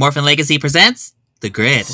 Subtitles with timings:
[0.00, 1.86] Morphin Legacy presents The Grid.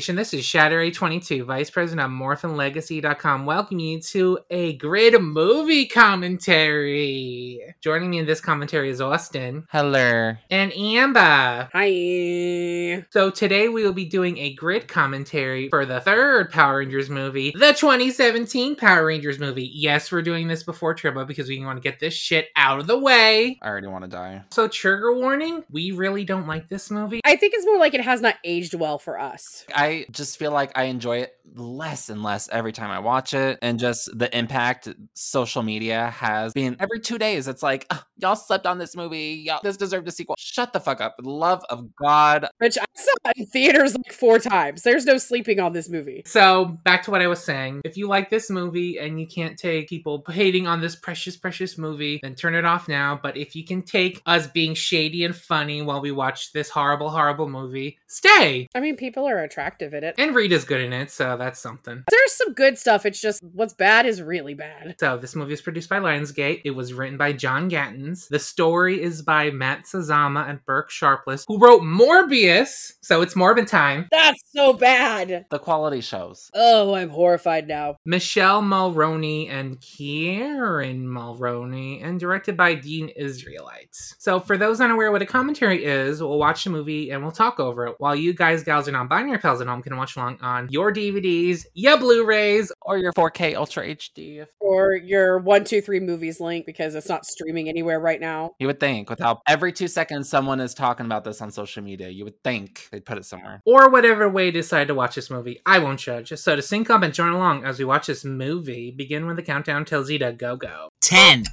[0.00, 0.16] Nation.
[0.16, 7.60] This is Shatter822, Vice President of MorphinLegacy.com, welcoming you to a grid movie commentary.
[7.82, 10.32] Joining me in this commentary is Austin Hello.
[10.48, 11.68] and Amber.
[11.74, 13.04] Hi.
[13.10, 17.50] So today we will be doing a grid commentary for the third Power Rangers movie,
[17.50, 19.70] the 2017 Power Rangers movie.
[19.70, 22.86] Yes, we're doing this before Turbo because we want to get this shit out of
[22.86, 23.58] the way.
[23.60, 24.44] I already want to die.
[24.50, 27.20] So, trigger warning, we really don't like this movie.
[27.22, 29.66] I think it's more like it has not aged well for us.
[29.74, 33.58] I just feel like I enjoy it less and less every time I watch it.
[33.62, 37.48] And just the impact social media has been every two days.
[37.48, 39.42] It's like, "Ugh, y'all slept on this movie.
[39.44, 40.36] Y'all, this deserved a sequel.
[40.38, 41.16] Shut the fuck up.
[41.22, 42.46] Love of God.
[42.58, 44.82] Which I saw in theaters like four times.
[44.82, 46.22] There's no sleeping on this movie.
[46.26, 47.82] So, back to what I was saying.
[47.84, 51.78] If you like this movie and you can't take people hating on this precious, precious
[51.78, 53.18] movie, then turn it off now.
[53.20, 57.10] But if you can take us being shady and funny while we watch this horrible,
[57.10, 58.68] horrible movie, stay.
[58.74, 60.14] I mean, people are attractive in it.
[60.18, 62.04] And Rita's good in it, so that's something.
[62.10, 63.06] There's some good stuff.
[63.06, 64.96] It's just what's bad is really bad.
[64.98, 66.62] So, this movie is produced by Lionsgate.
[66.64, 68.28] It was written by John Gatins.
[68.28, 72.92] The story is by Matt Sazama and Burke Sharpless, who wrote Morbius.
[73.02, 74.08] So, it's Morbin time.
[74.10, 75.46] That's so bad.
[75.50, 76.50] The quality shows.
[76.54, 77.96] Oh, I'm horrified now.
[78.04, 84.14] Michelle Mulroney and Kieran Mulroney, and directed by Dean Israelites.
[84.18, 87.60] So, for those unaware what a commentary is, we'll watch the movie and we'll talk
[87.60, 90.68] over it, while you guys, gals, and non-binary pals at home can watch along on
[90.70, 92.72] your DVDs, your Blu-rays.
[92.82, 94.46] Or your 4K Ultra HD.
[94.60, 98.52] Or your one, two, three movies link because it's not streaming anywhere right now.
[98.58, 102.08] You would think, without every two seconds someone is talking about this on social media,
[102.08, 103.60] you would think they'd put it somewhere.
[103.64, 105.60] Or whatever way you decide to watch this movie.
[105.66, 106.32] I won't judge.
[106.36, 109.42] So, to sync up and join along as we watch this movie, begin when the
[109.42, 110.88] countdown tells you to go go.
[111.02, 111.44] 10,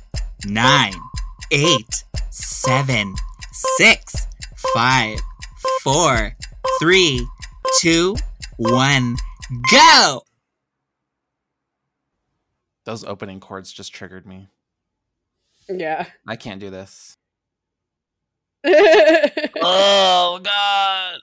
[0.46, 0.94] 9,
[1.52, 3.16] 8, 7,
[3.52, 4.28] 6,
[4.74, 5.20] 5,
[5.82, 6.36] 4,
[6.80, 7.28] 3,
[7.80, 8.16] 2,
[8.58, 9.16] 1,
[9.72, 10.22] go!
[12.86, 14.48] Those opening chords just triggered me.
[15.70, 16.06] Yeah.
[16.28, 17.18] I can't do this.
[19.60, 21.20] Oh, God.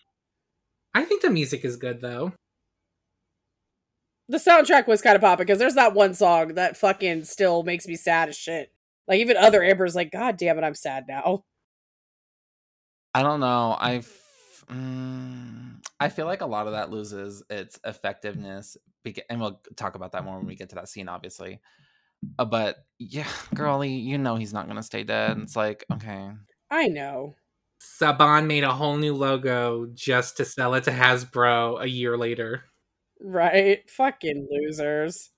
[0.94, 2.32] I think the music is good though.
[4.28, 7.86] The soundtrack was kind of popping because there's that one song that fucking still makes
[7.86, 8.72] me sad as shit.
[9.06, 11.44] Like even other Amber's like, God damn it, I'm sad now.
[13.12, 13.76] I don't know.
[13.78, 14.23] I f-
[14.70, 18.76] mm, I feel like a lot of that loses its effectiveness,
[19.06, 21.60] beca- and we'll talk about that more when we get to that scene, obviously.
[22.38, 25.38] Uh, but yeah, girlie, you know he's not gonna stay dead.
[25.38, 26.30] It's like okay,
[26.70, 27.34] I know.
[27.82, 32.64] Saban made a whole new logo just to sell it to Hasbro a year later.
[33.20, 33.88] Right?
[33.90, 35.30] Fucking losers.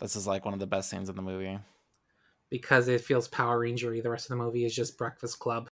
[0.00, 1.58] this is like one of the best scenes in the movie.
[2.50, 4.02] because it feels Power Rangery.
[4.02, 5.68] The rest of the movie is just Breakfast Club.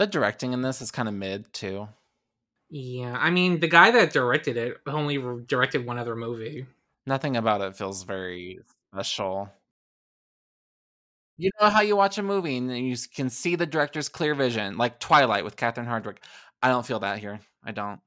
[0.00, 1.86] The directing in this is kind of mid too.
[2.70, 6.64] Yeah, I mean, the guy that directed it only directed one other movie.
[7.06, 8.60] Nothing about it feels very
[8.90, 9.50] special.
[11.36, 14.78] You know how you watch a movie and you can see the director's clear vision,
[14.78, 16.16] like Twilight with Catherine Hardwicke.
[16.62, 17.38] I don't feel that here.
[17.62, 18.00] I don't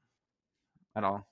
[0.96, 1.28] at all.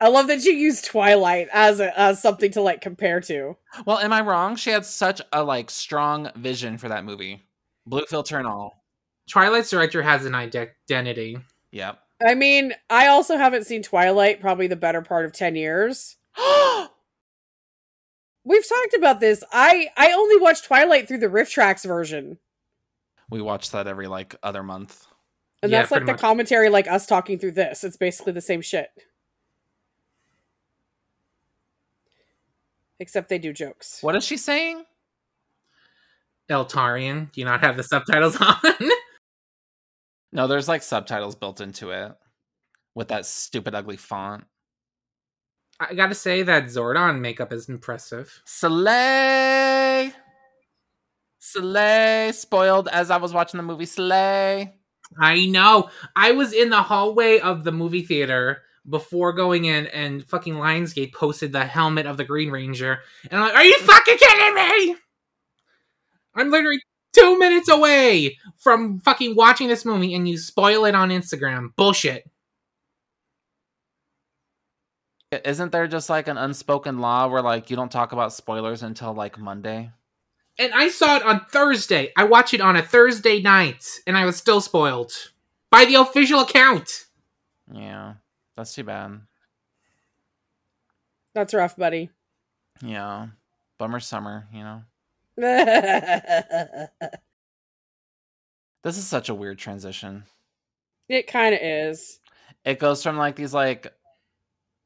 [0.00, 3.56] I love that you use Twilight as a, as something to like compare to.
[3.84, 4.54] Well, am I wrong?
[4.54, 7.42] She had such a like strong vision for that movie,
[7.90, 8.82] blue filter and all.
[9.28, 11.36] Twilight's director has an identity.
[11.72, 11.98] Yep.
[12.26, 16.16] I mean, I also haven't seen Twilight probably the better part of 10 years.
[18.44, 19.44] We've talked about this.
[19.52, 22.38] I I only watched Twilight through the RiffTrax version.
[23.30, 25.06] we watch that every like other month.
[25.62, 26.20] And Yeah, that's like the much.
[26.20, 27.84] commentary like us talking through this.
[27.84, 28.88] It's basically the same shit.
[32.98, 34.02] Except they do jokes.
[34.02, 34.84] What is she saying?
[36.50, 38.56] Eltarian, do you not have the subtitles on?
[40.32, 42.12] No, there's like subtitles built into it
[42.94, 44.44] with that stupid ugly font.
[45.80, 48.42] I gotta say that Zordon makeup is impressive.
[48.44, 50.12] Slay.
[51.38, 52.32] Slay.
[52.32, 54.74] Spoiled as I was watching the movie Slay.
[55.18, 55.90] I know.
[56.14, 61.12] I was in the hallway of the movie theater before going in, and fucking Lionsgate
[61.12, 63.00] posted the helmet of the Green Ranger,
[63.30, 64.96] and I'm like, "Are you fucking kidding me?"
[66.34, 66.80] I'm literally
[67.12, 71.74] two minutes away from fucking watching this movie, and you spoil it on Instagram.
[71.76, 72.28] Bullshit.
[75.44, 79.14] Isn't there just like an unspoken law where like you don't talk about spoilers until
[79.14, 79.92] like Monday?
[80.58, 82.12] And I saw it on Thursday.
[82.16, 85.12] I watched it on a Thursday night, and I was still spoiled
[85.70, 87.06] by the official account.
[87.72, 88.14] Yeah,
[88.56, 89.20] that's too bad.
[91.32, 92.10] That's rough, buddy.
[92.82, 93.28] Yeah,
[93.78, 94.48] bummer summer.
[94.52, 94.89] You know, it
[98.82, 100.24] this is such a weird transition.
[101.08, 102.20] It kind of is.
[102.64, 103.92] It goes from like these like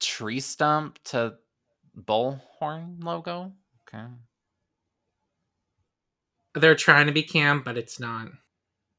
[0.00, 1.34] tree stump to
[1.98, 3.52] bullhorn logo.
[3.88, 4.04] Okay.
[6.54, 8.28] They're trying to be camp, but it's not.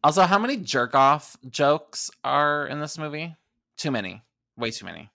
[0.04, 3.36] Also, how many jerk off jokes are in this movie?
[3.78, 4.24] Too many.
[4.58, 5.10] Way too many.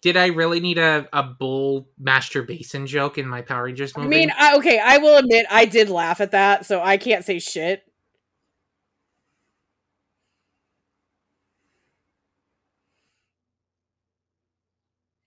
[0.00, 4.06] Did I really need a, a bull masturbation joke in my Power Rangers movie?
[4.06, 7.24] I mean, I, okay, I will admit I did laugh at that, so I can't
[7.24, 7.82] say shit.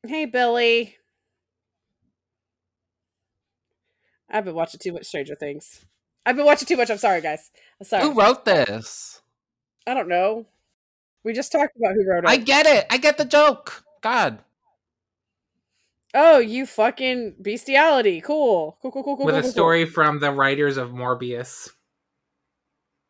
[0.08, 0.98] Hey, Billy.
[4.30, 5.86] I've been watching too much Stranger Things.
[6.26, 6.90] I've been watching too much.
[6.90, 7.52] I'm sorry, guys.
[7.80, 8.04] I'm sorry.
[8.04, 9.22] Who wrote this?
[9.86, 10.46] I don't know.
[11.24, 12.30] We just talked about who wrote it.
[12.30, 12.86] I get it.
[12.90, 13.84] I get the joke.
[14.02, 14.40] God.
[16.14, 18.22] Oh, you fucking bestiality.
[18.22, 18.78] Cool.
[18.82, 19.26] Cool, cool, cool, cool.
[19.26, 19.52] with cool, a cool, cool.
[19.52, 21.70] story from the writers of Morbius.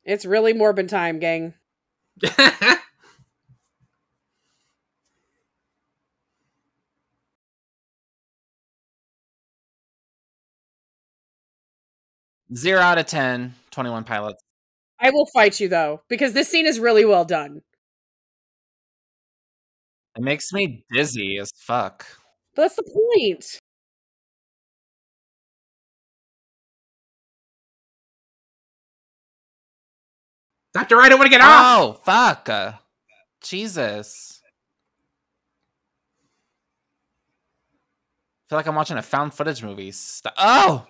[0.03, 1.53] It's really Morbin time, gang.
[12.53, 14.43] Zero out of 10, 21 pilots.
[14.99, 17.61] I will fight you though, because this scene is really well done.
[20.17, 22.05] It makes me dizzy as fuck.
[22.55, 23.59] But that's the point.
[30.73, 31.79] Doctor, I don't want to get off.
[31.79, 32.47] Oh, fuck.
[32.47, 32.73] Uh,
[33.41, 34.41] Jesus.
[38.45, 39.91] I feel like I'm watching a found footage movie.
[39.91, 40.85] St- oh!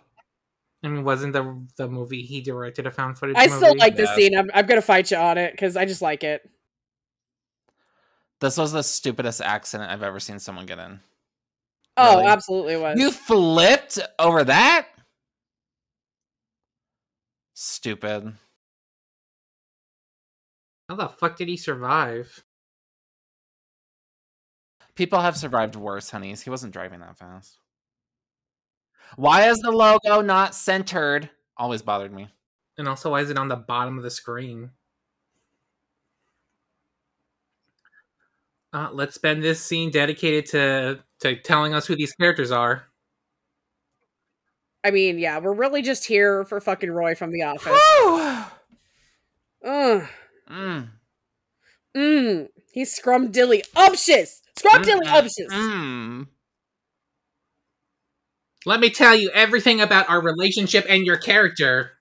[0.84, 3.58] I mean, wasn't the the movie he directed a found footage I movie?
[3.58, 4.36] still like this scene.
[4.36, 6.42] I'm, I'm gonna fight you on it because I just like it.
[8.40, 11.00] This was the stupidest accident I've ever seen someone get in.
[11.98, 12.28] Oh, Really?
[12.30, 13.00] absolutely was.
[13.00, 14.88] You flipped over that?
[17.54, 18.34] Stupid.
[20.90, 22.44] How the fuck did he survive?
[24.96, 26.42] People have survived worse, honeys.
[26.42, 27.60] He wasn't driving that fast.
[29.16, 31.30] Why is the logo not centered?
[31.58, 32.30] Always bothered me.
[32.78, 34.72] And also, why is it on the bottom of the screen?
[38.74, 42.86] Uh, let's spend this scene dedicated to to telling us who these characters are.
[44.84, 47.80] I mean, yeah, we're really just here for fucking Roy from The Office.
[49.64, 50.08] Ugh.
[50.50, 50.90] Mm.
[51.96, 52.48] Mmm.
[52.74, 54.42] He's scrumdilly umptious.
[54.58, 55.54] Scrumdilly Mm, umptious.
[55.54, 56.28] mm.
[58.66, 61.92] Let me tell you everything about our relationship and your character.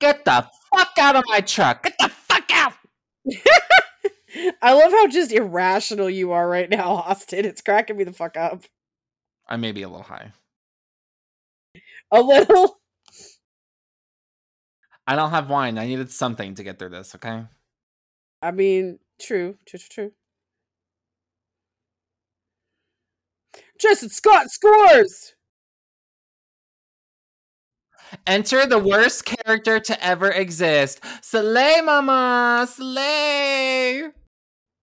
[0.00, 1.84] Get the fuck out of my truck.
[1.84, 2.72] Get the fuck out.
[4.62, 7.44] I love how just irrational you are right now, Austin.
[7.44, 8.64] It's cracking me the fuck up.
[9.48, 10.32] I may be a little high.
[12.10, 12.78] A little.
[15.06, 15.76] I don't have wine.
[15.76, 17.44] I needed something to get through this, okay?
[18.40, 20.12] I mean, true, true, true, true.
[23.78, 25.34] Justin Scott scores.
[28.26, 31.00] Enter the worst character to ever exist.
[31.22, 32.66] Slay, mama.
[32.70, 34.08] Slay.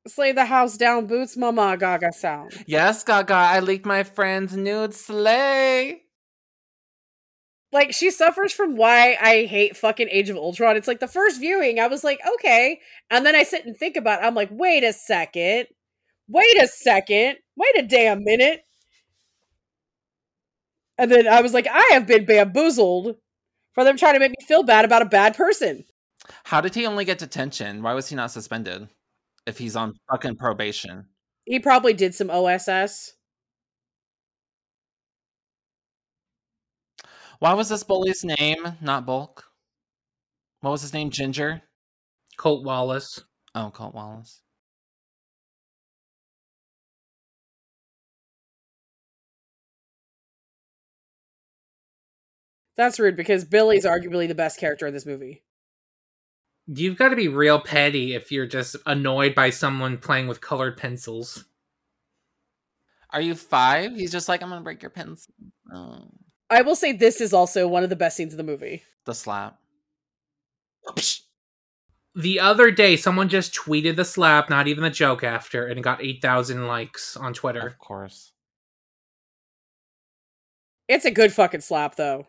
[0.07, 2.51] Slay the house down, boots, mama, gaga sound.
[2.65, 3.33] Yes, Gaga.
[3.33, 4.93] I leaked my friend's nude.
[4.93, 6.03] Slay.
[7.73, 10.77] Like she suffers from why I hate fucking Age of Ultron.
[10.77, 12.79] It's like the first viewing, I was like, okay,
[13.09, 14.23] and then I sit and think about.
[14.23, 14.25] it.
[14.25, 15.67] I'm like, wait a second,
[16.29, 18.61] wait a second, wait a damn minute.
[20.97, 23.15] And then I was like, I have been bamboozled
[23.73, 25.85] for them trying to make me feel bad about a bad person.
[26.45, 27.83] How did he only get detention?
[27.83, 28.89] Why was he not suspended?
[29.47, 31.05] if he's on fucking probation.
[31.45, 33.13] He probably did some OSS.
[37.39, 39.45] Why was this bully's name not Bulk?
[40.59, 41.09] What was his name?
[41.09, 41.61] Ginger?
[42.35, 43.21] Colt Wallace.
[43.55, 44.41] Oh, Colt Wallace.
[52.77, 55.43] That's rude because Billy's arguably the best character in this movie.
[56.67, 60.77] You've got to be real petty if you're just annoyed by someone playing with colored
[60.77, 61.45] pencils.
[63.11, 63.95] Are you five?
[63.95, 65.33] He's just like, I'm gonna break your pencil.
[65.73, 66.09] Oh,
[66.49, 68.83] I will say this is also one of the best scenes of the movie.
[69.05, 69.57] the slap.
[72.15, 75.83] The other day, someone just tweeted the slap, not even the joke after, and it
[75.83, 77.65] got 8,000 likes on Twitter.
[77.65, 78.33] Of course.
[80.87, 82.27] It's a good fucking slap though.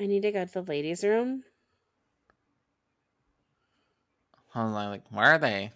[0.00, 1.42] I need to go to the ladies' room.
[4.54, 5.72] I was like, where are they?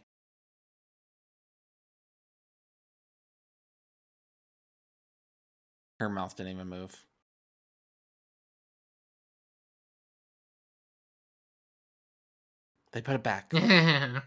[6.01, 7.05] Her mouth didn't even move.
[12.93, 13.51] They put it back.
[13.53, 14.25] funny.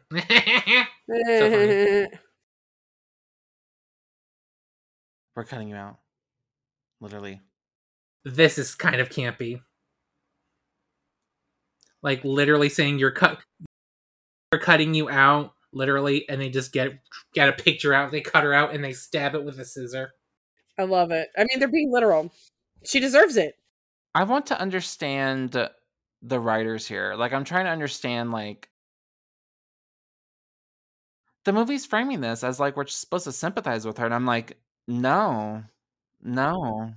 [5.35, 5.97] We're cutting you out.
[7.01, 7.41] Literally.
[8.23, 9.61] this is kind of campy.
[12.05, 13.39] Like literally saying you're cut
[14.51, 16.93] they're cutting you out, literally, and they just get
[17.33, 20.13] get a picture out, they cut her out and they stab it with a scissor.
[20.77, 21.29] I love it.
[21.35, 22.31] I mean, they're being literal.
[22.83, 23.55] She deserves it.
[24.13, 25.57] I want to understand
[26.21, 27.15] the writers here.
[27.15, 28.69] Like I'm trying to understand like
[31.43, 34.57] the movie's framing this as like we're supposed to sympathize with her and I'm like
[34.87, 35.63] no.
[36.21, 36.93] No.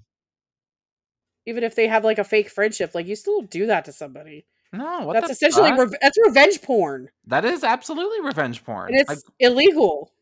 [1.47, 4.45] Even if they have like a fake friendship, like you still do that to somebody.
[4.73, 5.79] No, what that's the essentially fuck?
[5.79, 8.89] rev- that's revenge porn, that is absolutely revenge porn.
[8.93, 10.13] and it's Like, illegal.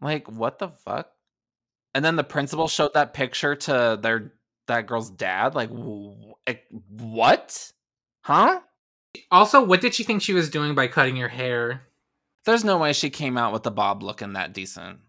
[0.00, 1.10] like what the fuck?
[1.94, 4.32] And then the principal showed that picture to their
[4.68, 5.54] that girl's dad.
[5.54, 6.34] Like wh-
[6.90, 7.72] what?
[8.22, 8.60] Huh?
[9.30, 11.82] Also, what did she think she was doing by cutting your hair?
[12.46, 15.00] There's no way she came out with the bob looking that decent.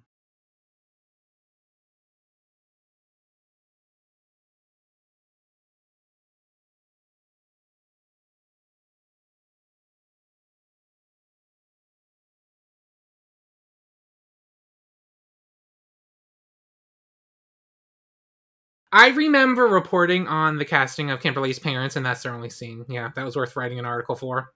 [18.94, 22.86] I remember reporting on the casting of Kimberly's parents, and that's their only scene.
[22.90, 24.52] Yeah, that was worth writing an article for.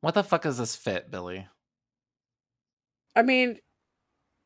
[0.00, 1.48] What the fuck is this fit, Billy?
[3.16, 3.58] I mean,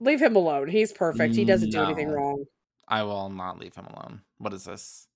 [0.00, 0.68] leave him alone.
[0.68, 1.34] He's perfect.
[1.34, 2.44] He doesn't do anything wrong.
[2.88, 4.22] I will not leave him alone.
[4.38, 5.08] What is this?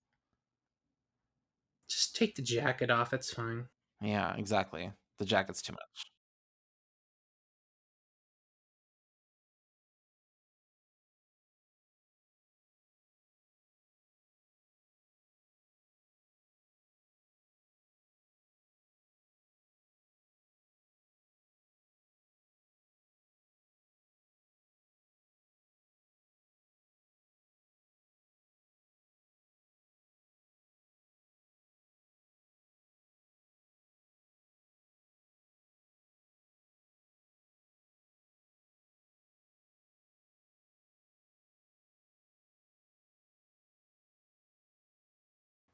[1.89, 3.67] Just take the jacket off, it's fine.
[4.03, 4.91] Yeah, exactly.
[5.19, 6.16] The jacket's too much.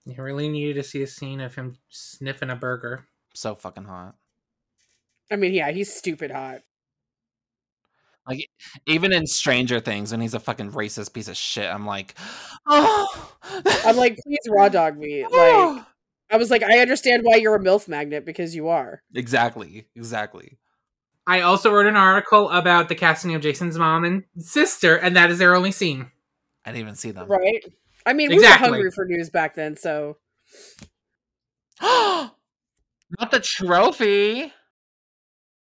[0.04, 3.06] You really needed to see a scene of him sniffing a burger.
[3.34, 4.16] So fucking hot.
[5.30, 6.60] I mean, yeah, he's stupid hot.
[8.26, 8.48] Like
[8.86, 12.14] even in Stranger Things, when he's a fucking racist piece of shit, I'm like,
[12.66, 13.32] oh.
[13.84, 15.24] I'm like, please raw dog me.
[15.32, 15.84] Like,
[16.30, 19.02] I was like, I understand why you're a milf magnet because you are.
[19.14, 20.58] exactly, exactly.
[21.26, 25.30] I also wrote an article about the casting of Jason's mom and sister, and that
[25.30, 26.10] is their only scene.
[26.64, 27.28] I didn't even see them.
[27.28, 27.62] Right?
[28.04, 28.66] I mean, Exactly.
[28.66, 30.18] we were hungry for news back then, so
[31.82, 34.52] Not the trophy.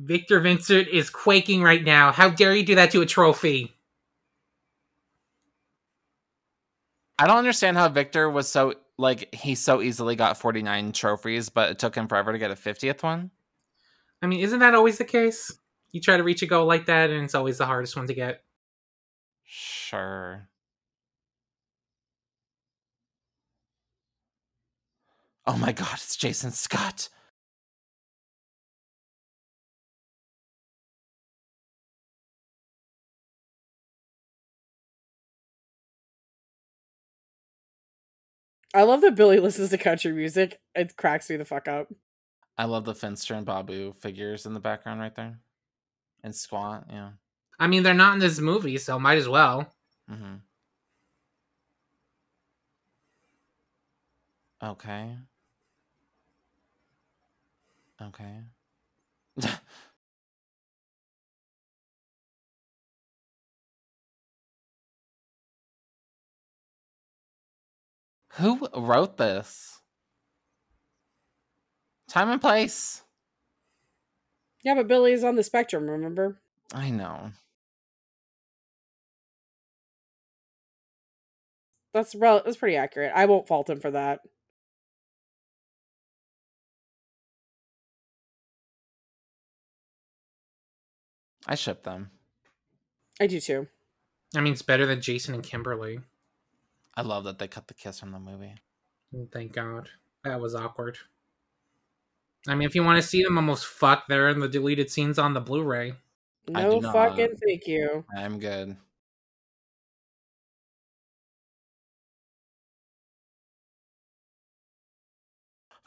[0.00, 2.12] Victor Vincent is quaking right now.
[2.12, 3.74] How dare you do that to a trophy?
[7.18, 11.70] I don't understand how Victor was so like he so easily got 49 trophies, but
[11.70, 13.30] it took him forever to get a 50th one?
[14.22, 15.52] I mean, isn't that always the case?
[15.92, 18.14] You try to reach a goal like that, and it's always the hardest one to
[18.14, 18.42] get.
[19.44, 20.48] Sure.
[25.48, 27.08] Oh my god, it's Jason Scott.
[38.74, 40.60] I love that Billy listens to country music.
[40.74, 41.90] It cracks me the fuck up.
[42.58, 45.38] I love the Finster and Baboo figures in the background right there.
[46.22, 47.12] And Squat, yeah.
[47.58, 49.72] I mean, they're not in this movie, so might as well.
[50.08, 50.36] hmm
[54.62, 55.16] Okay.
[58.00, 58.40] Okay.
[68.34, 69.80] Who wrote this?
[72.08, 73.02] Time and place.
[74.64, 76.40] Yeah, but Billy is on the spectrum, remember?
[76.74, 77.32] I know.
[81.92, 83.12] That's rel- that's pretty accurate.
[83.14, 84.20] I won't fault him for that.
[91.48, 92.10] I ship them.
[93.20, 93.66] I do too.
[94.36, 96.00] I mean, it's better than Jason and Kimberly.
[96.94, 98.54] I love that they cut the kiss from the movie.
[99.16, 99.88] Oh, thank God.
[100.24, 100.98] That was awkward.
[102.46, 105.18] I mean, if you want to see them almost fuck, they're in the deleted scenes
[105.18, 105.94] on the Blu-ray.
[106.54, 106.92] I No do not.
[106.92, 108.04] fucking thank you.
[108.16, 108.76] I'm good.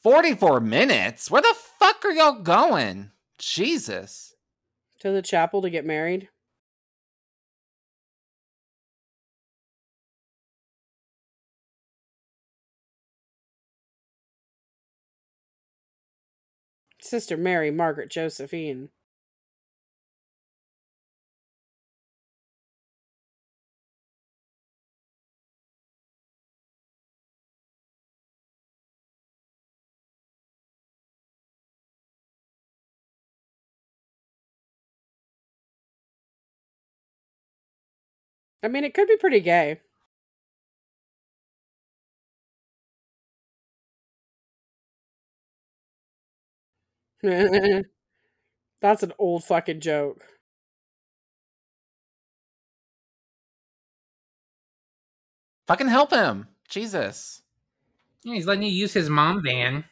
[0.03, 1.29] Forty-four minutes.
[1.29, 3.11] Where the fuck are y'all going?
[3.37, 4.35] Jesus.
[5.01, 6.29] To the chapel to get married.
[17.01, 18.89] Sister Mary Margaret Josephine.
[38.63, 39.81] I mean, it could be pretty gay.
[48.81, 50.23] That's an old fucking joke.
[55.67, 56.47] Fucking help him.
[56.69, 57.41] Jesus.
[58.23, 59.85] Yeah, he's letting you use his mom van.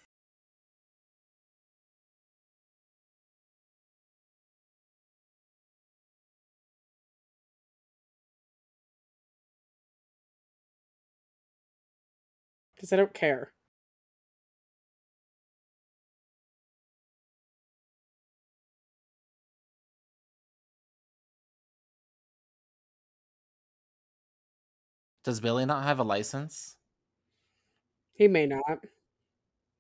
[12.80, 13.52] Because I don't care.
[25.26, 26.78] Does Billy not have a license?
[28.14, 28.86] He may not.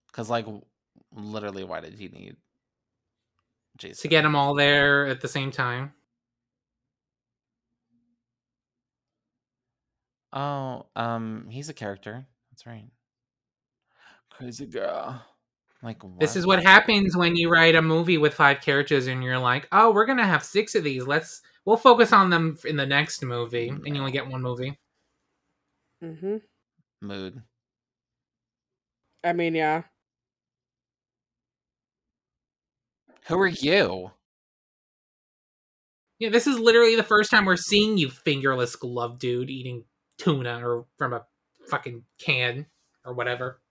[0.07, 0.45] Because, like,
[1.15, 2.35] literally, why did he need
[3.77, 4.01] Jason?
[4.01, 5.93] to get them all there at the same time.
[10.33, 12.27] Oh, um, he's a character.
[12.59, 12.89] That's right.
[14.31, 15.23] Crazy girl.
[15.81, 16.19] Like what?
[16.19, 19.69] This is what happens when you write a movie with five characters and you're like,
[19.71, 21.07] "Oh, we're gonna have six of these.
[21.07, 24.77] Let's we'll focus on them in the next movie." And you only get one movie.
[26.01, 26.37] hmm
[27.01, 27.41] mood.
[29.23, 29.83] I mean, yeah.
[33.27, 34.11] Who are you?
[36.19, 39.85] Yeah, this is literally the first time we're seeing you, fingerless glove dude, eating
[40.17, 41.25] tuna or from a
[41.69, 42.65] fucking can
[43.05, 43.61] or whatever.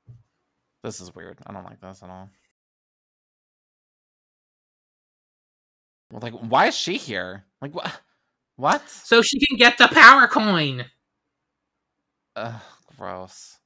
[0.82, 1.38] This is weird.
[1.46, 2.28] I don't like this at all.
[6.10, 7.44] Well, like, why is she here?
[7.60, 8.00] Like, what?
[8.56, 8.88] What?
[8.88, 10.86] So she can get the power coin.
[12.36, 12.60] Ugh,
[12.96, 13.58] gross.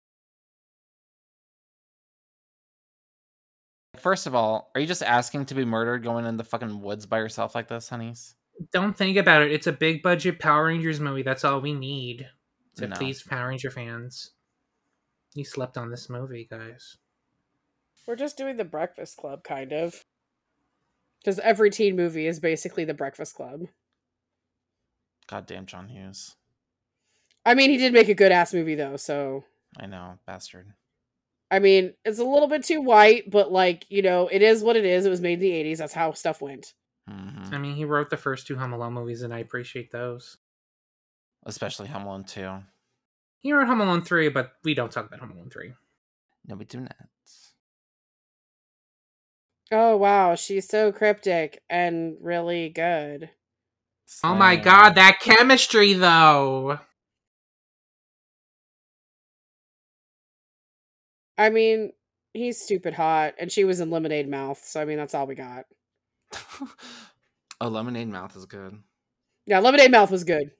[3.99, 7.07] First of all, are you just asking to be murdered going in the fucking woods
[7.07, 8.35] by yourself like this, honeys?
[8.73, 9.53] Don't think about it.
[9.53, 11.23] It's a big budget Power Rangers movie.
[11.23, 12.27] That's all we need
[12.77, 12.97] to No.
[12.97, 14.33] please Power Ranger fans.
[15.35, 16.97] You slept on this movie, guys.
[18.07, 20.05] We're just doing the Breakfast Club, kind of.
[21.21, 23.63] Because every teen movie is basically the Breakfast Club.
[25.29, 26.35] Goddamn John Hughes.
[27.47, 29.45] I mean, he did make a good ass movie, though, so.
[29.79, 30.73] I know, bastard.
[31.51, 34.77] I mean, it's a little bit too white, but, like, you know, it is what
[34.77, 35.07] it is.
[35.07, 35.79] It was made in the 80s.
[35.79, 36.75] That's how stuff went.
[37.09, 40.39] hmm I mean, he wrote the first two Home Alone movies, and I appreciate those.
[41.45, 42.59] Especially Home Alone 2.
[43.41, 45.73] He wrote Home Alone 3, but we don't talk about Home Alone 3.
[46.47, 46.97] No, we do not.
[49.75, 53.31] Oh wow, she's so cryptic and really good.
[54.23, 56.79] Oh my god, that chemistry though.
[61.39, 61.93] I mean,
[62.35, 65.35] he's stupid hot, and she was in Lemonade Mouth, so I mean that's all we
[65.35, 65.65] got.
[67.61, 68.79] oh, lemonade mouth is good.
[69.47, 70.51] Yeah, Lemonade Mouth was good.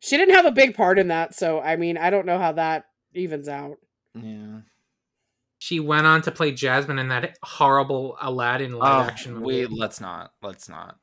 [0.00, 2.52] She didn't have a big part in that, so I mean I don't know how
[2.52, 3.78] that evens out.
[4.14, 4.60] Yeah.
[5.58, 9.44] She went on to play Jasmine in that horrible Aladdin Oh, live action movie.
[9.44, 10.32] we let's not.
[10.42, 10.96] Let's not.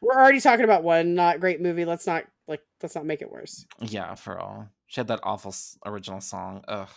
[0.00, 1.84] We're already talking about one not great movie.
[1.84, 3.66] Let's not like let's not make it worse.
[3.80, 4.68] Yeah, for all.
[4.86, 6.64] She had that awful original song.
[6.66, 6.88] Ugh.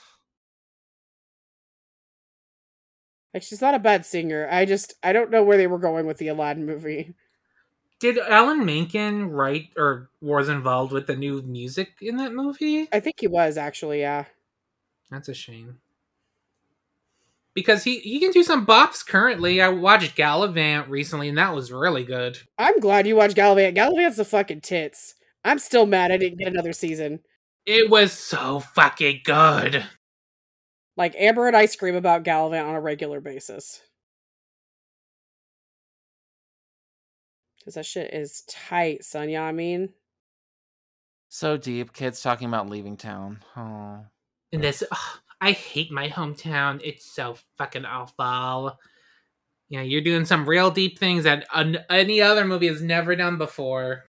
[3.34, 4.47] Like she's not a bad singer.
[4.49, 7.15] I just I don't know where they were going with the Aladdin movie.
[7.99, 12.88] Did Alan Menken write or was involved with the new music in that movie?
[12.91, 14.25] I think he was actually, yeah.
[15.10, 15.79] That's a shame.
[17.53, 19.62] Because he, he can do some bops currently.
[19.62, 22.39] I watched Galavant recently and that was really good.
[22.58, 23.75] I'm glad you watched Galavant.
[23.75, 25.13] Galavant's the fucking tits.
[25.45, 27.19] I'm still mad I didn't get another season.
[27.65, 29.86] It was so fucking good.
[30.97, 33.82] Like Amber and I scream about Galavant on a regular basis.
[37.65, 39.30] Cause that shit is tight, son.
[39.30, 39.89] Yeah, I mean,
[41.30, 41.93] So deep.
[41.93, 43.39] Kids talking about leaving town.
[43.58, 44.06] Oh.
[44.52, 46.82] And this, ugh, I hate my hometown.
[46.84, 48.80] It's so fucking awful.
[49.69, 53.38] Yeah, you're doing some real deep things that an- any other movie has never done
[53.39, 54.06] before.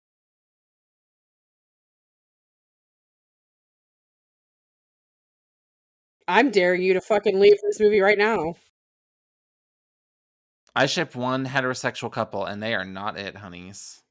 [6.27, 8.55] I'm daring you to fucking leave this movie right now.
[10.75, 14.01] I ship one heterosexual couple, and they are not it, honeys.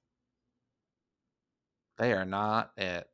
[1.98, 3.08] They are not it.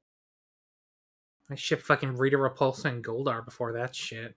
[1.50, 4.34] I shipped fucking Rita Repulsa and Goldar before that shit.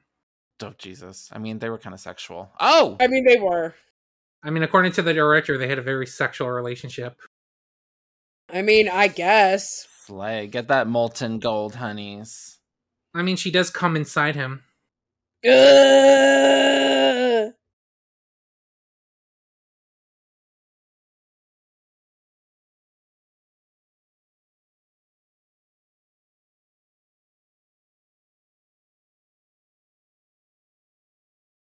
[0.61, 1.29] Oh Jesus!
[1.31, 2.51] I mean, they were kind of sexual.
[2.59, 3.75] Oh, I mean, they were.
[4.43, 7.19] I mean, according to the director, they had a very sexual relationship.
[8.51, 9.67] I mean, I guess.
[10.05, 10.47] slay!
[10.47, 12.59] Get that molten gold, honeys.
[13.13, 14.63] I mean, she does come inside him.
[15.45, 16.76] Ugh.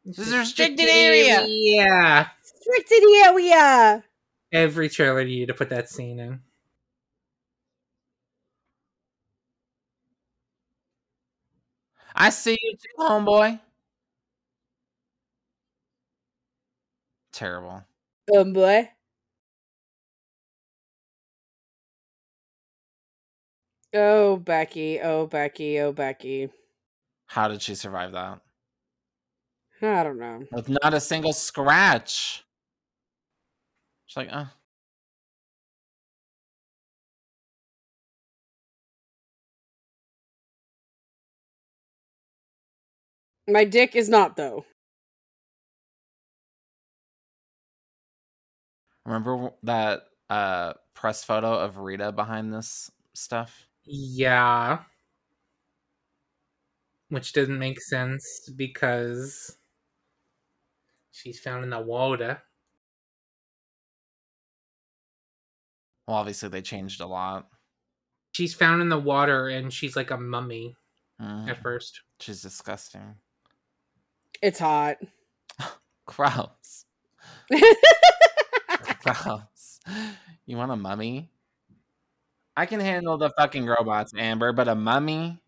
[0.06, 1.44] This is a restricted area.
[1.48, 2.28] Yeah.
[2.44, 4.04] Restricted area.
[4.52, 6.42] Every trailer needed to put that scene in.
[12.14, 13.60] I see you too, homeboy.
[17.34, 17.84] Terrible.
[18.30, 18.90] Homeboy.
[23.94, 25.02] Oh, Becky.
[25.02, 25.80] Oh, Becky.
[25.80, 26.50] Oh, Becky.
[27.26, 28.40] How did she survive that?
[29.82, 30.44] I don't know.
[30.52, 32.44] With not a single scratch.
[34.06, 34.46] She's like, uh.
[43.48, 44.66] My dick is not, though.
[49.06, 53.68] Remember that uh press photo of Rita behind this stuff?
[53.84, 54.80] Yeah.
[57.10, 59.58] Which didn't make sense because
[61.16, 62.42] she's found in the water.
[66.08, 67.48] Well, obviously they changed a lot.
[68.34, 70.76] She's found in the water and she's like a mummy
[71.20, 71.50] Mhm.
[71.50, 72.02] at first.
[72.20, 73.16] She's disgusting.
[74.42, 74.98] It's hot.
[76.06, 76.86] Gross.
[79.04, 79.80] Gross.
[80.46, 81.32] You want a mummy?
[82.58, 85.42] I can handle the fucking robots, Amber, but a mummy?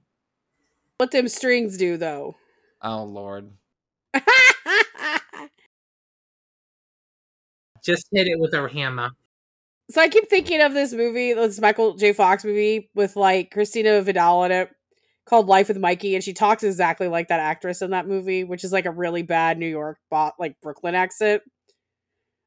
[0.97, 2.35] what them strings do, though.
[2.81, 3.51] Oh lord.
[7.87, 9.09] Just hit it with her hammer.
[9.89, 12.13] so I keep thinking of this movie, this Michael J.
[12.13, 14.69] Fox movie with like Christina Vidal in it
[15.25, 18.63] called Life with Mikey, and she talks exactly like that actress in that movie, which
[18.63, 21.41] is like a really bad New York, bot like Brooklyn accent.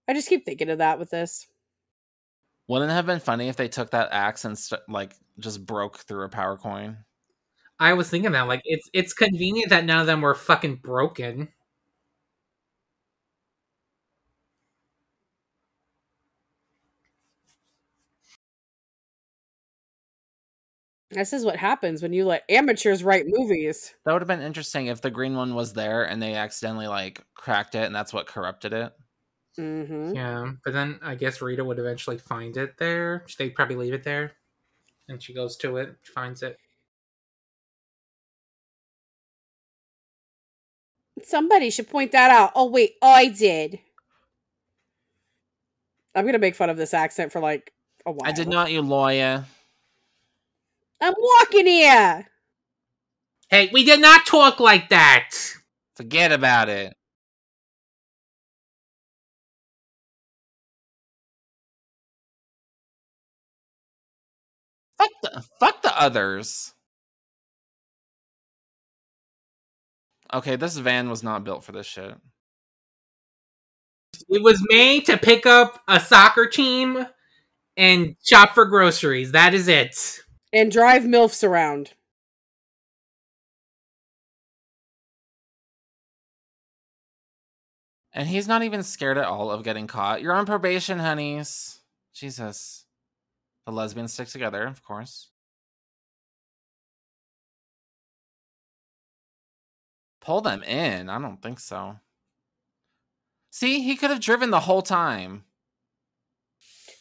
[0.08, 1.46] I just keep thinking of that with this.
[2.68, 5.98] Wouldn't it have been funny if they took that axe and st- like just broke
[5.98, 6.98] through a power coin?
[7.78, 11.48] I was thinking that like it's it's convenient that none of them were fucking broken.
[21.10, 23.94] This is what happens when you let amateurs write movies.
[24.04, 27.24] That would have been interesting if the green one was there and they accidentally like
[27.34, 28.92] cracked it and that's what corrupted it.
[29.58, 30.14] Mm-hmm.
[30.14, 33.26] Yeah, but then I guess Rita would eventually find it there.
[33.36, 34.32] They'd probably leave it there,
[35.08, 36.56] and she goes to it, finds it.
[41.24, 42.52] Somebody should point that out.
[42.54, 43.80] Oh wait, I did.
[46.14, 47.72] I'm gonna make fun of this accent for like
[48.06, 48.28] a while.
[48.30, 49.44] I did not, you lawyer.
[51.00, 52.26] I'm walking here.
[53.48, 55.30] Hey, we did not talk like that.
[55.96, 56.94] Forget about it.
[64.98, 66.74] Fuck the, fuck the others.
[70.32, 72.14] Okay, this van was not built for this shit.
[74.28, 77.06] It was made to pick up a soccer team
[77.76, 79.32] and shop for groceries.
[79.32, 80.20] That is it.
[80.52, 81.92] And drive MILFs around.
[88.12, 90.20] And he's not even scared at all of getting caught.
[90.20, 91.80] You're on probation, honeys.
[92.12, 92.84] Jesus.
[93.66, 95.28] The lesbians stick together, of course.
[100.20, 101.08] Pull them in?
[101.08, 102.00] I don't think so.
[103.50, 105.44] See, he could have driven the whole time.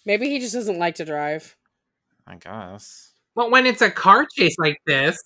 [0.05, 1.57] Maybe he just doesn't like to drive.
[2.25, 3.08] I guess.
[3.35, 5.17] But when it's a car chase like this,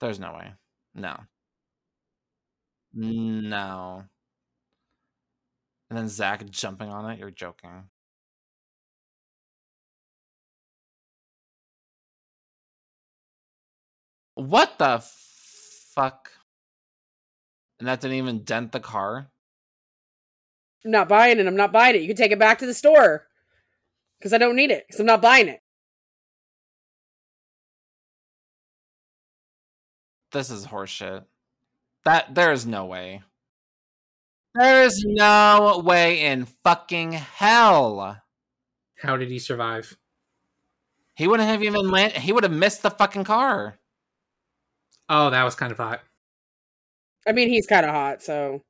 [0.00, 0.52] There's no way.
[0.94, 1.16] No.
[2.92, 4.04] No.
[5.90, 7.18] And then Zach jumping on it.
[7.18, 7.88] You're joking.
[14.34, 16.30] What the fuck?
[17.78, 19.30] And that didn't even dent the car?
[20.84, 21.46] I'm not buying it.
[21.46, 22.02] I'm not buying it.
[22.02, 23.26] You can take it back to the store.
[24.18, 24.86] Because I don't need it.
[24.86, 25.60] Because I'm not buying it.
[30.32, 31.24] This is horseshit.
[32.04, 33.22] That there is no way.
[34.54, 38.22] There is no way in fucking hell.
[39.02, 39.96] how did he survive?
[41.14, 42.12] He wouldn't have even land.
[42.12, 43.78] He would have missed the fucking car.
[45.08, 46.00] Oh, that was kind of hot.
[47.26, 48.62] I mean, he's kind of hot, so.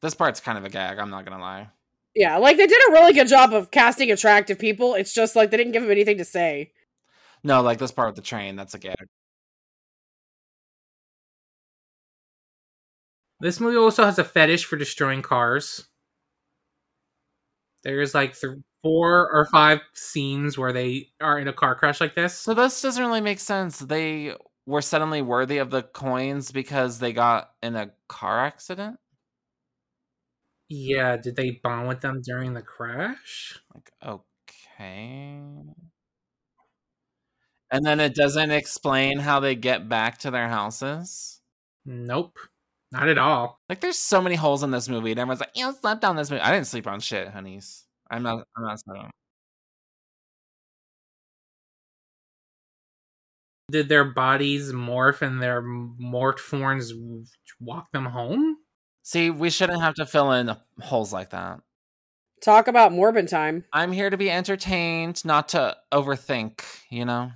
[0.00, 0.98] This part's kind of a gag.
[0.98, 1.68] I'm not gonna lie.
[2.14, 4.94] Yeah, like they did a really good job of casting attractive people.
[4.94, 6.72] It's just like they didn't give him anything to say.
[7.42, 8.56] No, like this part with the train.
[8.56, 8.96] That's a gag.
[13.40, 15.88] This movie also has a fetish for destroying cars.
[17.82, 22.14] There's like th- four or five scenes where they are in a car crash like
[22.14, 22.36] this.
[22.36, 23.78] So this doesn't really make sense.
[23.78, 24.34] They
[24.66, 28.99] were suddenly worthy of the coins because they got in a car accident.
[30.70, 33.58] Yeah, did they bond with them during the crash?
[33.74, 35.42] Like, okay.
[37.70, 41.40] And then it doesn't explain how they get back to their houses.
[41.84, 42.38] Nope,
[42.92, 43.60] not at all.
[43.68, 46.30] Like, there's so many holes in this movie, and everyone's like, "Yeah, slept on this
[46.30, 47.86] movie." I didn't sleep on shit, honeys.
[48.10, 48.46] I'm not.
[48.56, 48.80] I'm not.
[48.80, 49.10] sleeping.
[53.70, 56.92] Did their bodies morph and their morphed forms
[57.58, 58.58] walk them home?
[59.10, 61.62] See, we shouldn't have to fill in holes like that.
[62.40, 63.64] Talk about Morbin time.
[63.72, 66.62] I'm here to be entertained, not to overthink.
[66.90, 67.32] You know.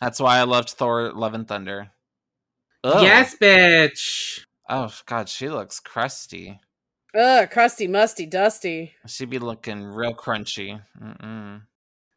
[0.00, 1.92] That's why I loved Thor: Love and Thunder.
[2.82, 3.04] Ugh.
[3.04, 4.40] Yes, bitch.
[4.68, 6.58] Oh God, she looks crusty.
[7.16, 8.94] Ugh, crusty, musty, dusty.
[9.06, 10.82] She'd be looking real crunchy.
[11.00, 11.62] Mm-mm.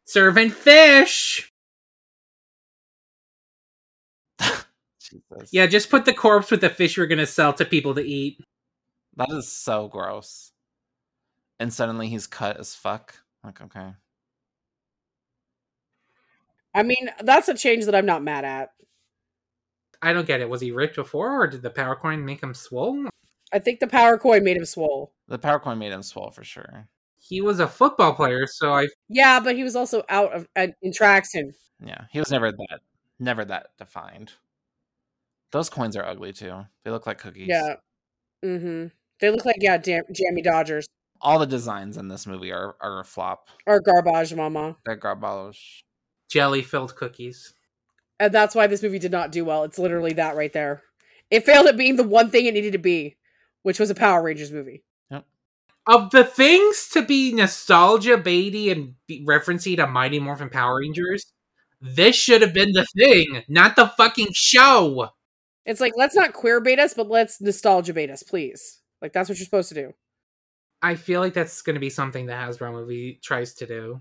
[0.06, 1.52] Serving fish.
[5.16, 5.50] Jesus.
[5.52, 8.40] Yeah, just put the corpse with the fish you're gonna sell to people to eat.
[9.16, 10.52] That is so gross.
[11.58, 13.20] And suddenly he's cut as fuck.
[13.42, 13.94] Like, okay.
[16.74, 18.70] I mean, that's a change that I'm not mad at.
[20.02, 20.48] I don't get it.
[20.48, 23.06] Was he ripped before, or did the power coin make him swole?
[23.52, 25.12] I think the power coin made him swole.
[25.28, 26.88] The power coin made him swell for sure.
[27.16, 30.68] He was a football player, so I Yeah, but he was also out of uh,
[30.82, 31.52] in traction.
[31.84, 32.80] Yeah, he was never that,
[33.18, 34.32] never that defined.
[35.52, 36.66] Those coins are ugly too.
[36.84, 37.48] They look like cookies.
[37.48, 37.76] Yeah.
[38.44, 38.88] Mm-hmm.
[39.20, 40.86] They look like yeah, jam- Jammie Dodgers
[41.20, 43.48] All the designs in this movie are are a flop.
[43.66, 44.76] or garbage, mama.
[44.84, 45.84] They're garbage.
[46.30, 47.54] jelly filled cookies.
[48.18, 49.64] And that's why this movie did not do well.
[49.64, 50.82] It's literally that right there.
[51.30, 53.16] It failed at being the one thing it needed to be,
[53.62, 54.82] which was a Power Rangers movie.
[55.88, 61.32] Of the things to be nostalgia baity and be referencing to Mighty Morphin Power Rangers,
[61.80, 65.10] this should have been the thing, not the fucking show.
[65.66, 68.80] It's like let's not queer bait us, but let's nostalgia bait us, please.
[69.02, 69.92] Like that's what you're supposed to do.
[70.80, 74.00] I feel like that's going to be something the Hasbro movie tries to do.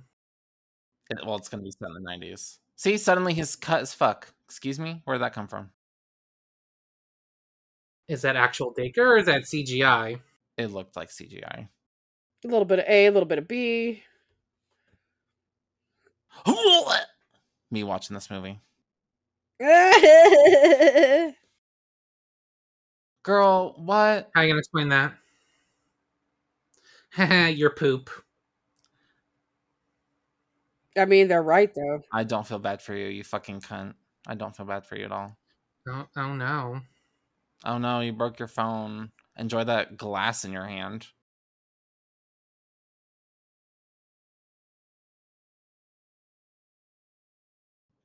[1.10, 2.60] It- well, it's gonna be set in the nineties.
[2.76, 4.34] See, suddenly he's cut as fuck.
[4.48, 5.72] Excuse me, where did that come from?
[8.08, 10.20] Is that actual Dacre or is that CGI?
[10.58, 11.68] It looked like CGI.
[12.44, 14.04] A little bit of A, a little bit of B.
[17.72, 18.60] Me watching this movie.
[23.26, 24.30] Girl, what?
[24.36, 25.16] How are you gonna explain that?
[27.58, 28.12] Your poop.
[30.96, 32.02] I mean, they're right though.
[32.14, 33.96] I don't feel bad for you, you fucking cunt.
[34.28, 35.36] I don't feel bad for you at all.
[35.88, 36.82] Oh, oh no.
[37.64, 39.12] Oh no, you broke your phone.
[39.38, 41.08] Enjoy that glass in your hand.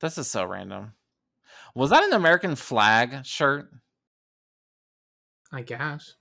[0.01, 0.95] This is so random.
[1.75, 3.71] Was that an American flag shirt?
[5.53, 6.15] I guess.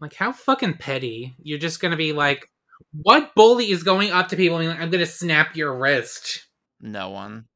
[0.00, 1.34] Like, how fucking petty.
[1.42, 2.50] You're just gonna be like,
[2.92, 6.46] what bully is going up to people and like, I'm gonna snap your wrist?
[6.80, 7.46] No one.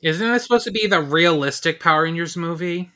[0.00, 2.90] Isn't this supposed to be the realistic Power Rangers movie?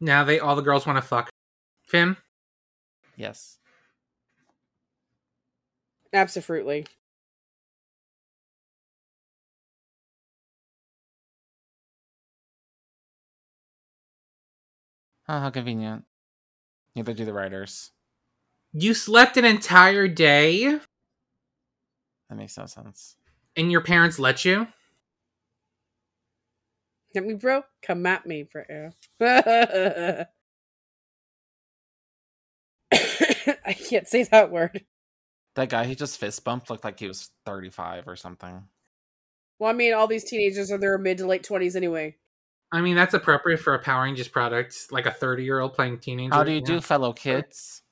[0.00, 1.28] Now they all the girls want to fuck.
[1.86, 2.16] Finn?
[3.16, 3.58] Yes.
[6.12, 6.86] Absolutely.
[15.28, 16.04] Oh, how convenient.
[16.94, 17.90] Neither do the writers.
[18.72, 20.78] You slept an entire day
[22.28, 23.16] That makes no sense.
[23.56, 24.68] and your parents let you?
[27.18, 27.64] Hit me, bro.
[27.82, 28.62] Come at me, bro.
[29.20, 30.26] I
[33.72, 34.84] can't say that word.
[35.56, 38.62] That guy he just fist bumped looked like he was 35 or something.
[39.58, 42.14] Well, I mean, all these teenagers are their mid to late twenties anyway.
[42.70, 45.98] I mean, that's appropriate for a Power Rangers product, like a 30 year old playing
[45.98, 46.32] teenager.
[46.32, 46.66] How do you yeah.
[46.66, 47.82] do, fellow kids?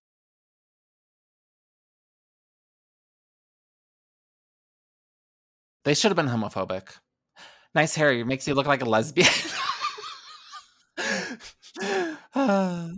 [5.84, 6.96] They should have been homophobic.
[7.76, 9.28] Nice hair It makes you look like a lesbian.
[12.34, 12.96] I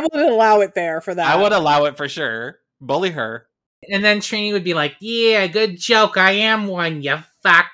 [0.00, 1.24] wouldn't allow it there for that.
[1.24, 2.58] I would allow it for sure.
[2.80, 3.46] Bully her.
[3.88, 6.16] And then Trini would be like, Yeah, good joke.
[6.16, 7.70] I am one, you fuck.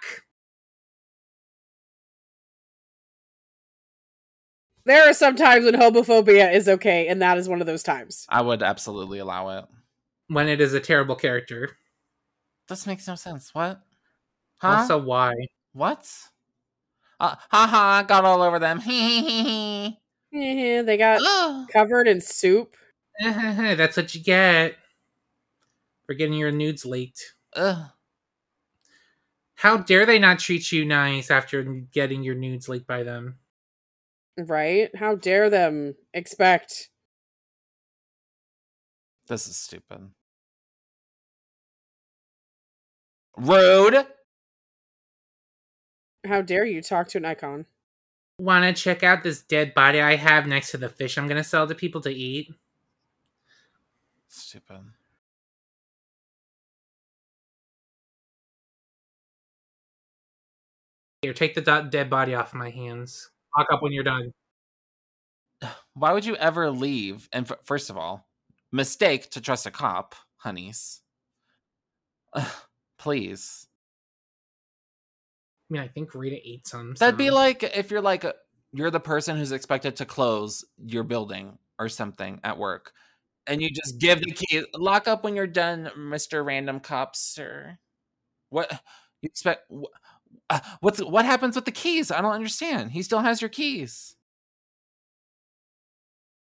[4.84, 8.26] There are some times when homophobia is okay, and that is one of those times.
[8.28, 9.64] I would absolutely allow it.
[10.28, 11.78] When it is a terrible character.
[12.68, 13.54] This makes no sense.
[13.54, 13.80] What?
[14.60, 14.68] Huh?
[14.68, 15.32] Also, why?
[15.72, 16.06] what?
[17.18, 18.80] Uh, haha, got all over them.
[18.86, 19.92] Eh,
[20.82, 21.20] they got
[21.70, 22.76] covered in soup.
[23.20, 24.76] That's what you get
[26.06, 27.34] for getting your nudes leaked.
[27.54, 27.90] Ugh.
[29.56, 33.38] How dare they not treat you nice after getting your nudes leaked by them?
[34.38, 34.90] Right?
[34.96, 36.88] How dare them expect?
[39.28, 40.10] This is stupid.
[43.36, 44.06] Rude.
[46.26, 47.66] How dare you talk to an icon?
[48.38, 51.36] Want to check out this dead body I have next to the fish I'm going
[51.36, 52.52] to sell to people to eat?
[54.28, 54.80] Stupid.
[61.22, 63.30] Here, take the do- dead body off my hands.
[63.56, 64.32] Lock up when you're done.
[65.94, 67.28] Why would you ever leave?
[67.32, 68.26] And f- first of all,
[68.72, 71.02] mistake to trust a cop, honeys.
[72.32, 72.50] Ugh,
[72.98, 73.66] please.
[75.70, 76.94] I mean, I think Rita ate some.
[76.98, 78.34] That'd be like if you're like a,
[78.72, 82.92] you're the person who's expected to close your building or something at work,
[83.46, 84.64] and you just give the key.
[84.74, 87.78] Lock up when you're done, Mister Random Cop, sir.
[88.48, 88.70] What
[89.22, 89.70] you expect?
[90.48, 92.10] uh, What's what happens with the keys?
[92.10, 92.90] I don't understand.
[92.90, 94.16] He still has your keys.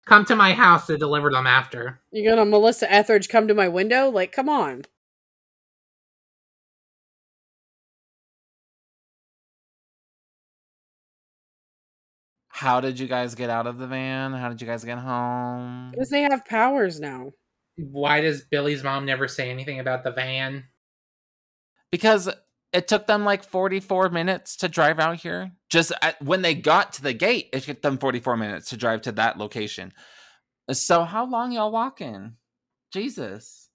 [0.05, 2.01] Come to my house to deliver them after.
[2.11, 4.11] You're gonna Melissa Etheridge come to my window?
[4.11, 4.83] Like, come on.
[12.53, 14.33] How did you guys get out of the van?
[14.33, 15.91] How did you guys get home?
[15.91, 17.33] Because they have powers now.
[17.77, 20.65] Why does Billy's mom never say anything about the van?
[21.93, 22.29] because
[22.73, 25.53] it took them like 44 minutes to drive out here.
[25.71, 29.03] Just at, when they got to the gate, it took them 44 minutes to drive
[29.03, 29.93] to that location.
[30.73, 32.37] So how long y'all walking?
[32.93, 33.69] Jesus.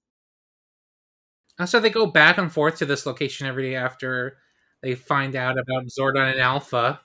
[1.66, 4.38] So they go back and forth to this location every day after
[4.82, 7.00] they find out about Zordon and Alpha.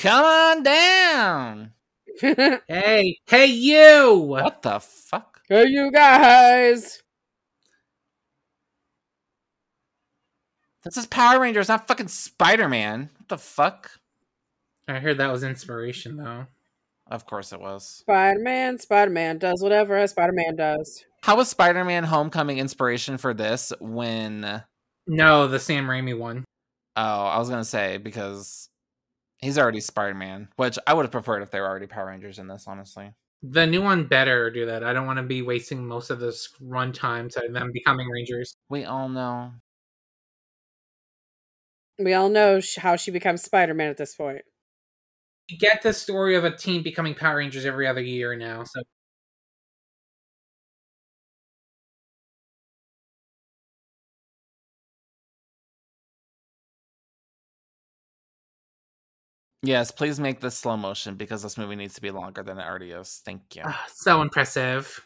[0.00, 1.72] Come on down.
[2.22, 4.14] hey, Hey, hey, you!
[4.16, 5.42] What the fuck?
[5.46, 7.02] Hey, you guys.
[10.84, 13.10] This is Power Rangers, not fucking Spider Man.
[13.18, 13.90] What the fuck?
[14.88, 16.46] I heard that was inspiration, though.
[17.06, 17.84] Of course it was.
[17.86, 21.04] Spider Man, Spider Man does whatever a Spider Man does.
[21.20, 24.62] How was Spider Man Homecoming inspiration for this when.
[25.06, 26.46] No, the Sam Raimi one.
[26.96, 28.69] Oh, I was going to say because
[29.40, 32.38] he's already Spider Man, which I would have preferred if they were already Power Rangers
[32.38, 33.12] in this, honestly.
[33.42, 34.84] The new one better do that.
[34.84, 38.54] I don't want to be wasting most of this runtime to them becoming Rangers.
[38.68, 39.52] We all know.
[41.98, 44.42] We all know how she becomes Spider Man at this point.
[45.48, 48.64] You get the story of a team becoming Power Rangers every other year now.
[48.64, 48.82] So
[59.62, 62.62] Yes, please make this slow motion because this movie needs to be longer than it
[62.66, 63.20] already is.
[63.24, 63.64] Thank you.
[63.64, 65.04] ah, so impressive.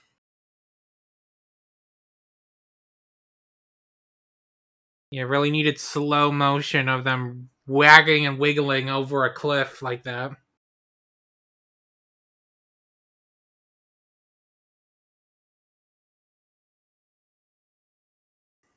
[5.11, 10.33] You really needed slow motion of them wagging and wiggling over a cliff like that.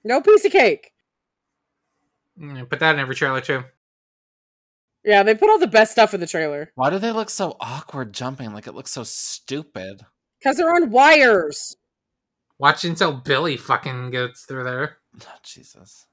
[0.03, 0.93] No piece of cake.
[2.39, 3.63] Mm, Put that in every trailer too.
[5.07, 7.55] Yeah, they put all the best stuff in the trailer Why do they look so
[7.61, 8.53] awkward jumping?
[8.53, 10.01] Like it looks so stupid.
[10.37, 11.77] because they're on wires.
[12.59, 14.97] Watch until Billy fucking gets through there.
[15.19, 16.05] Oh, Jesus.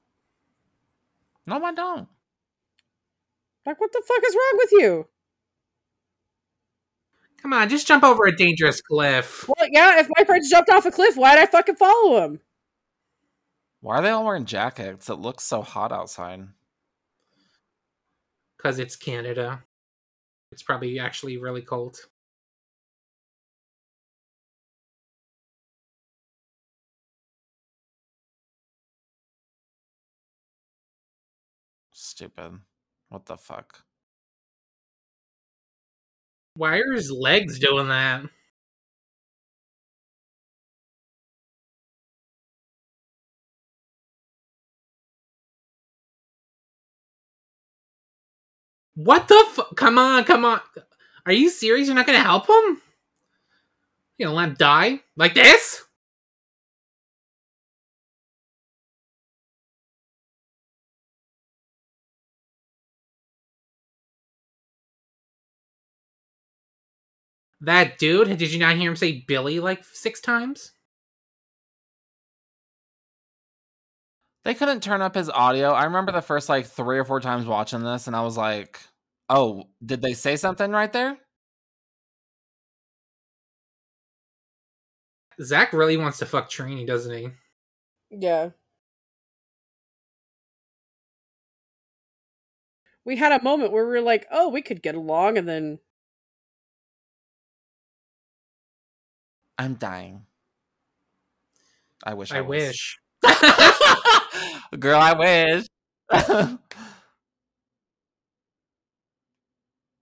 [1.45, 2.07] No, I don't.
[3.65, 5.07] Like, what the fuck is wrong with you?
[7.39, 9.47] Come on, just jump over a dangerous cliff.
[9.47, 12.39] Well, yeah, if my friends jumped off a cliff, why'd I fucking follow him?
[13.81, 15.07] Why are they all wearing jackets?
[15.07, 16.47] It looks so hot outside.
[18.65, 19.63] Because it's Canada.
[20.51, 21.99] It's probably actually really cold.
[31.91, 32.53] Stupid.
[33.09, 33.83] What the fuck?
[36.55, 38.23] Why are his legs doing that?
[48.95, 50.59] What the fu- Come on, come on.
[51.25, 51.87] Are you serious?
[51.87, 52.81] You're not gonna help him?
[54.17, 55.01] You gonna let him die?
[55.15, 55.83] Like this?
[67.61, 70.73] That dude, did you not hear him say Billy like six times?
[74.45, 75.71] They couldn't turn up his audio.
[75.71, 78.79] I remember the first like three or four times watching this, and I was like,
[79.27, 81.17] "Oh, did they say something right there?"
[85.41, 87.29] Zach really wants to fuck Trini, doesn't he?
[88.11, 88.51] Yeah.
[93.03, 95.79] We had a moment where we were like, oh, we could get along, and then
[99.57, 100.25] I'm dying.
[102.03, 102.31] I wish.
[102.31, 102.49] I, I was.
[102.49, 102.99] wish.
[104.79, 105.65] Girl, I wish.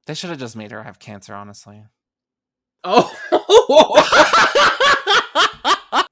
[0.07, 1.83] they should have just made her have cancer, honestly.
[2.83, 3.09] Oh,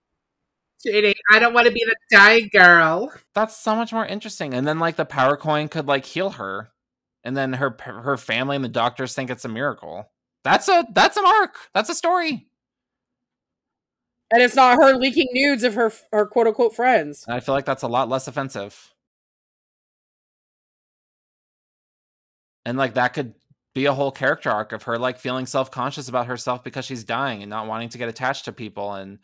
[0.86, 3.12] JD, I don't want to be the dying girl.
[3.36, 4.54] That's so much more interesting.
[4.54, 6.72] And then like the power coin could like heal her,
[7.24, 10.12] and then her her family and the doctors think it's a miracle.
[10.44, 11.56] That's a that's an arc.
[11.74, 12.48] That's a story.
[14.32, 17.26] And it's not her leaking nudes of her her quote unquote friends.
[17.28, 18.94] I feel like that's a lot less offensive.
[22.66, 23.34] And like that could
[23.74, 27.42] be a whole character arc of her like feeling self-conscious about herself because she's dying
[27.42, 29.20] and not wanting to get attached to people and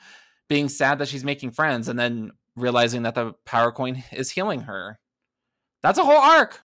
[0.47, 4.61] being sad that she's making friends and then realizing that the power coin is healing
[4.61, 4.97] her.
[5.83, 6.63] That's a whole arc.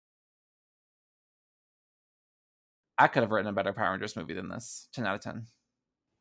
[2.98, 4.88] I could have written a better Power Rangers movie than this.
[4.92, 5.46] 10 out of 10.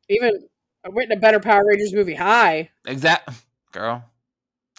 [0.08, 0.48] Even
[0.84, 2.14] I've written a better Power Rangers movie.
[2.14, 2.70] Hi.
[2.86, 3.28] Exact
[3.72, 4.04] girl.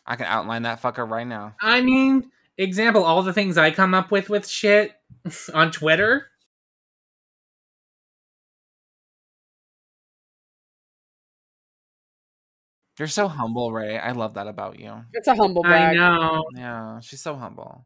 [0.06, 1.56] I can outline that fucker right now.
[1.62, 4.94] I mean, example, all the things I come up with with shit
[5.54, 6.28] on Twitter.
[12.98, 13.98] You're so humble, Ray.
[13.98, 14.94] I love that about you.
[15.14, 16.44] It's a humble I know.
[16.54, 17.86] Yeah, she's so humble.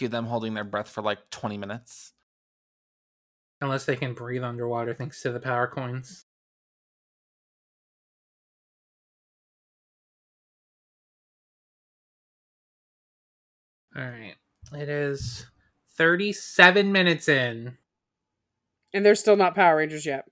[0.00, 2.14] Cue them holding their breath for like 20 minutes.
[3.60, 6.24] Unless they can breathe underwater thanks to the power coins.
[13.94, 14.36] Alright.
[14.72, 15.44] It is
[15.98, 17.76] 37 minutes in.
[18.94, 20.24] And they're still not Power Rangers yet.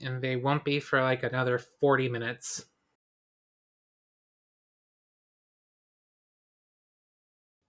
[0.00, 2.66] And they won't be for like another 40 minutes.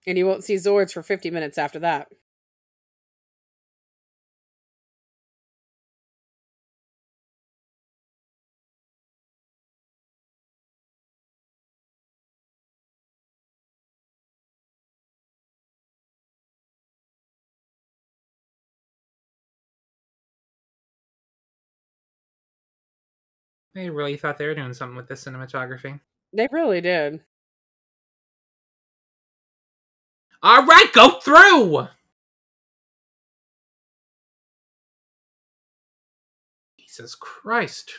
[0.08, 2.08] And you won't see Zords for 50 minutes after that.
[23.74, 26.00] They really thought they were doing something with the cinematography.
[26.34, 27.24] They really did.
[30.44, 31.88] All right, go through.
[36.80, 37.94] Jesus Christ.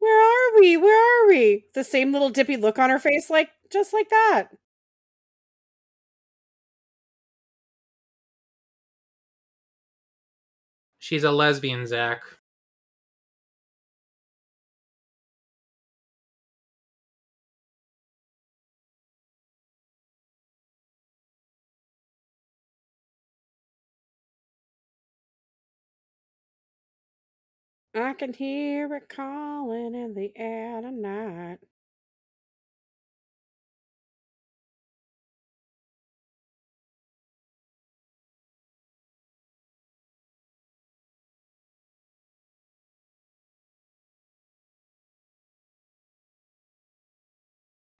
[0.00, 0.76] Where are we?
[0.76, 1.64] Where are we?
[1.74, 4.48] The same little dippy look on her face, like just like that.
[10.98, 12.22] She's a lesbian, Zach.
[27.94, 31.58] I can hear it calling in the air tonight.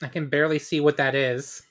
[0.03, 1.63] I can barely see what that is.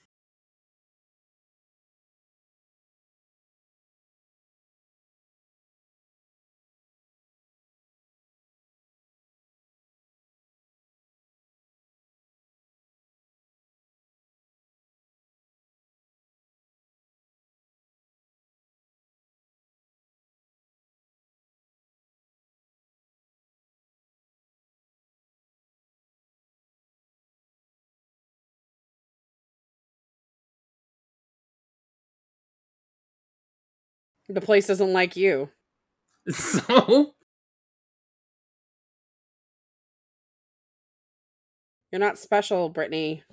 [34.34, 35.50] The place doesn't like you.
[36.32, 37.14] So,
[41.92, 43.24] You're not special, Brittany.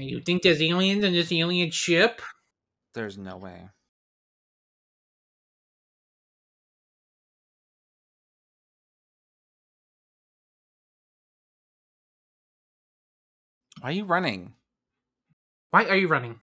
[0.00, 2.22] And you think there's aliens in this alien ship?
[2.94, 3.68] There's no way.
[13.80, 14.54] Why are you running?
[15.70, 16.40] Why are you running?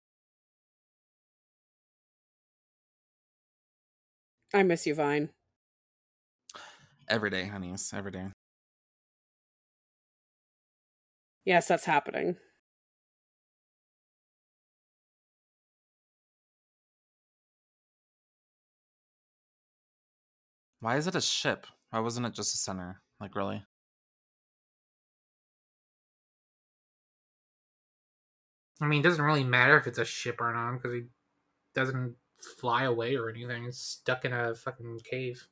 [4.53, 5.31] I miss you, Vine.
[7.09, 7.93] Every day, honeys.
[7.95, 8.27] Every day.
[11.45, 12.37] Yes, that's happening.
[20.85, 21.66] Why is it a ship?
[21.89, 23.01] Why wasn't it just a center?
[23.18, 23.64] Like really?
[28.82, 31.05] I mean, it doesn't really matter if it's a ship or not because he
[31.74, 32.16] doesn't
[32.59, 33.64] fly away or anything.
[33.64, 35.47] He's stuck in a fucking cave.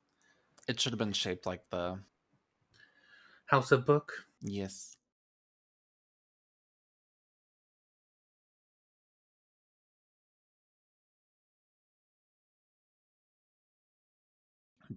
[0.68, 1.98] It should have been shaped like the
[3.46, 4.12] House of Book.
[4.42, 4.98] yes.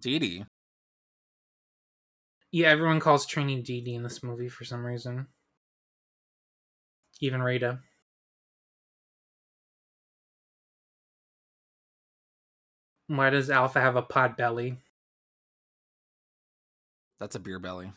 [0.00, 0.44] Dee Dee.
[2.52, 5.26] Yeah, everyone calls Trini Dee Dee in this movie for some reason.
[7.20, 7.80] Even Rita.
[13.08, 14.78] Why does Alpha have a pod belly?
[17.20, 17.92] That's a beer belly.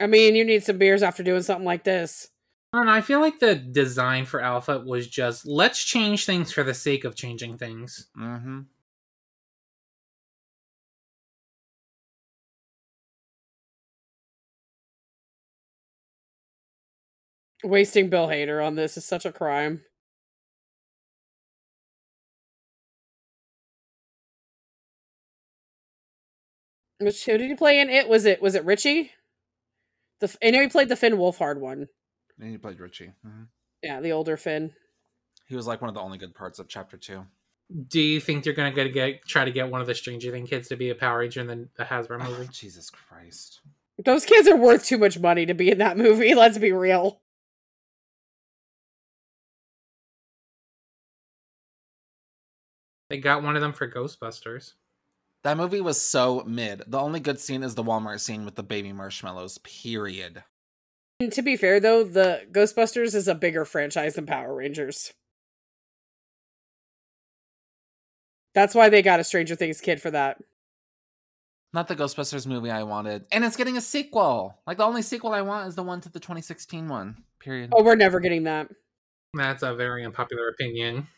[0.00, 2.28] I mean, you need some beers after doing something like this.
[2.72, 6.72] And I feel like the design for Alpha was just let's change things for the
[6.72, 8.08] sake of changing things.
[8.18, 8.60] Mm-hmm.
[17.64, 19.82] Wasting Bill Hader on this is such a crime.
[27.00, 28.08] Which who did he play in it?
[28.08, 29.10] Was it was it Richie?
[30.20, 31.88] The f- I know he played the Finn Wolfhard one.
[32.40, 33.12] And he played Richie.
[33.24, 33.44] hmm
[33.82, 34.72] Yeah, the older Finn.
[35.46, 37.24] He was like one of the only good parts of chapter two.
[37.88, 40.48] Do you think they're gonna get, get try to get one of the Stranger Things
[40.48, 42.48] kids to be a Power Ranger in the, the Hasbro Oh, movie?
[42.52, 43.60] Jesus Christ.
[44.04, 46.34] Those kids are worth too much money to be in that movie.
[46.36, 47.20] Let's be real.
[53.12, 54.72] They got one of them for Ghostbusters.
[55.44, 56.82] That movie was so mid.
[56.86, 60.42] The only good scene is the Walmart scene with the baby marshmallows, period.
[61.20, 65.12] And to be fair, though, the Ghostbusters is a bigger franchise than Power Rangers.
[68.54, 70.42] That's why they got a Stranger Things kid for that.
[71.74, 73.26] Not the Ghostbusters movie I wanted.
[73.30, 74.56] And it's getting a sequel.
[74.66, 77.22] Like the only sequel I want is the one to the 2016 one.
[77.40, 77.74] Period.
[77.74, 78.70] Oh, we're never getting that
[79.34, 81.08] That's a very unpopular opinion.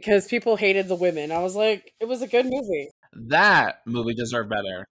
[0.00, 1.32] Because people hated the women.
[1.32, 2.88] I was like, it was a good movie.
[3.12, 4.86] That movie deserved better.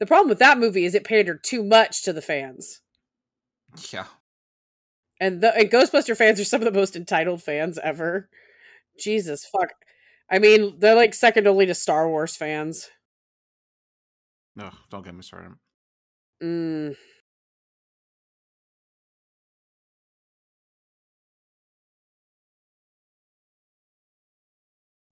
[0.00, 2.80] The problem with that movie is it pandered too much to the fans.
[3.92, 4.06] Yeah.
[5.20, 8.28] And the and Ghostbuster fans are some of the most entitled fans ever.
[8.98, 9.70] Jesus fuck.
[10.30, 12.90] I mean, they're like second only to Star Wars fans.
[14.56, 15.52] No, don't get me started.
[16.42, 16.96] Mm.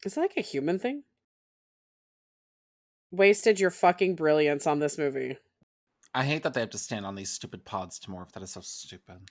[0.05, 1.05] Is that like a human thing?
[3.11, 5.37] Wasted your fucking brilliance on this movie.
[6.15, 8.33] I hate that they have to stand on these stupid pods to morph.
[8.33, 9.31] That is so stupid.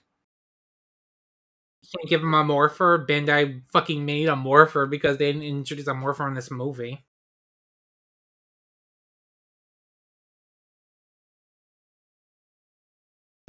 [1.92, 3.04] Can't give him a morpher.
[3.08, 7.04] Bandai fucking made a morpher because they didn't introduce a morpher in this movie.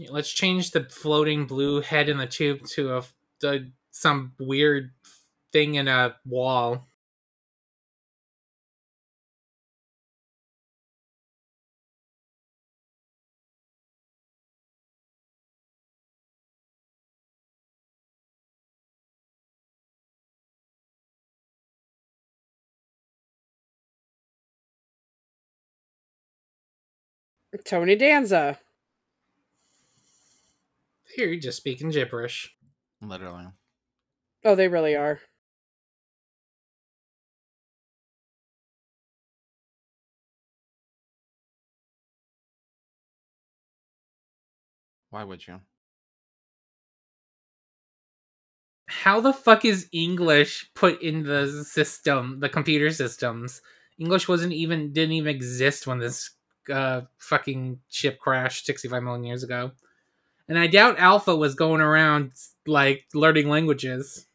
[0.09, 3.03] Let's change the floating blue head in the tube to a
[3.41, 4.91] the, some weird
[5.51, 6.87] thing in a wall.
[27.65, 28.59] Tony Danza.
[31.15, 32.55] Here, you're just speaking gibberish.
[33.01, 33.47] Literally.
[34.45, 35.19] Oh, they really are.
[45.09, 45.59] Why would you?
[48.87, 53.61] How the fuck is English put in the system, the computer systems?
[53.99, 56.31] English wasn't even didn't even exist when this
[56.71, 59.71] uh fucking ship crashed 65 million years ago.
[60.47, 62.33] And I doubt Alpha was going around
[62.65, 64.27] like learning languages.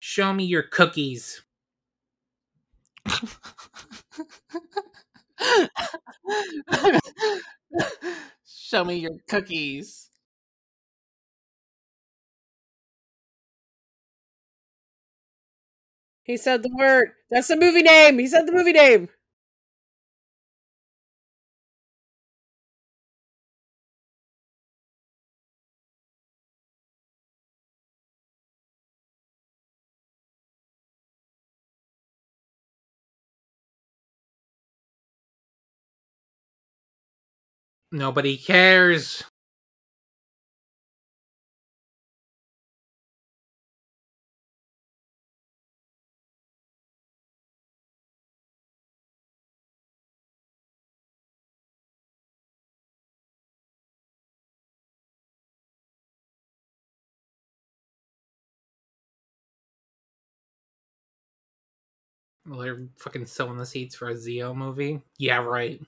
[0.00, 1.42] Show me your cookies.
[8.46, 10.10] Show me your cookies.
[16.22, 17.10] He said the word.
[17.28, 18.20] That's the movie name.
[18.20, 19.08] He said the movie name.
[37.92, 39.24] Nobody cares.
[62.46, 65.02] Well, they're fucking sowing the seeds for a Zeo movie.
[65.18, 65.80] Yeah, right.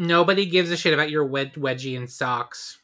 [0.00, 2.78] Nobody gives a shit about your wed- wedgie and socks.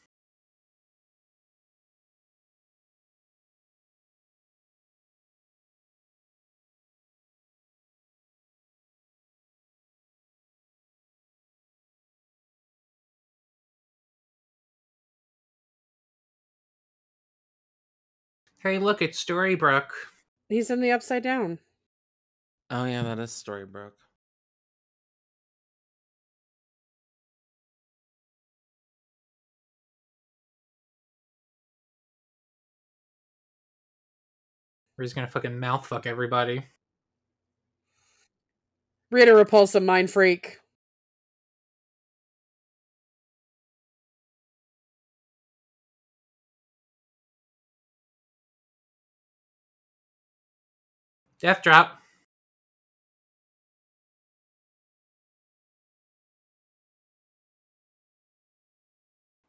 [18.58, 19.88] Hey, look, it's Storybrooke.
[20.50, 21.60] He's in the upside down.
[22.68, 23.92] Oh yeah, that is Storybrooke.
[34.97, 36.64] We're just gonna fucking mouth fuck everybody.
[39.11, 40.59] Rita Repulsa, mind freak.
[51.40, 52.01] Death drop.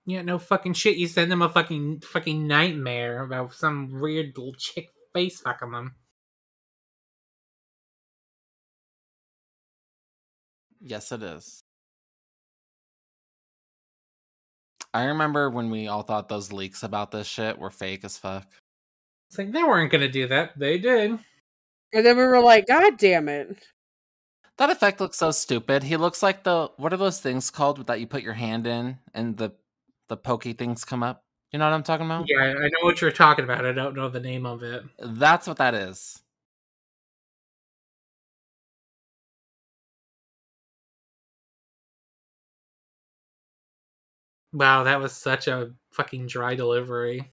[0.06, 0.98] Yeah, no fucking shit.
[0.98, 5.96] You send them a fucking fucking nightmare about some weird little chick face fucking them.
[10.80, 11.64] Yes, it is.
[14.94, 18.48] I remember when we all thought those leaks about this shit were fake as fuck.
[19.30, 20.58] It's like they weren't gonna do that.
[20.58, 21.20] They did.
[21.94, 23.58] And then we were like, God damn it.
[24.58, 25.84] That effect looks so stupid.
[25.84, 29.00] He looks like the what are those things called that you put your hand in
[29.14, 29.54] and the
[30.10, 31.27] the pokey things come up?
[31.52, 32.26] You know what I'm talking about?
[32.28, 33.66] Yeah, I know what you're talking about.
[33.66, 34.84] I don't know the name of it.
[35.00, 36.22] That's what that is.
[44.52, 47.32] Wow, that was such a fucking dry delivery.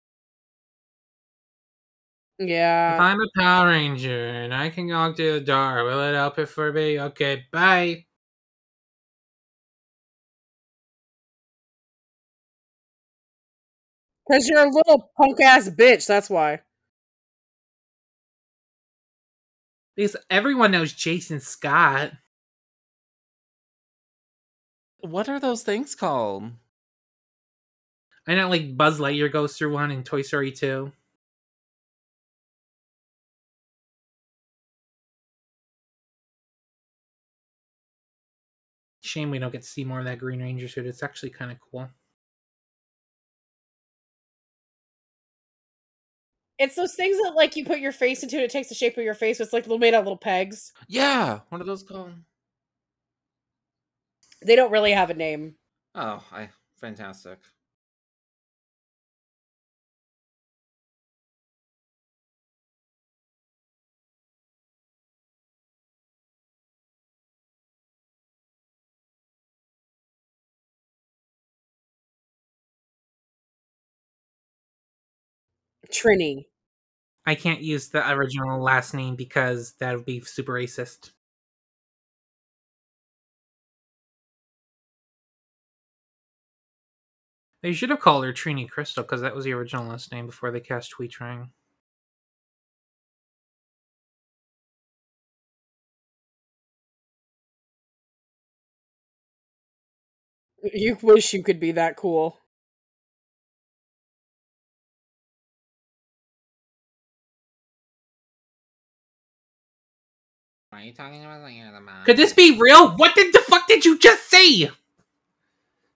[2.39, 2.95] Yeah.
[2.95, 6.39] If I'm a Power Ranger and I can walk to the door, will it help
[6.39, 6.99] it for me?
[7.01, 8.07] Okay, bye.
[14.27, 16.61] Because you're a little punk ass bitch, that's why.
[19.97, 22.13] Because everyone knows Jason Scott.
[25.01, 26.53] What are those things called?
[28.27, 30.91] I know, like Buzz Lightyear goes through one in Toy Story 2.
[39.03, 40.87] Shame we don't get to see more of that Green Ranger suit.
[40.87, 41.91] It's actually kind of cool.
[46.59, 48.97] It's those things that like you put your face into and it takes the shape
[48.97, 49.41] of your face.
[49.41, 50.73] It's like little made out of little pegs.
[50.89, 52.13] Yeah, what are those called?
[54.45, 55.57] They don't really have a name.
[55.95, 56.51] Oh, I
[56.81, 57.39] fantastic.
[75.95, 76.47] Trini.
[77.27, 81.13] I can't use the original last name because that would be super racist.
[87.63, 90.53] They should have called her Trini Crystal because that was the original last name before
[90.53, 91.51] they cast Thuy Trang.
[100.73, 102.41] You wish you could be that cool.
[110.75, 112.05] Why are you talking about like the man?
[112.05, 112.97] Could this be real?
[112.97, 114.69] What did the fuck did you just say?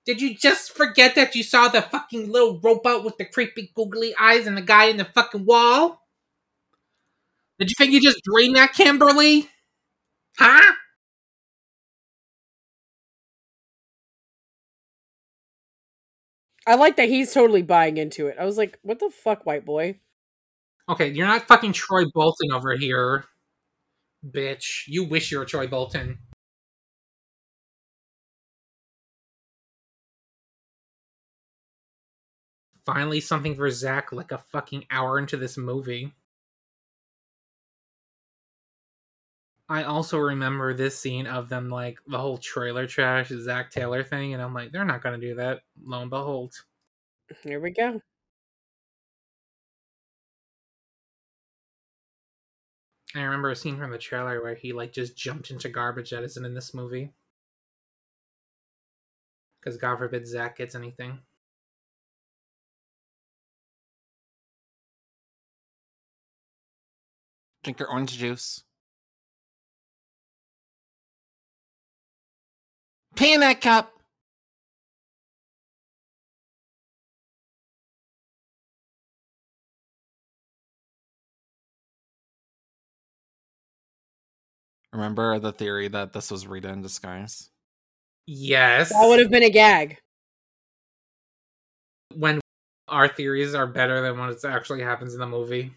[0.06, 4.14] Did you just forget that you saw the fucking little robot with the creepy googly
[4.20, 6.06] eyes and the guy in the fucking wall?
[7.58, 9.48] Did you think you just dreamed that, Kimberly?
[10.38, 10.74] Huh?
[16.68, 18.36] I like that he's totally buying into it.
[18.38, 19.98] I was like, what the fuck, white boy?
[20.88, 23.24] Okay, you're not fucking Troy Bolton over here,
[24.26, 24.84] bitch.
[24.86, 26.18] You wish you were Troy Bolton.
[32.86, 36.14] Finally, something for Zach like a fucking hour into this movie.
[39.68, 44.32] I also remember this scene of them like the whole trailer trash Zach Taylor thing,
[44.32, 45.60] and I'm like, they're not gonna do that.
[45.82, 46.54] Lo and behold.
[47.42, 48.00] Here we go.
[53.14, 56.24] I remember a scene from the trailer where he like just jumped into garbage that
[56.24, 57.12] isn't in this movie.
[59.60, 61.18] Because God forbid Zach gets anything.
[67.64, 68.62] Drink your orange juice.
[73.16, 73.97] Pee in that cup.
[84.92, 87.50] Remember the theory that this was Rita in disguise?
[88.26, 88.90] Yes.
[88.90, 89.98] That would have been a gag.
[92.14, 92.40] when
[92.88, 95.72] our theories are better than what actually happens in the movie.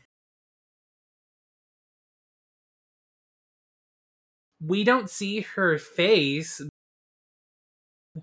[4.61, 6.61] We don't see her face.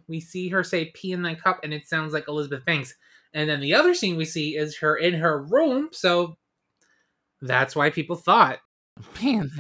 [0.07, 2.95] We see her say pee in the cup and it sounds like Elizabeth Banks.
[3.34, 6.36] And then the other scene we see is her in her room, so
[7.41, 8.59] That's why people thought.
[9.22, 9.51] Man,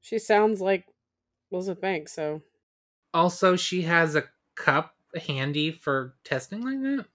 [0.00, 0.86] She sounds like
[1.52, 2.42] Elizabeth Banks, so
[3.12, 4.24] Also, she has a
[4.56, 4.94] cup
[5.26, 7.06] handy for testing like that.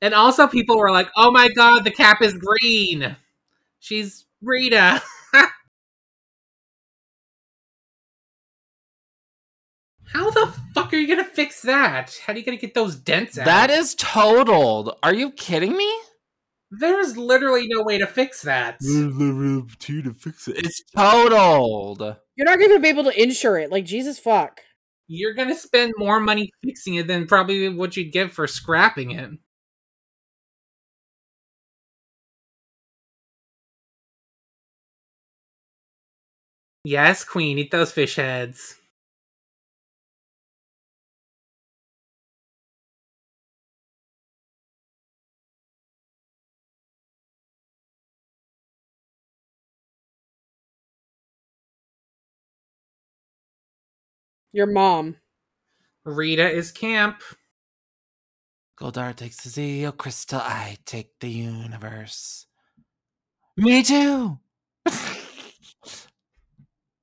[0.00, 3.16] And also, people were like, "Oh my god, the cap is green.
[3.80, 5.02] She's Rita."
[10.12, 12.18] How the fuck are you gonna fix that?
[12.24, 13.44] How are you gonna get those dents out?
[13.44, 14.96] that is totaled.
[15.02, 16.00] Are you kidding me?
[16.70, 18.76] There's literally no way to fix that.
[20.02, 20.58] to fix it.
[20.58, 22.00] It's totaled.
[22.36, 23.70] you're not going to be able to insure it.
[23.72, 24.60] Like Jesus fuck.
[25.10, 29.30] You're gonna spend more money fixing it than probably what you'd get for scrapping it.
[36.84, 38.76] Yes, Queen, eat those fish heads.
[54.52, 55.16] Your mom.
[56.04, 57.22] Rita is camp.
[58.80, 60.40] Goldar takes the Zeo crystal.
[60.40, 62.46] I take the universe.
[63.56, 64.38] Me too.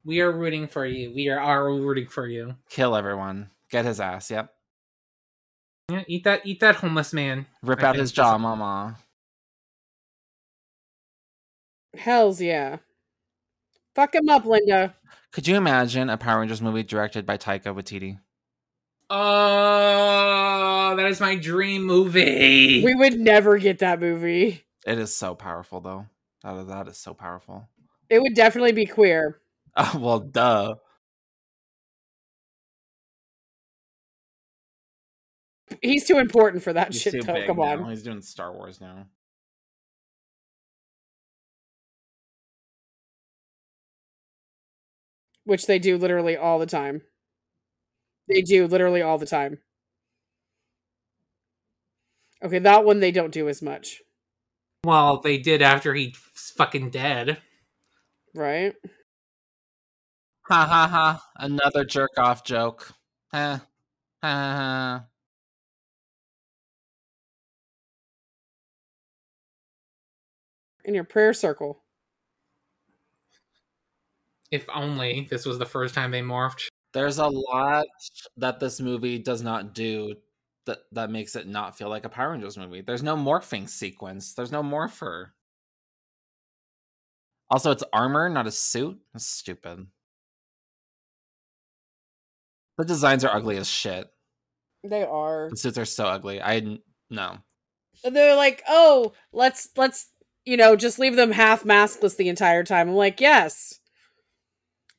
[0.06, 1.12] We are rooting for you.
[1.14, 2.56] We are, are rooting for you.
[2.70, 3.50] Kill everyone.
[3.72, 4.30] Get his ass.
[4.30, 4.52] Yep.
[5.90, 7.48] Yeah, eat that eat that homeless man.
[7.64, 8.98] Rip I out his jaw, mama.
[11.96, 12.78] Hells yeah.
[13.96, 14.96] Fuck him up, Linda.
[15.32, 18.20] Could you imagine a Power Rangers movie directed by Taika Waititi?
[19.10, 22.84] Oh, that is my dream movie.
[22.84, 24.64] We would never get that movie.
[24.86, 26.08] It is so powerful, though.
[26.44, 27.68] That is, that is so powerful.
[28.10, 29.40] It would definitely be queer.
[29.78, 30.76] Oh, well, duh.
[35.82, 37.12] He's too important for that He's shit.
[37.14, 37.34] too Though.
[37.34, 37.64] big Come now.
[37.84, 37.90] on.
[37.90, 39.08] He's doing Star Wars now.
[45.46, 47.02] Which they do literally all the time.
[48.28, 49.60] They do literally all the time.
[52.44, 54.02] Okay, that one they don't do as much,
[54.84, 56.16] well, they did after he's
[56.58, 57.40] fucking dead.
[58.36, 58.76] right?
[60.48, 61.24] Ha ha ha.
[61.38, 62.92] Another jerk off joke.
[63.32, 63.66] Ha.
[64.22, 65.06] Ha ha ha.
[70.84, 71.85] In your prayer circle.
[74.52, 76.68] If only this was the first time they morphed.
[76.94, 77.86] There's a lot
[78.38, 80.16] that this movie does not do
[80.66, 82.82] that that makes it not feel like a Power Rangers movie.
[82.82, 84.34] There's no morphing sequence.
[84.34, 85.34] There's no morpher.
[87.50, 88.98] Also, it's armor, not a suit.
[89.14, 89.86] That's stupid.
[92.78, 94.08] The designs are ugly as shit.
[94.84, 95.50] They are.
[95.50, 96.42] The suits are so ugly.
[96.42, 96.80] I
[97.10, 97.38] no.
[98.04, 100.10] They're like, oh, let's let's
[100.44, 102.90] you know just leave them half maskless the entire time.
[102.90, 103.80] I'm like, yes,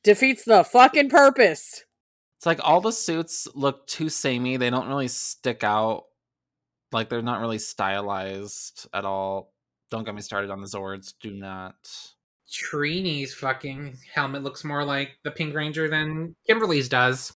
[0.03, 1.83] defeats the fucking purpose.
[2.37, 4.57] It's like all the suits look too samey.
[4.57, 6.03] They don't really stick out.
[6.91, 9.53] Like they're not really stylized at all.
[9.89, 11.13] Don't get me started on the Zords.
[11.19, 11.75] Do not.
[12.51, 17.33] Trini's fucking helmet looks more like the Pink Ranger than Kimberly's does.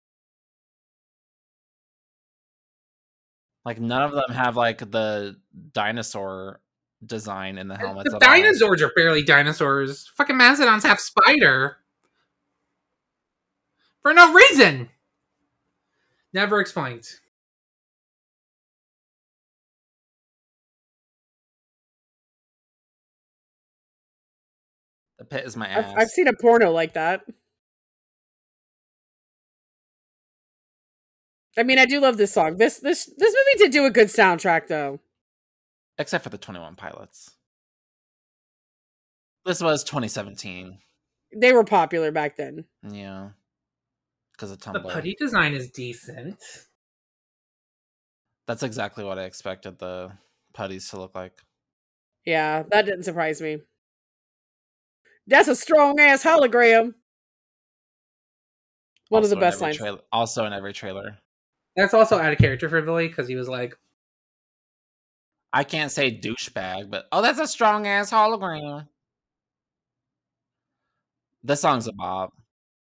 [3.65, 5.35] Like none of them have like the
[5.73, 6.61] dinosaur
[7.05, 8.09] design in the helmets.
[8.09, 8.35] the at all.
[8.35, 10.09] dinosaurs are barely dinosaurs.
[10.15, 11.77] Fucking Mastodon's have spider.
[14.01, 14.89] For no reason.
[16.33, 17.07] Never explained.
[25.19, 25.91] The pit is my ass.
[25.91, 27.21] I've, I've seen a porno like that.
[31.57, 32.57] I mean, I do love this song.
[32.57, 34.99] This this this movie did do a good soundtrack, though.
[35.97, 37.31] except for the Twenty One Pilots.
[39.45, 40.77] This was 2017.
[41.35, 42.65] They were popular back then.
[42.87, 43.29] Yeah,
[44.41, 46.39] because of The putty design is decent.
[48.47, 50.13] That's exactly what I expected the
[50.53, 51.33] putties to look like.
[52.25, 53.59] Yeah, that didn't surprise me.
[55.27, 56.95] That's a strong ass hologram.
[59.09, 59.77] One of the best lines.
[59.77, 61.17] trail- also in every trailer.
[61.75, 63.77] That's also out of character for Billy because he was like,
[65.53, 68.87] I can't say douchebag, but oh, that's a strong ass hologram.
[71.43, 72.33] This song's a bop.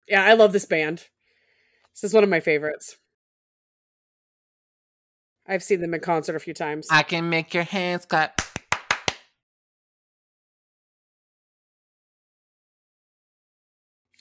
[0.08, 1.08] Yeah, I love this band.
[2.00, 2.98] This is one of my favorites.
[5.48, 6.88] I've seen them in concert a few times.
[6.92, 8.40] I can make your hands clap.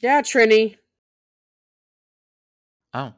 [0.00, 0.76] yeah, Trini.
[2.94, 3.12] Oh,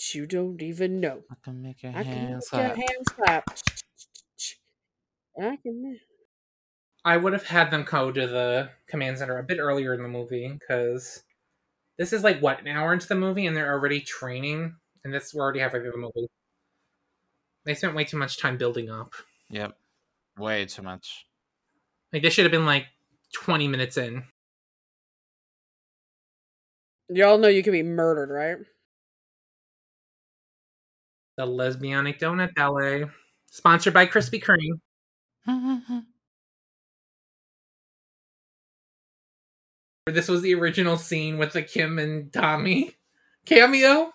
[0.00, 1.22] that you don't even know.
[1.30, 2.76] I can make your I can hands make your clap.
[2.76, 3.58] hands clap.
[5.40, 6.00] I can.
[7.04, 10.08] I would have had them go to the command center a bit earlier in the
[10.08, 11.22] movie because
[11.98, 14.74] this is like what an hour into the movie and they're already training,
[15.04, 16.28] and this we're already halfway through the movie.
[17.64, 19.12] They spent way too much time building up.
[19.50, 19.76] Yep.
[20.38, 21.26] Way too much.
[22.12, 22.86] Like this should have been like
[23.34, 24.24] twenty minutes in.
[27.08, 28.58] Y'all know you can be murdered, right?
[31.40, 33.06] The Lesbianic Donut Ballet,
[33.46, 34.78] sponsored by Krispy Kreme.
[40.06, 42.96] This was the original scene with the Kim and Tommy
[43.46, 44.12] cameo.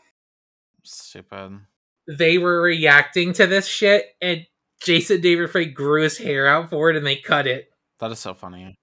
[0.83, 1.61] Stupid.
[2.07, 4.45] They were reacting to this shit, and
[4.83, 7.69] Jason David Frank grew his hair out for it, and they cut it.
[7.99, 8.77] That is so funny.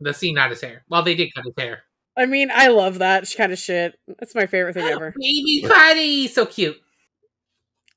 [0.00, 0.84] The scene, not his hair.
[0.88, 1.82] Well, they did cut his hair.
[2.16, 3.98] I mean, I love that kind of shit.
[4.06, 5.14] That's my favorite thing ever.
[5.18, 6.80] Baby Patty, so cute.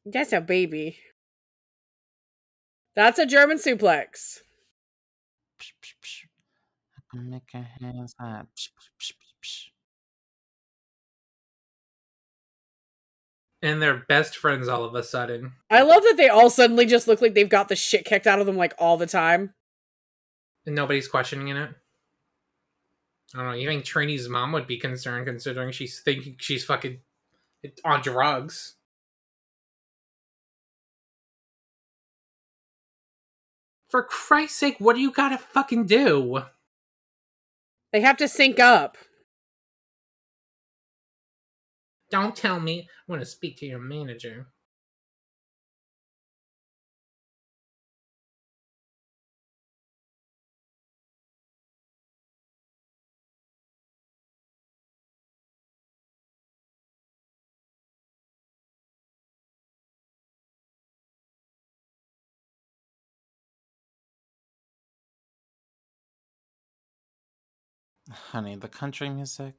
[0.05, 0.97] That's a baby.
[2.95, 4.39] That's a German suplex.
[5.59, 6.25] Psh, psh, psh.
[7.13, 8.15] Make your hands.
[13.63, 15.53] And they're best friends all of a sudden.
[15.69, 18.39] I love that they all suddenly just look like they've got the shit kicked out
[18.39, 19.53] of them like all the time.
[20.65, 21.69] And nobody's questioning it.
[23.33, 23.53] I don't know.
[23.53, 26.99] You think Trini's mom would be concerned considering she's thinking she's fucking
[27.85, 28.75] on drugs?
[33.91, 36.43] For Christ's sake, what do you gotta fucking do?
[37.91, 38.97] They have to sync up.
[42.09, 42.87] Don't tell me.
[42.89, 44.47] I want to speak to your manager.
[68.11, 69.53] Honey, the country music.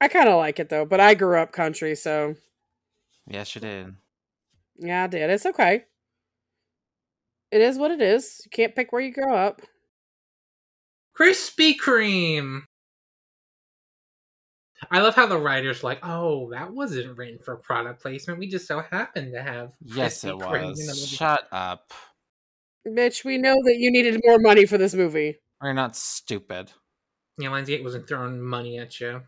[0.00, 2.34] I kind of like it though, but I grew up country, so
[3.26, 3.94] Yes, you did.
[4.78, 5.28] yeah, I did.
[5.30, 5.84] It's okay.
[7.50, 8.40] It is what it is.
[8.44, 9.60] You can't pick where you grow up.
[11.18, 12.62] Krispy Kreme!
[14.90, 18.38] I love how the writer's like, oh, that wasn't written for product placement.
[18.38, 19.72] We just so happened to have.
[19.82, 20.86] Yes, Krispy it Kreme was.
[20.86, 21.92] movie." Shut up.
[22.86, 25.38] Bitch, we know that you needed more money for this movie.
[25.60, 26.70] We're not stupid.
[27.38, 29.22] Yeah, Lionsgate wasn't throwing money at you.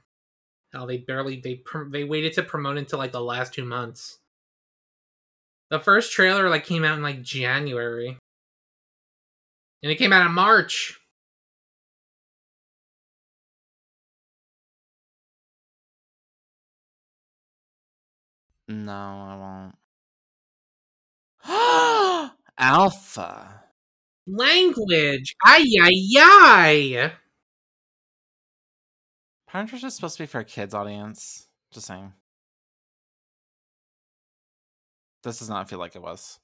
[0.72, 4.18] Hell, they barely they they waited to promote until like the last two months.
[5.70, 8.18] The first trailer like came out in like January,
[9.82, 10.98] and it came out in March.
[18.68, 19.36] No, I
[21.44, 22.34] won't.
[22.58, 23.64] Alpha.
[24.26, 27.12] Language, ay ay ay.
[29.50, 31.48] Power Rangers is supposed to be for a kids audience.
[31.72, 32.12] Just saying.
[35.24, 36.38] This does not feel like it was.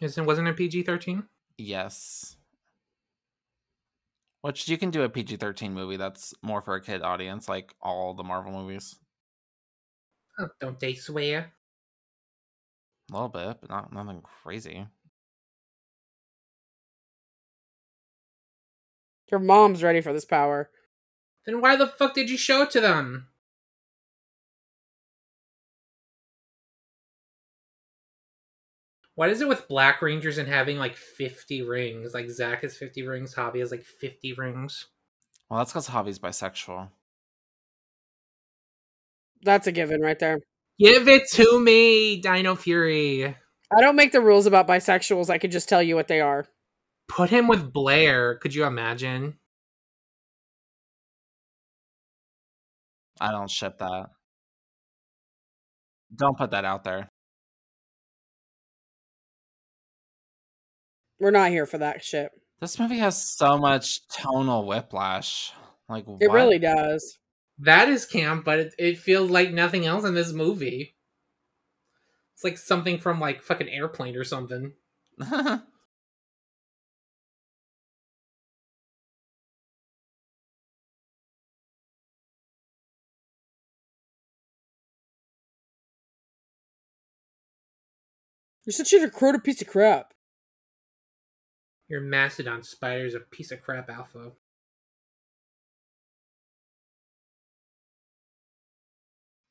[0.00, 1.24] Isn't wasn't it PG thirteen?
[1.56, 2.36] Yes.
[4.40, 7.74] Which you can do a PG 13 movie that's more for a kid audience, like
[7.80, 8.96] all the Marvel movies.
[10.38, 11.54] Oh, don't they swear?
[13.10, 14.86] A little bit, but not nothing crazy.
[19.34, 20.70] Your mom's ready for this power.
[21.44, 23.26] Then why the fuck did you show it to them?
[29.16, 32.14] What is it with Black Rangers and having like 50 rings?
[32.14, 34.86] Like Zach has 50 rings, Javi has like 50 rings.
[35.50, 36.90] Well, that's because Javi's bisexual.
[39.42, 40.38] That's a given right there.
[40.78, 43.24] Give it to me, Dino Fury.
[43.24, 45.28] I don't make the rules about bisexuals.
[45.28, 46.46] I can just tell you what they are.
[47.08, 48.36] Put him with Blair.
[48.36, 49.38] Could you imagine?
[53.20, 54.06] I don't ship that.
[56.14, 57.08] Don't put that out there.
[61.20, 62.30] We're not here for that shit.
[62.60, 65.52] This movie has so much tonal whiplash.
[65.88, 66.34] Like, It what?
[66.34, 67.18] really does.
[67.58, 70.96] That is camp, but it, it feels like nothing else in this movie.
[72.34, 74.72] It's like something from like fucking airplane or something.
[88.64, 90.14] You're such a crowded piece of crap.
[91.88, 94.32] Your mastodon spider's a piece of crap alpha.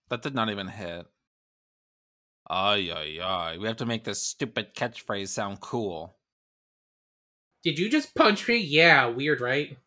[0.09, 1.05] That did not even hit.
[2.49, 3.57] Ay, ay, ay.
[3.57, 6.16] We have to make this stupid catchphrase sound cool.
[7.64, 8.57] Did you just punch me?
[8.57, 9.78] Yeah, weird, right?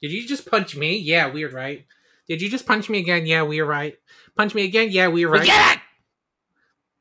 [0.00, 0.96] Did you just punch me?
[0.96, 1.84] Yeah, weird, right?
[2.28, 3.26] Did you just punch me again?
[3.26, 3.96] Yeah, weird, right?
[4.36, 4.88] Punch me again?
[4.90, 5.40] Yeah, weird, right?
[5.40, 5.82] Forget it!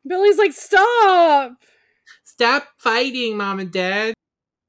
[0.08, 1.54] Billy's like, stop!
[2.26, 4.14] Stop fighting, mom and dad.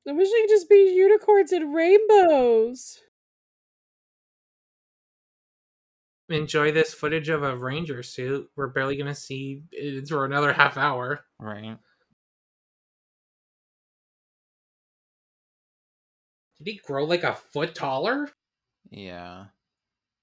[0.07, 3.01] I wish they could just be unicorns and rainbows.
[6.29, 8.49] Enjoy this footage of a ranger suit.
[8.57, 11.21] We're barely gonna see it for another half hour.
[11.39, 11.77] Right.
[16.59, 18.31] Did he grow like a foot taller?
[18.91, 19.47] Yeah.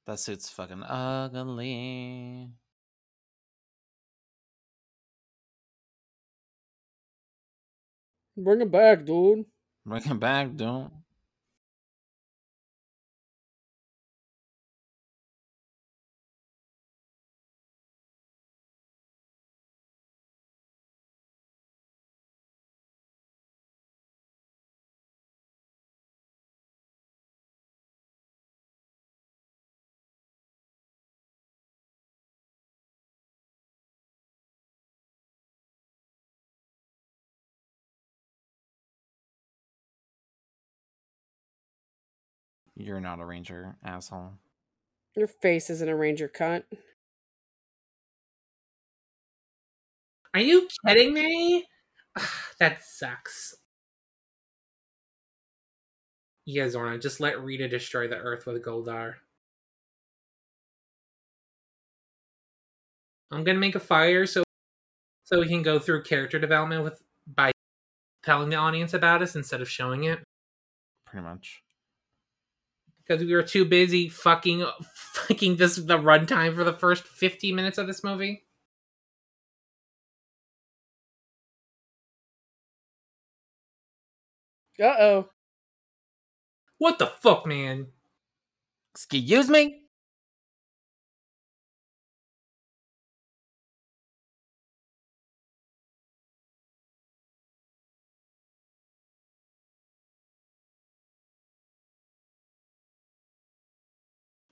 [0.08, 2.50] That suit's fucking ugly.
[8.44, 9.46] Bring it back, dude.
[9.86, 10.92] Bring him back, don't.
[42.82, 44.32] You're not a ranger, asshole.
[45.16, 46.64] Your face isn't a ranger cunt.
[50.34, 51.68] Are you kidding me?
[52.60, 53.56] that sucks.
[56.46, 59.16] Yeah, Zordon, just let Rita destroy the Earth with Goldar.
[63.32, 64.44] I'm gonna make a fire so
[65.24, 67.52] so we can go through character development with by
[68.24, 70.24] telling the audience about us instead of showing it.
[71.06, 71.62] Pretty much.
[73.12, 77.78] Because we were too busy fucking fucking this the runtime for the first 50 minutes
[77.78, 78.46] of this movie.
[84.82, 85.30] Uh oh.
[86.78, 87.88] What the fuck, man?
[88.96, 89.81] Excuse me?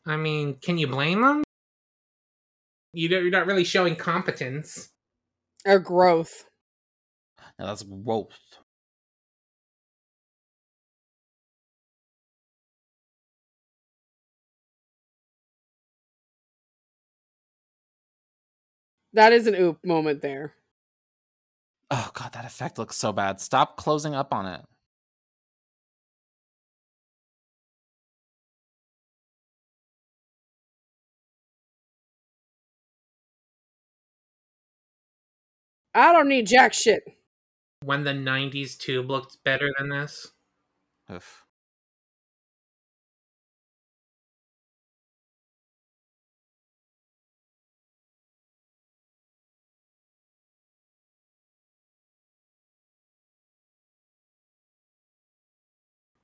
[0.06, 1.44] I mean, can you blame them?
[2.94, 4.90] You don't- You're not really showing competence.
[5.66, 6.46] Or growth.
[7.60, 8.40] No, that's growth.
[19.14, 20.54] That is an oop moment there.
[21.92, 23.40] Oh god, that effect looks so bad.
[23.42, 24.62] Stop closing up on it.
[35.94, 37.04] I don't need jack shit.
[37.84, 40.32] When the 90s tube looked better than this.
[41.12, 41.46] Oof.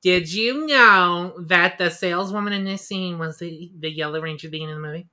[0.05, 4.69] Did you know that the saleswoman in this scene was the, the Yellow Ranger being
[4.69, 5.07] in the movie?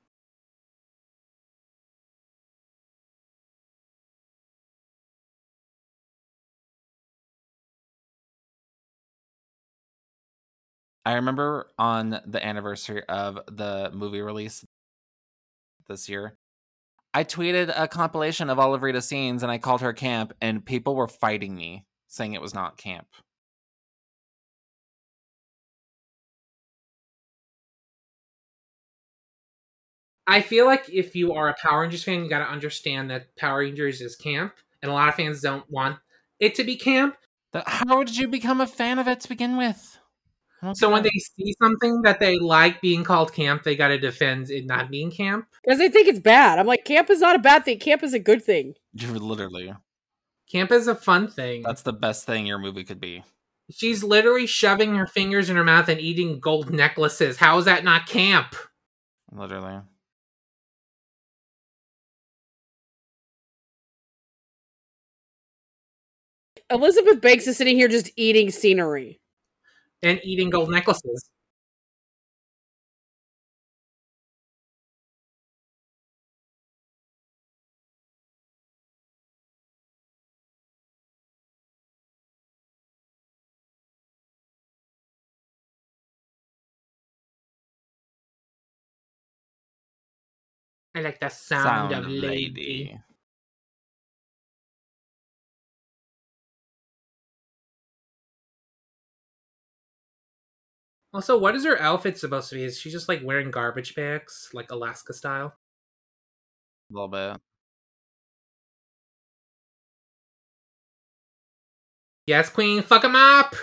[11.05, 14.65] I remember on the anniversary of the movie release
[15.89, 16.37] this year,
[17.13, 20.65] I tweeted a compilation of all of Rita's scenes and I called her camp, and
[20.65, 23.07] people were fighting me saying it was not camp.
[30.27, 33.37] I feel like if you are a Power Rangers fan, you got to understand that
[33.37, 35.99] Power Rangers is camp, and a lot of fans don't want
[36.39, 37.17] it to be camp.
[37.67, 39.99] How did you become a fan of it to begin with?
[40.63, 43.89] I don't So when they see something that they like being called camp, they got
[43.89, 45.47] to defend it not being camp.
[45.65, 46.61] Because they think it's bad.
[46.61, 47.81] I'm like, camp is not a bad thing.
[47.81, 48.75] Camp is a good thing.
[48.95, 49.75] Literally
[50.51, 51.63] Camp is a fun thing.
[51.63, 53.25] that's the best thing your movie could be.
[53.71, 57.39] She's literally shoving her fingers in her mouth and eating gold necklaces.
[57.39, 58.55] How is that not camp?
[59.33, 59.81] Literally.
[66.71, 69.22] Elizabeth Banks is sitting here just eating scenery.
[70.03, 71.31] And eating gold necklaces.
[90.95, 92.91] I like the sound, Sound of lady.
[92.91, 93.01] lady.
[101.15, 102.65] Also, what is her outfit supposed to be?
[102.65, 105.55] Is she just like wearing garbage bags, like Alaska style?
[106.91, 107.41] A little bit.
[112.27, 113.55] Yes, Queen, fuck him up!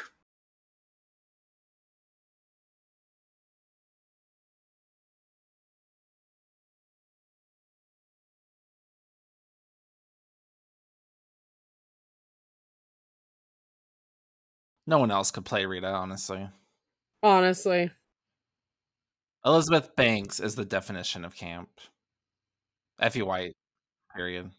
[14.85, 16.49] No one else could play Rita, honestly.
[17.22, 17.91] Honestly.
[19.46, 21.70] Elizabeth Banks is the definition of camp.
[23.00, 23.54] Effie White,
[24.16, 24.52] period.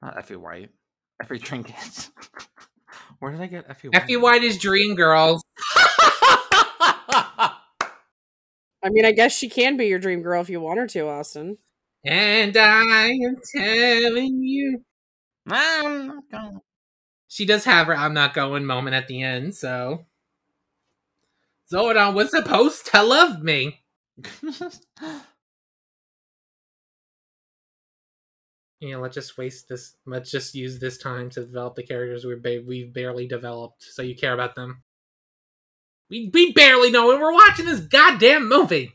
[0.00, 0.70] Not Effie White.
[1.22, 2.10] Effie Trinket.
[3.18, 4.02] Where did I get Effie White?
[4.02, 5.42] Effie White is Dream Girls.
[8.84, 11.08] I mean, I guess she can be your dream girl if you want her to,
[11.08, 11.56] Austin.
[12.04, 14.84] And I am telling you.
[15.48, 16.60] I'm not going.
[17.28, 20.04] She does have her I'm not going moment at the end, so.
[21.72, 23.80] Zordon was supposed to love me.
[28.80, 29.96] you know, let's just waste this.
[30.06, 34.02] Let's just use this time to develop the characters we're ba- we've barely developed, so
[34.02, 34.82] you care about them.
[36.10, 38.92] We we barely know, and we're watching this goddamn movie.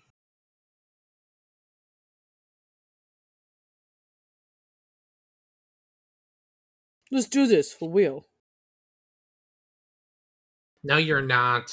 [7.12, 8.26] Let's do this for real.
[10.84, 11.72] No, you're not.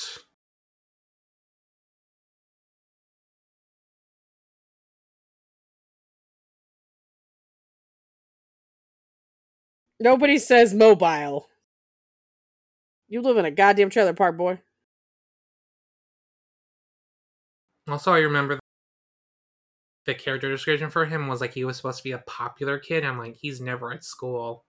[10.00, 11.46] Nobody says mobile.
[13.08, 14.60] You live in a goddamn trailer park, boy.
[17.88, 18.58] Also, I remember
[20.06, 23.04] the character description for him was like he was supposed to be a popular kid.
[23.04, 24.65] I'm like, he's never at school.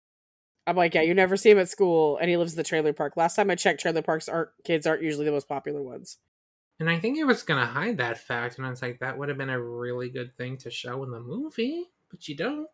[0.66, 2.92] I'm like, yeah, you never see him at school, and he lives in the trailer
[2.92, 3.16] park.
[3.16, 6.18] Last time I checked, trailer parks aren't kids aren't usually the most popular ones.
[6.80, 9.28] And I think it was gonna hide that fact, and I was like, that would
[9.28, 12.68] have been a really good thing to show in the movie, but you don't.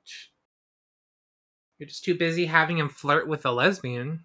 [1.78, 4.24] You're just too busy having him flirt with a lesbian.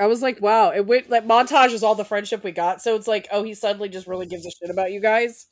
[0.00, 2.82] I was like, wow, it went like montage is all the friendship we got.
[2.82, 5.46] So it's like, oh, he suddenly just really gives a shit about you guys.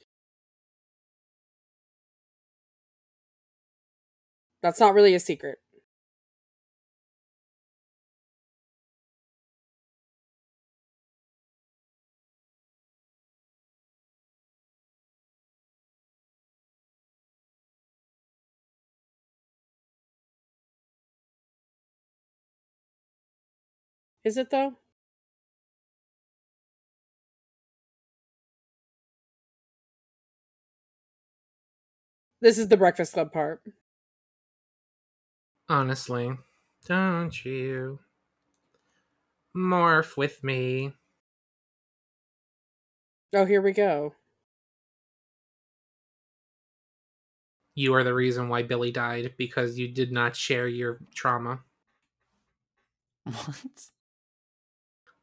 [4.63, 5.59] That's not really a secret.
[24.29, 24.75] Is it though?
[32.43, 33.63] This is the Breakfast Club part.
[35.71, 36.37] Honestly,
[36.85, 38.01] don't you
[39.57, 40.93] morph with me?
[43.33, 44.15] Oh, here we go.
[47.75, 51.61] You are the reason why Billy died because you did not share your trauma.
[53.25, 53.89] What?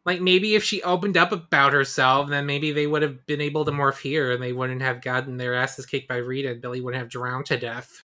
[0.05, 3.65] Like maybe if she opened up about herself, then maybe they would have been able
[3.65, 6.79] to morph here, and they wouldn't have gotten their asses kicked by Rita, and Billy
[6.79, 8.03] wouldn't have drowned to death.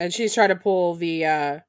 [0.00, 1.60] And she's trying to pull the uh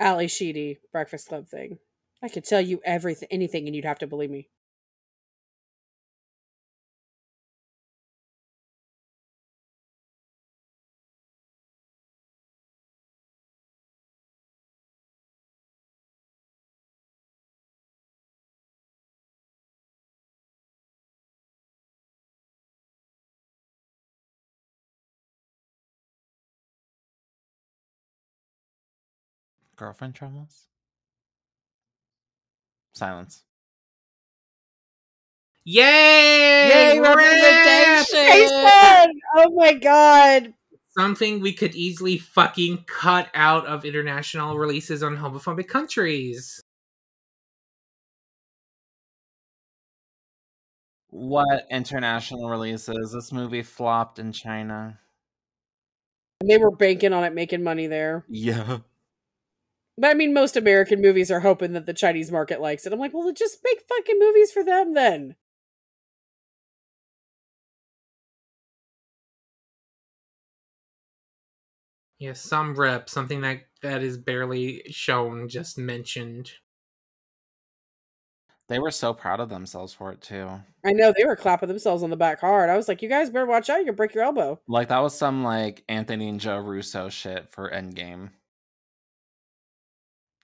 [0.00, 1.78] Ally Sheedy Breakfast Club thing.
[2.22, 4.48] I could tell you everything anything and you'd have to believe me.
[29.78, 30.66] Girlfriend troubles?
[32.94, 33.44] Silence.
[35.64, 36.98] Yay!
[36.98, 38.06] rip!
[38.10, 39.20] Jason!
[39.36, 40.52] Oh my god.
[40.98, 46.60] Something we could easily fucking cut out of international releases on homophobic countries.
[51.10, 53.12] What international releases?
[53.12, 54.98] This movie flopped in China.
[56.40, 58.24] And they were banking on it making money there.
[58.28, 58.78] Yeah.
[59.98, 62.92] But I mean, most American movies are hoping that the Chinese market likes it.
[62.92, 65.34] I'm like, well, just make fucking movies for them then.
[72.20, 76.52] Yeah, some rep, something that that is barely shown, just mentioned.
[78.68, 80.48] They were so proud of themselves for it too.
[80.84, 82.70] I know they were clapping themselves on the back hard.
[82.70, 83.78] I was like, you guys better watch out.
[83.78, 84.60] You can break your elbow.
[84.68, 88.30] Like that was some like Anthony and Joe Russo shit for Endgame.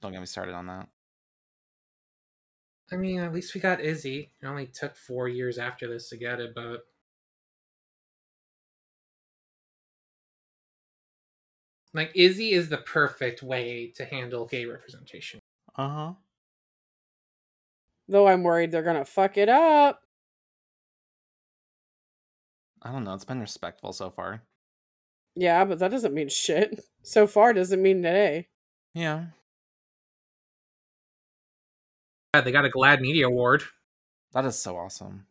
[0.01, 0.89] Don't get me started on that.
[2.93, 4.31] I mean, at least we got Izzy.
[4.43, 6.87] It only took four years after this to get it, but
[11.95, 15.41] like Izzy is the perfect way to handle gay representation.
[15.77, 16.13] Uh huh.
[18.09, 20.01] Though I'm worried they're gonna fuck it up.
[22.83, 23.15] I don't know.
[23.15, 24.43] It's been respectful so far.
[25.35, 26.85] Yeah, but that doesn't mean shit.
[27.07, 28.49] So far doesn't mean today.
[28.95, 29.27] Yeah.
[32.35, 33.63] Yeah, they got a GLAAD Media Award.
[34.33, 35.27] That is so awesome.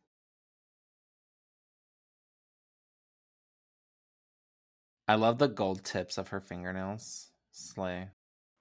[5.09, 7.27] I love the gold tips of her fingernails.
[7.51, 8.07] Slay.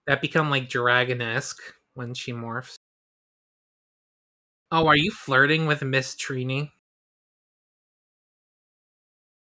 [0.09, 1.63] That become like dragon-esque
[1.95, 2.75] when she morphs.
[4.73, 6.73] Oh, are you flirting with Miss Trini?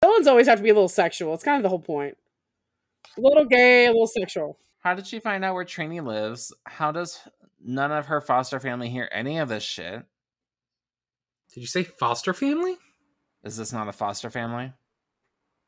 [0.04, 1.36] Villains always have to be a little sexual.
[1.36, 2.18] It's kind of the whole point.
[3.16, 4.58] A little gay, a little sexual.
[4.80, 6.52] How did she find out where Trini lives?
[6.66, 7.20] How does
[7.68, 10.04] none of her foster family hear any of this shit?
[11.54, 12.78] Did you say foster family?
[13.44, 14.74] Is this not a foster family?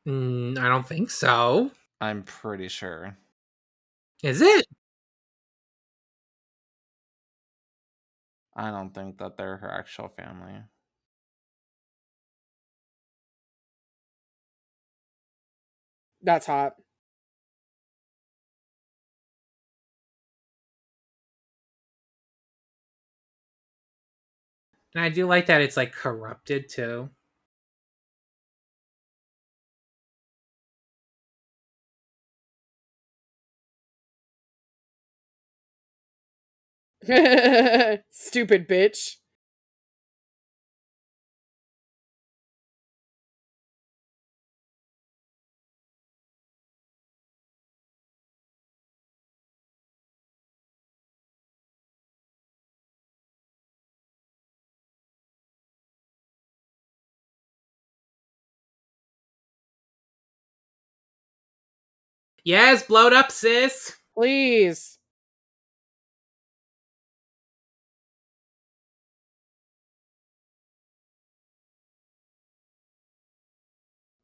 [0.06, 1.70] Mm, I don't think so.
[2.00, 3.16] I'm pretty sure.
[4.22, 4.66] Is it?
[8.56, 10.54] I don't think that they're her actual family.
[16.22, 16.74] That's hot.
[24.94, 27.10] And I do like that it's like corrupted too.
[38.10, 39.16] Stupid bitch.
[62.44, 63.96] Yes, blowed up, sis.
[64.14, 64.98] Please.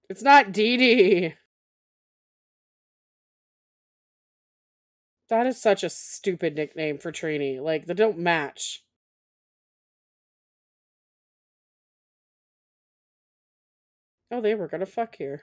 [0.09, 1.35] It's not Dee Dee.
[5.29, 7.61] That is such a stupid nickname for Trini.
[7.61, 8.85] Like, they don't match.
[14.31, 15.43] Oh, they were gonna fuck here.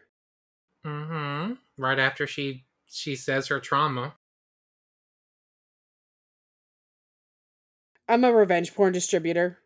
[0.86, 1.54] Mm-hmm.
[1.78, 4.16] Right after she she says her trauma.
[8.08, 9.60] I'm a revenge porn distributor.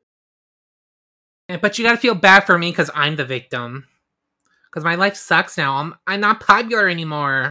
[1.49, 3.88] And- But you gotta feel bad for me because I'm the victim.
[4.69, 5.76] Because my life sucks now.
[5.77, 7.49] I'm I'm not popular anymore.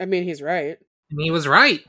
[0.00, 0.78] I mean, he's right.
[1.10, 1.84] And he was right.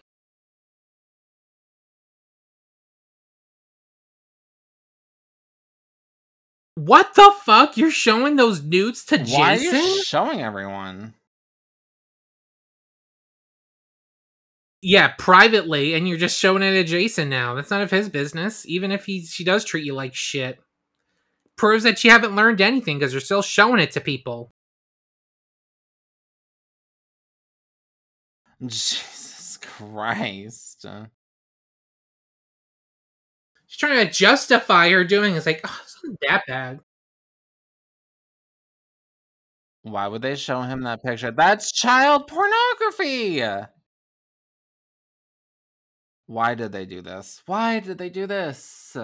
[6.75, 7.77] What the fuck?
[7.77, 9.75] You're showing those nudes to Why are Jason?
[9.75, 11.15] you showing everyone?
[14.81, 17.55] yeah, privately, and you're just showing it to Jason now.
[17.55, 18.65] That's none of his business.
[18.67, 20.59] Even if he she does treat you like shit,
[21.57, 24.51] proves that you haven't learned anything because you're still showing it to people.
[28.61, 30.85] Jesus Christ.
[33.67, 35.33] She's trying to justify her doing.
[35.33, 35.37] it.
[35.37, 36.79] It's like, oh, it's not that bad.
[39.83, 41.31] Why would they show him that picture?
[41.31, 43.41] That's child pornography.
[46.27, 47.41] Why did they do this?
[47.45, 48.95] Why did they do this?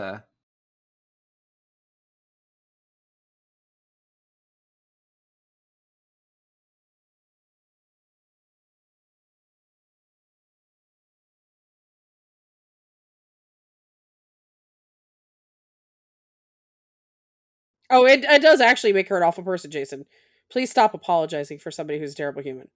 [17.92, 20.06] Oh, it, it does actually make her an awful person, Jason.
[20.52, 22.70] Please stop apologizing for somebody who's a terrible human.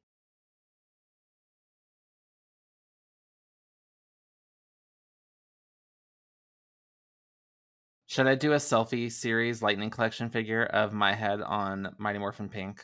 [8.08, 12.50] Should I do a selfie series lightning collection figure of my head on Mighty Morphin
[12.50, 12.84] Pink?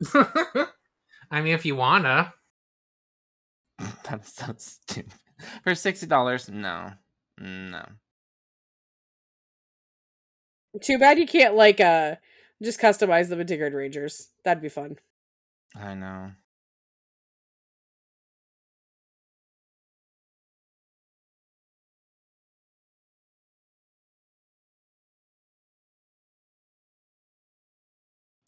[0.14, 2.34] I mean, if you wanna,
[4.04, 5.12] That's so stupid.
[5.62, 6.92] For sixty dollars, no,
[7.40, 7.82] no.
[10.80, 12.16] Too bad you can't like uh
[12.62, 14.30] just customize them into Grid Rangers.
[14.44, 14.98] That'd be fun.
[15.76, 16.32] I know.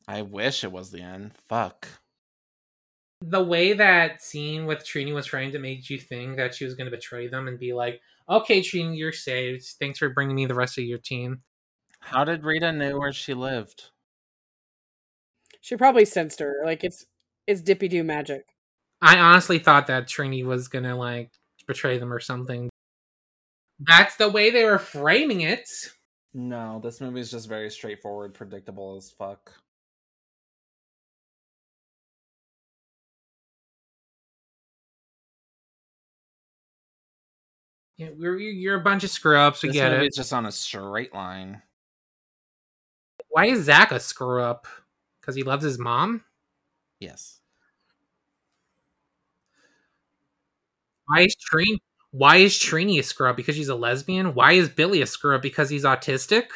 [0.08, 1.34] I wish it was the end.
[1.48, 1.86] Fuck.
[3.22, 6.74] The way that scene with Trini was framed, it made you think that she was
[6.74, 9.64] going to betray them and be like, "Okay, Trini, you're saved.
[9.78, 11.42] Thanks for bringing me the rest of your team."
[12.00, 13.90] How did Rita know where she lived?
[15.60, 16.62] She probably sensed her.
[16.64, 17.06] Like it's
[17.46, 18.44] it's Dippy Doo magic.
[19.02, 21.30] I honestly thought that Trini was going to like
[21.66, 22.68] betray them or something.
[23.78, 25.68] That's the way they were framing it.
[26.34, 29.52] No, this movie is just very straightforward, predictable as fuck.
[37.96, 39.62] Yeah, we're, you're a bunch of screw ups.
[39.62, 40.08] We This get movie it.
[40.08, 41.62] is just on a straight line.
[43.30, 44.66] Why is Zach a screw up?
[45.20, 46.24] Because he loves his mom?
[46.98, 47.40] Yes.
[51.06, 51.78] Why is Trini?
[52.10, 53.36] Why is Trini a screw up?
[53.36, 54.34] Because she's a lesbian?
[54.34, 55.42] Why is Billy a screw up?
[55.42, 56.46] Because he's autistic?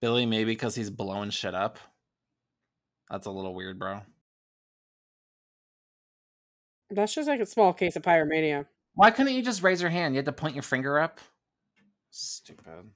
[0.00, 1.78] Billy, maybe because he's blowing shit up.
[3.10, 4.02] That's a little weird, bro.
[6.90, 8.66] That's just like a small case of pyromania.
[8.94, 10.14] Why couldn't you just raise your hand?
[10.14, 11.20] You had to point your finger up?
[12.10, 12.90] Stupid.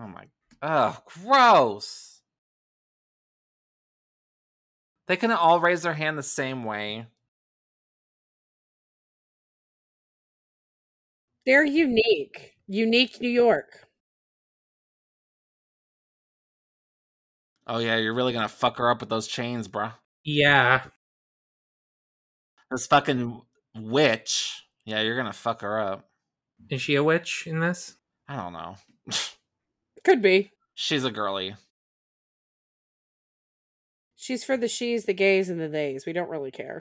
[0.00, 0.24] Oh my.
[0.62, 2.20] Ugh, gross.
[5.06, 7.06] They couldn't all raise their hand the same way.
[11.46, 12.56] They're unique.
[12.66, 13.88] Unique New York.
[17.66, 19.94] Oh yeah, you're really gonna fuck her up with those chains, bruh.
[20.24, 20.84] Yeah.
[22.70, 23.40] This fucking
[23.74, 24.62] witch.
[24.84, 26.10] Yeah, you're gonna fuck her up.
[26.70, 27.96] Is she a witch in this?
[28.28, 28.76] I don't know.
[30.08, 30.52] Could be.
[30.74, 31.54] She's a girly.
[34.16, 36.06] She's for the she's, the gays, and the theys.
[36.06, 36.80] We don't really care.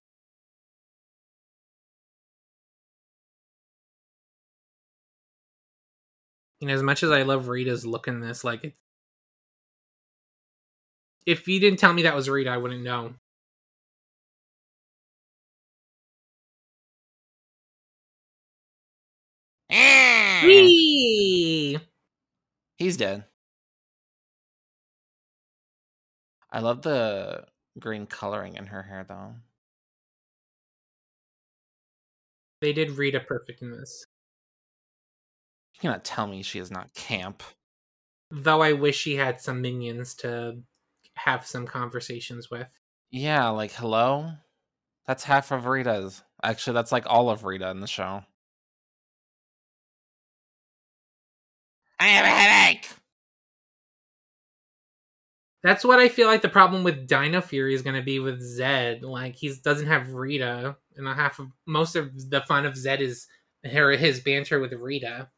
[6.61, 8.73] You know, as much as I love Rita's look in this, like, it,
[11.25, 13.15] if you didn't tell me that was Rita, I wouldn't know.
[19.69, 20.45] Mm.
[20.45, 21.36] Whee!
[22.77, 23.25] He's dead.
[26.51, 27.45] I love the
[27.79, 29.33] green coloring in her hair, though.
[32.61, 34.05] They did Rita perfect in this.
[35.75, 37.43] You cannot tell me she is not camp.
[38.31, 40.57] Though I wish she had some minions to
[41.15, 42.67] have some conversations with.
[43.11, 44.31] Yeah, like hello.
[45.05, 46.23] That's half of Rita's.
[46.43, 48.23] Actually, that's like all of Rita in the show.
[51.99, 52.89] I have a headache.
[55.63, 58.39] That's what I feel like the problem with Dino Fury is going to be with
[58.41, 59.01] Zedd.
[59.01, 63.27] Like he doesn't have Rita, and half of most of the fun of Zedd is
[63.63, 65.29] her his banter with Rita.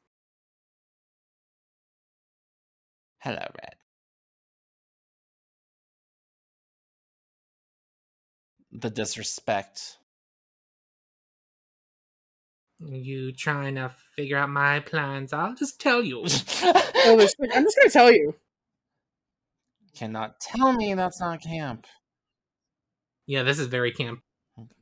[3.19, 3.76] Hello, Red.
[8.72, 9.99] The disrespect.
[12.80, 15.34] You trying to figure out my plans?
[15.34, 16.26] I'll just tell you.
[17.02, 18.36] Oh, I'm just gonna tell you.
[19.96, 21.88] Cannot tell me that's not camp.
[23.26, 24.20] yeah, this is very camp.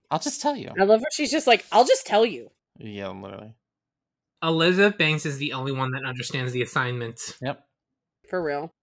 [0.10, 0.72] I'll just tell you.
[0.80, 1.06] I love her.
[1.11, 2.49] She's just like, I'll just tell you.
[2.80, 3.53] Yeah, literally.
[4.41, 7.38] Elizabeth Banks is the only one that understands the assignment.
[7.41, 7.64] Yep.
[8.30, 8.74] For real.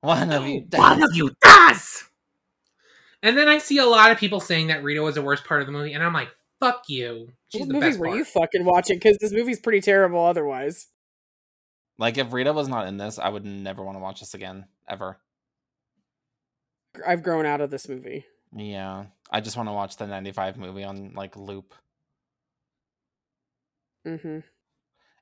[0.00, 0.66] One of you.
[0.72, 2.04] One of you does.
[3.22, 5.60] And then I see a lot of people saying that Rita was the worst part
[5.60, 6.28] of the movie, and I'm like,
[6.60, 8.18] "Fuck you." She's what the movie best were part.
[8.18, 8.96] you fucking watching?
[8.96, 10.86] Because this movie's pretty terrible otherwise.
[11.98, 14.66] Like if Rita was not in this, I would never want to watch this again
[14.88, 15.18] ever.
[17.06, 18.24] I've grown out of this movie.
[18.54, 21.74] Yeah, I just want to watch the '95 movie on like loop.
[24.04, 24.40] hmm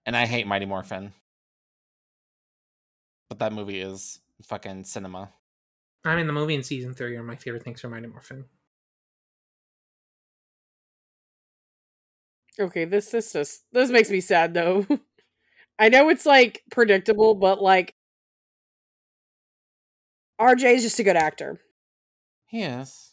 [0.07, 1.13] And I hate Mighty Morphin,
[3.29, 5.31] but that movie is fucking cinema.
[6.05, 8.47] I mean, the movie and season three are my favorite things from Mighty Morphin.
[12.61, 14.87] Okay, this this just this makes me sad though.
[15.79, 17.95] I know it's like predictable, but like
[20.41, 21.61] RJ is just a good actor.
[22.51, 23.13] Yes,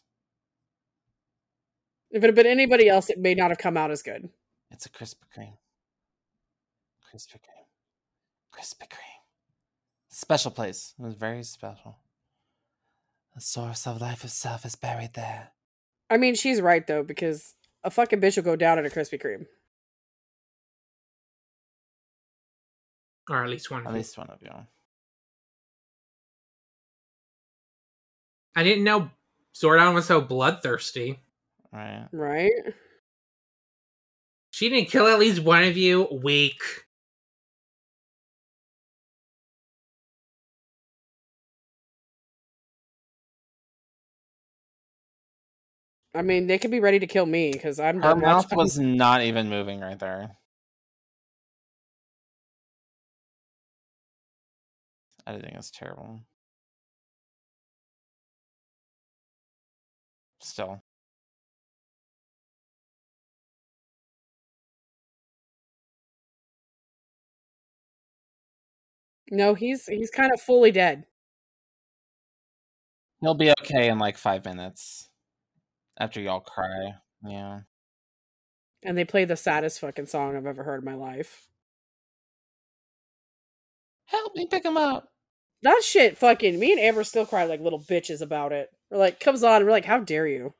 [2.09, 4.29] If it had been anybody else, it may not have come out as good.
[4.71, 5.57] it's a Krispy Kreme.
[7.03, 7.67] Krispy Kreme.
[8.53, 9.19] Krispy Kreme.
[10.09, 10.93] Special place.
[10.97, 11.97] It was very special.
[13.35, 15.51] The source of life itself is buried there.
[16.09, 17.53] I mean, she's right though because
[17.85, 19.45] a fucking bitch will go down in a Krispy Kreme.
[23.29, 23.81] Or at least one.
[23.81, 23.97] At of you.
[23.97, 24.51] least one of you.
[28.55, 29.09] I didn't know
[29.53, 31.19] Zordon was so bloodthirsty.
[31.71, 32.07] Right.
[32.11, 32.51] Right?
[34.51, 36.07] She didn't kill at least one of you.
[36.23, 36.61] Weak.
[46.15, 48.79] I mean, they could be ready to kill me because I'm Her mouth watching- was
[48.79, 50.37] not even moving right there.
[55.27, 56.21] Editing is terrible.
[60.39, 60.81] Still.
[69.31, 71.05] No, he's he's kind of fully dead.
[73.21, 75.09] He'll be okay in like five minutes.
[75.97, 76.93] After y'all cry.
[77.25, 77.61] Yeah.
[78.83, 81.47] And they play the saddest fucking song I've ever heard in my life.
[84.05, 85.09] Help me pick him up.
[85.63, 88.69] That shit fucking me and Amber still cry like little bitches about it.
[88.91, 90.53] We're like, comes on, we're like, how dare you?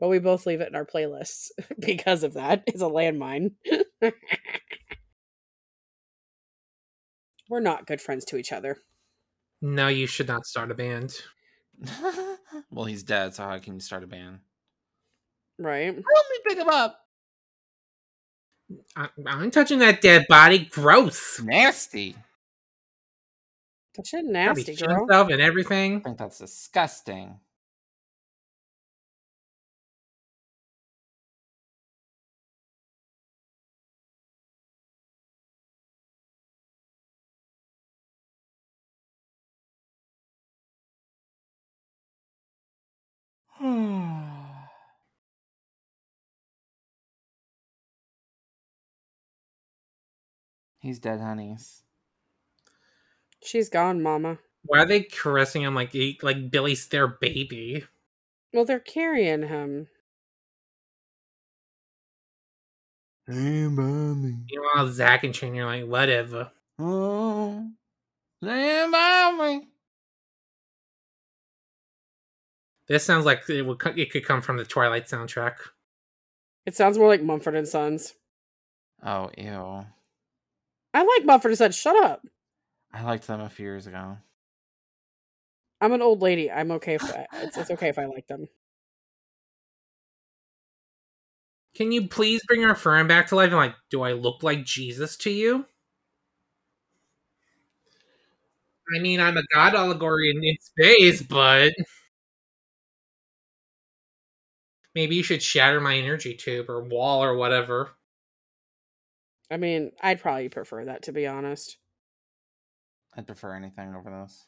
[0.00, 2.64] But we both leave it in our playlists because of that.
[2.66, 3.52] It's a landmine.
[7.48, 8.78] we're not good friends to each other.
[9.60, 11.14] No, you should not start a band.
[12.70, 14.38] well, he's dead, so how can you start a band?
[15.58, 15.86] Right?
[15.86, 16.98] Help me pick him up.
[18.96, 20.60] I, I'm touching that dead body.
[20.70, 21.40] Gross.
[21.40, 22.16] Nasty.
[23.96, 25.00] That shit Probably nasty, shit girl.
[25.00, 25.96] himself and everything.
[25.98, 27.38] I think that's disgusting.
[50.82, 51.84] He's dead, honeys.
[53.40, 54.38] She's gone, mama.
[54.64, 57.84] Why are they caressing him like he, like Billy's their baby?
[58.52, 59.86] Well, they're carrying him.
[63.28, 64.36] Stand by me.
[64.50, 66.50] Meanwhile, Zach and Shane are like, whatever.
[66.80, 67.70] Oh,
[68.42, 69.68] stand by me.
[72.88, 75.54] This sounds like it, would, it could come from the Twilight soundtrack.
[76.66, 78.14] It sounds more like Mumford and Sons.
[79.04, 79.86] Oh, ew.
[80.94, 81.76] I like Mumford and Sons.
[81.76, 82.26] Shut up.
[82.92, 84.18] I liked them a few years ago.
[85.80, 86.50] I'm an old lady.
[86.50, 88.48] I'm okay if I, it's, it's okay if I like them.
[91.74, 93.48] Can you please bring our friend back to life?
[93.48, 95.64] And like, do I look like Jesus to you?
[98.94, 101.72] I mean, I'm a god allegory in, in space, but
[104.94, 107.92] maybe you should shatter my energy tube or wall or whatever.
[109.52, 111.76] I mean, I'd probably prefer that to be honest.
[113.16, 114.46] I'd prefer anything over this.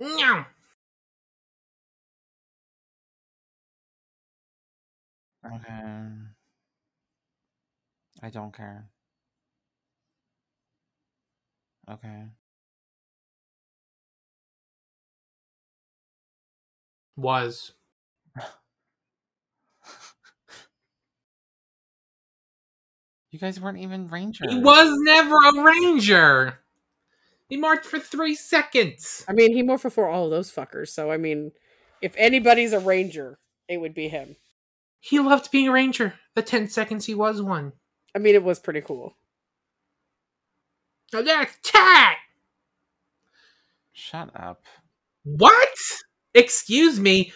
[0.00, 0.44] No.
[5.44, 6.08] Okay.
[8.22, 8.90] I don't care.
[11.90, 12.24] Okay.
[17.18, 17.72] Was.
[23.30, 24.50] You guys weren't even rangers.
[24.50, 26.60] He was never a ranger.
[27.50, 29.22] He marched for three seconds.
[29.28, 30.88] I mean, he more for all of those fuckers.
[30.88, 31.52] So I mean,
[32.00, 33.38] if anybody's a ranger,
[33.68, 34.36] it would be him.
[35.00, 36.14] He loved being a ranger.
[36.34, 37.72] The ten seconds he was one.
[38.14, 39.14] I mean, it was pretty cool.
[41.12, 42.16] Now that's cat.
[43.92, 44.62] Shut up.
[45.24, 45.68] What?
[46.34, 47.32] Excuse me.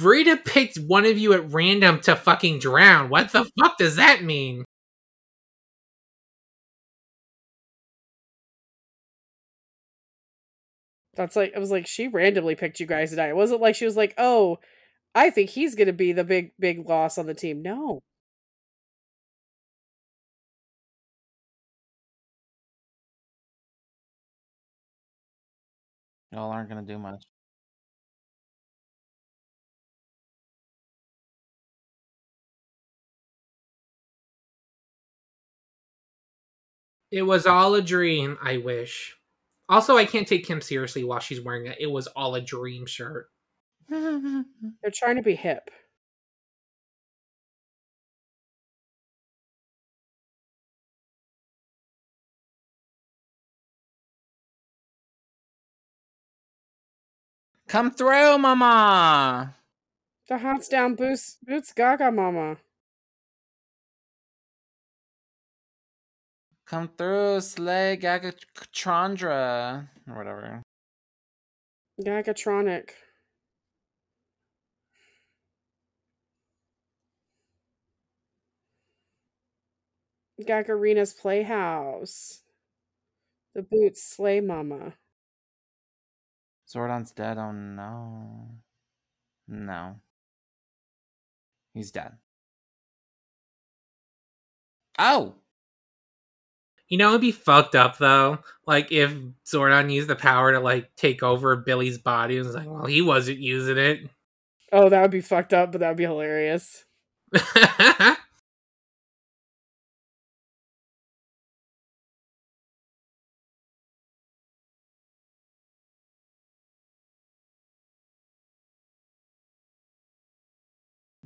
[0.00, 3.08] Rita picked one of you at random to fucking drown.
[3.08, 4.64] What the fuck does that mean?
[11.14, 13.28] That's like I was like she randomly picked you guys to die.
[13.28, 14.58] It wasn't like she was like, "Oh,
[15.14, 18.02] I think he's going to be the big big loss on the team." No.
[26.32, 27.22] Y'all aren't gonna do much.
[37.12, 39.14] It was all a dream, I wish.
[39.68, 42.86] Also, I can't take Kim seriously while she's wearing a It was all a dream
[42.86, 43.28] shirt.
[43.88, 44.44] They're
[44.92, 45.70] trying to be hip.
[57.68, 59.54] Come through, mama.
[60.28, 62.56] The hot's down boots boots gaga mama.
[66.72, 69.88] Come through, Slay Gagatrondra.
[70.08, 70.62] Or whatever.
[72.00, 72.92] Gagatronic.
[80.40, 82.40] Gagarina's Playhouse.
[83.54, 84.94] The Boots Slay Mama.
[86.66, 87.36] Zordon's dead.
[87.36, 88.48] Oh no.
[89.46, 89.96] No.
[91.74, 92.12] He's dead.
[94.98, 95.34] Oh!
[96.92, 98.40] You know, it'd be fucked up though.
[98.66, 99.14] Like if
[99.46, 103.00] Zordon used the power to like take over Billy's body and was like, well, he
[103.00, 104.10] wasn't using it.
[104.70, 106.84] Oh, that would be fucked up, but that would be hilarious.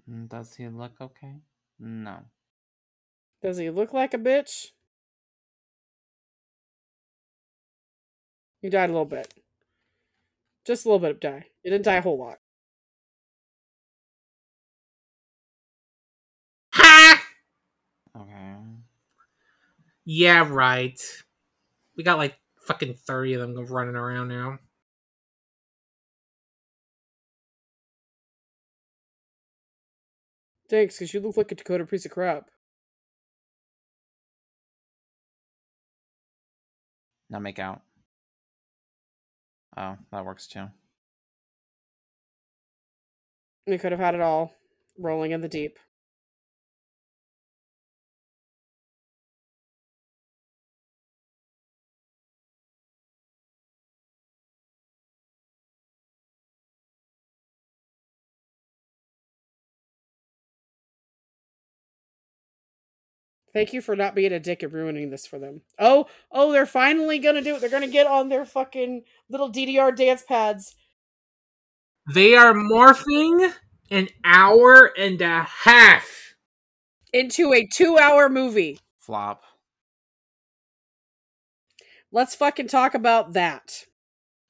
[0.08, 1.34] Mm, Does he look okay?
[1.80, 2.20] No.
[3.42, 4.68] Does he look like a bitch?
[8.66, 9.32] He died a little bit.
[10.66, 11.46] Just a little bit of die.
[11.62, 12.38] He didn't die a whole lot.
[16.72, 17.22] ha!
[18.16, 18.56] Okay.
[20.04, 21.00] Yeah, right.
[21.96, 22.36] We got like
[22.66, 24.58] fucking 30 of them running around now.
[30.68, 32.50] Thanks, because you look like a Dakota piece of crap.
[37.30, 37.85] Now make out.
[39.76, 40.66] Oh, that works too.
[43.66, 44.52] We could have had it all
[44.98, 45.78] rolling in the deep.
[63.56, 65.62] Thank you for not being a dick and ruining this for them.
[65.78, 67.62] Oh, oh, they're finally gonna do it.
[67.62, 70.76] They're gonna get on their fucking little DDR dance pads.
[72.12, 73.54] They are morphing
[73.90, 76.34] an hour and a half.
[77.14, 78.78] into a two hour movie.
[78.98, 79.42] Flop.
[82.12, 83.86] Let's fucking talk about that.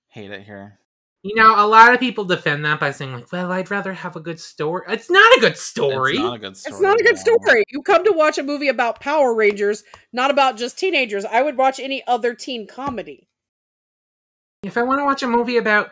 [0.08, 0.80] Hate it here.
[1.22, 4.14] You know, a lot of people defend that by saying, like, well, I'd rather have
[4.14, 4.84] a good story.
[4.88, 6.12] It's not a good story.
[6.12, 6.72] It's not a good story.
[6.72, 7.64] It's not a good story.
[7.70, 9.82] You come to watch a movie about Power Rangers,
[10.12, 11.24] not about just teenagers.
[11.24, 13.28] I would watch any other teen comedy.
[14.62, 15.90] If I want to watch a movie about,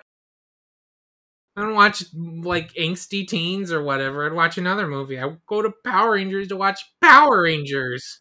[1.57, 4.27] I don't watch like angsty teens or whatever.
[4.27, 5.19] I'd watch another movie.
[5.19, 8.21] I would go to Power Rangers to watch Power Rangers.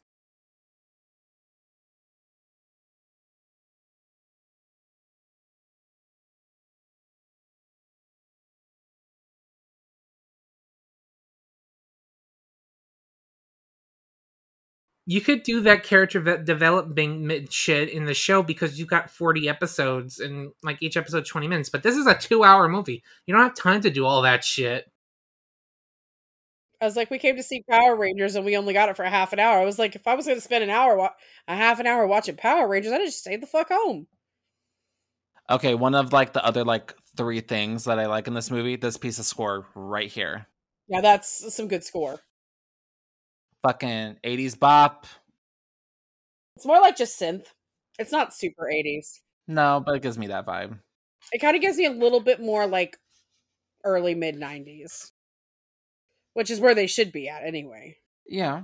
[15.05, 19.49] You could do that character ve- development shit in the show because you've got 40
[19.49, 23.03] episodes and like each episode 20 minutes, but this is a two hour movie.
[23.25, 24.85] You don't have time to do all that shit.
[26.81, 29.03] I was like, we came to see Power Rangers and we only got it for
[29.03, 29.57] a half an hour.
[29.57, 31.13] I was like, if I was going to spend an hour, wa-
[31.47, 34.07] a half an hour watching Power Rangers, I'd just stay the fuck home.
[35.49, 38.75] Okay, one of like the other like three things that I like in this movie,
[38.75, 40.47] this piece of score right here.
[40.87, 42.19] Yeah, that's some good score.
[43.63, 45.07] Fucking 80s bop.
[46.55, 47.47] It's more like just synth.
[47.97, 49.19] It's not super 80s.
[49.47, 50.77] No, but it gives me that vibe.
[51.31, 52.97] It kind of gives me a little bit more like
[53.83, 55.11] early mid 90s,
[56.33, 57.97] which is where they should be at anyway.
[58.27, 58.63] Yeah.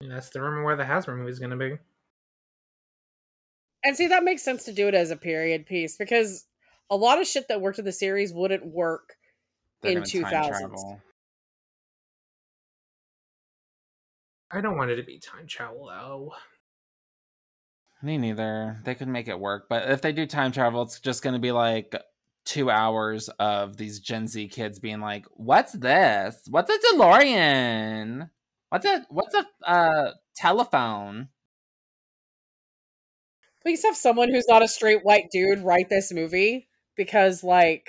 [0.00, 1.78] And that's the rumor where the Hasbro movie is going to be.
[3.84, 6.46] And see, that makes sense to do it as a period piece because
[6.90, 9.16] a lot of shit that worked in the series wouldn't work
[9.82, 11.00] They're in gonna 2000s.
[14.54, 16.32] I don't want it to be time travel though.
[18.02, 18.78] Me neither.
[18.84, 21.40] They could make it work, but if they do time travel, it's just going to
[21.40, 21.96] be like
[22.44, 26.40] two hours of these Gen Z kids being like, "What's this?
[26.48, 28.30] What's a DeLorean?
[28.68, 31.30] What's a what's a uh, telephone?"
[33.60, 37.88] Please have someone who's not a straight white dude write this movie because, like,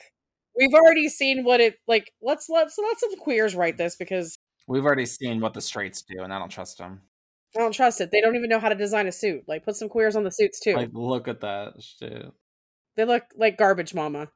[0.57, 2.11] we've already seen what it like.
[2.23, 4.37] Let's let's let some queers write this because
[4.67, 7.01] We've already seen what the straights do, and I don't trust them.
[7.55, 8.11] I don't trust it.
[8.11, 9.43] They don't even know how to design a suit.
[9.47, 10.75] Like, put some queers on the suits too.
[10.75, 12.31] Like, look at that shit.
[12.95, 14.29] they look like garbage, mama.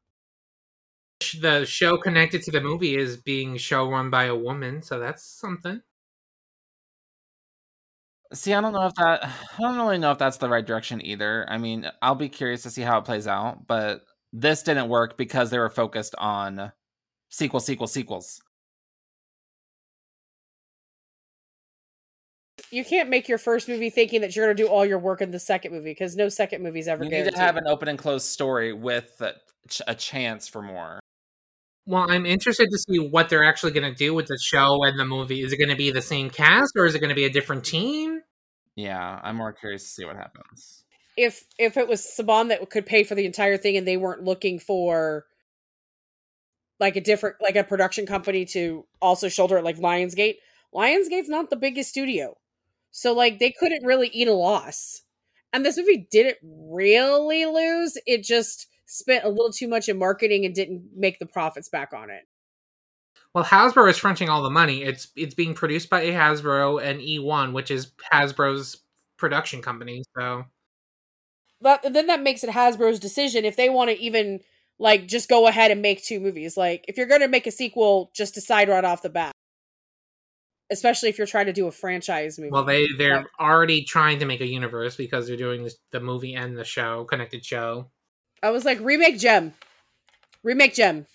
[1.42, 5.26] The show connected to the movie is being show run by a woman, so that's
[5.26, 5.82] something.
[8.32, 9.24] See, I don't know if that.
[9.26, 11.46] I don't really know if that's the right direction either.
[11.50, 15.18] I mean, I'll be curious to see how it plays out, but this didn't work
[15.18, 16.72] because they were focused on
[17.30, 18.40] sequel, sequel, sequels.
[22.72, 25.22] You can't make your first movie thinking that you're going to do all your work
[25.22, 27.88] in the second movie because no second movie's ever You need to have an open
[27.88, 29.34] and closed story with a,
[29.68, 31.00] ch- a chance for more.
[31.86, 35.00] Well, I'm interested to see what they're actually going to do with the show and
[35.00, 35.42] the movie.
[35.42, 37.32] Is it going to be the same cast or is it going to be a
[37.32, 38.22] different team?
[38.76, 40.84] Yeah, I'm more curious to see what happens.
[41.18, 44.24] if if it was Saban that could pay for the entire thing and they weren't
[44.24, 45.26] looking for
[46.80, 50.36] like a different like a production company to also shoulder it like Lionsgate.
[50.74, 52.38] Lionsgate's not the biggest studio.
[52.92, 55.02] So like they couldn't really eat a loss.
[55.52, 57.98] And this movie didn't really lose.
[58.06, 61.94] It just spent a little too much in marketing and didn't make the profits back
[61.94, 62.28] on it.
[63.34, 64.84] Well, Hasbro is fronting all the money.
[64.84, 68.78] It's it's being produced by Hasbro and eOne, which is Hasbro's
[69.18, 70.04] production company.
[70.18, 70.46] So
[71.62, 74.40] But then that makes it Hasbro's decision if they want to even
[74.80, 76.58] like just go ahead and make two movies.
[76.58, 79.34] Like if you're going to make a sequel, just decide right off the bat.
[80.72, 82.52] Especially if you're trying to do a franchise movie.
[82.52, 83.26] Well, they they're Right.
[83.40, 87.06] already trying to make a universe because they're doing this, the movie and the show,
[87.06, 87.90] connected show.
[88.44, 89.54] I was like remake Jem.
[90.44, 91.08] Remake Jem.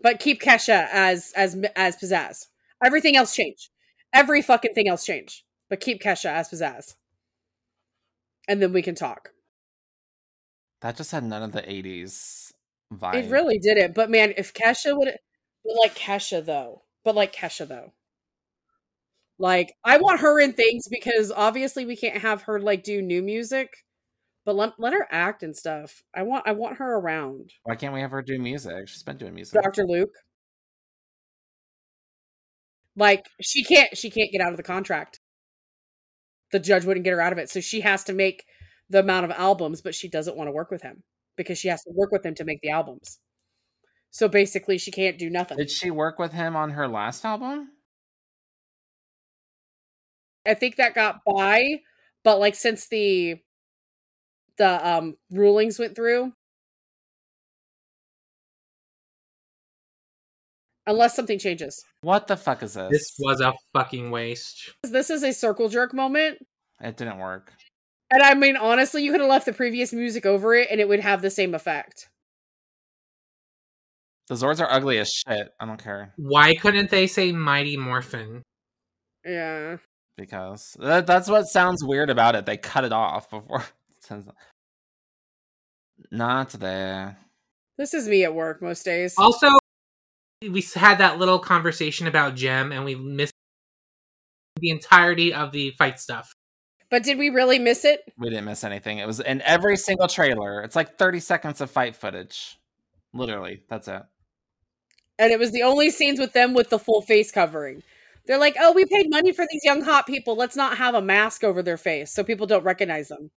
[0.00, 2.46] But keep Kesha as as as Pizzazz.
[2.84, 3.70] Everything else change.
[4.12, 5.44] Every fucking thing else change.
[5.68, 6.94] But keep Kesha as Pizzazz.
[8.48, 9.30] And then we can talk.
[10.80, 12.52] That just had none of the 80s
[12.92, 13.14] vibe.
[13.14, 13.94] It really did it.
[13.94, 15.16] But man, if Kesha would
[15.64, 16.82] but like Kesha though.
[17.04, 17.92] But like Kesha though.
[19.38, 23.22] Like I want her in things because obviously we can't have her like do new
[23.22, 23.70] music.
[24.44, 26.02] But let, let her act and stuff.
[26.14, 27.50] I want I want her around.
[27.62, 28.88] Why can't we have her do music?
[28.88, 29.60] She's been doing music.
[29.62, 29.86] Dr.
[29.86, 30.14] Luke.
[32.96, 35.20] Like she can't she can't get out of the contract.
[36.50, 37.50] The judge wouldn't get her out of it.
[37.50, 38.44] So she has to make
[38.90, 41.02] the amount of albums, but she doesn't want to work with him
[41.36, 43.18] because she has to work with him to make the albums.
[44.10, 45.56] So basically she can't do nothing.
[45.56, 47.70] Did she work with him on her last album?
[50.46, 51.80] I think that got by,
[52.24, 53.36] but like since the
[54.58, 56.32] the um rulings went through
[60.86, 61.82] unless something changes.
[62.02, 62.90] What the fuck is this?
[62.90, 64.72] This was a fucking waste.
[64.82, 66.38] This is a circle jerk moment.
[66.80, 67.52] It didn't work.
[68.10, 70.88] And I mean honestly, you could have left the previous music over it and it
[70.88, 72.08] would have the same effect.
[74.28, 75.48] The Zords are ugly as shit.
[75.60, 78.42] I don't care Why couldn't they say Mighty Morphin?
[79.24, 79.76] Yeah.
[80.16, 82.46] Because that, that's what sounds weird about it.
[82.46, 83.64] They cut it off before.
[86.10, 87.16] Not there.
[87.78, 89.14] This is me at work most days.
[89.16, 89.48] Also,
[90.42, 93.32] we had that little conversation about Jem, and we missed
[94.60, 96.34] the entirety of the fight stuff.
[96.90, 98.00] But did we really miss it?
[98.18, 98.98] We didn't miss anything.
[98.98, 100.62] It was in every single trailer.
[100.62, 102.58] It's like 30 seconds of fight footage.
[103.14, 104.02] Literally, that's it.
[105.18, 107.82] And it was the only scenes with them with the full face covering.
[108.26, 110.36] They're like, "Oh, we paid money for these young hot people.
[110.36, 113.30] Let's not have a mask over their face so people don't recognize them."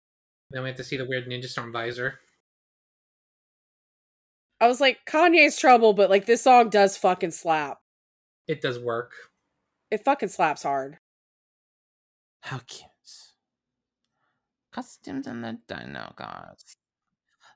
[0.50, 2.20] Then we have to see the weird Ninja Storm visor.
[4.60, 7.78] I was like, Kanye's trouble, but like this song does fucking slap.
[8.48, 9.12] It does work.
[9.90, 10.98] It fucking slaps hard.
[12.40, 12.90] How cute.
[14.72, 16.76] Costumes and the Dinozords.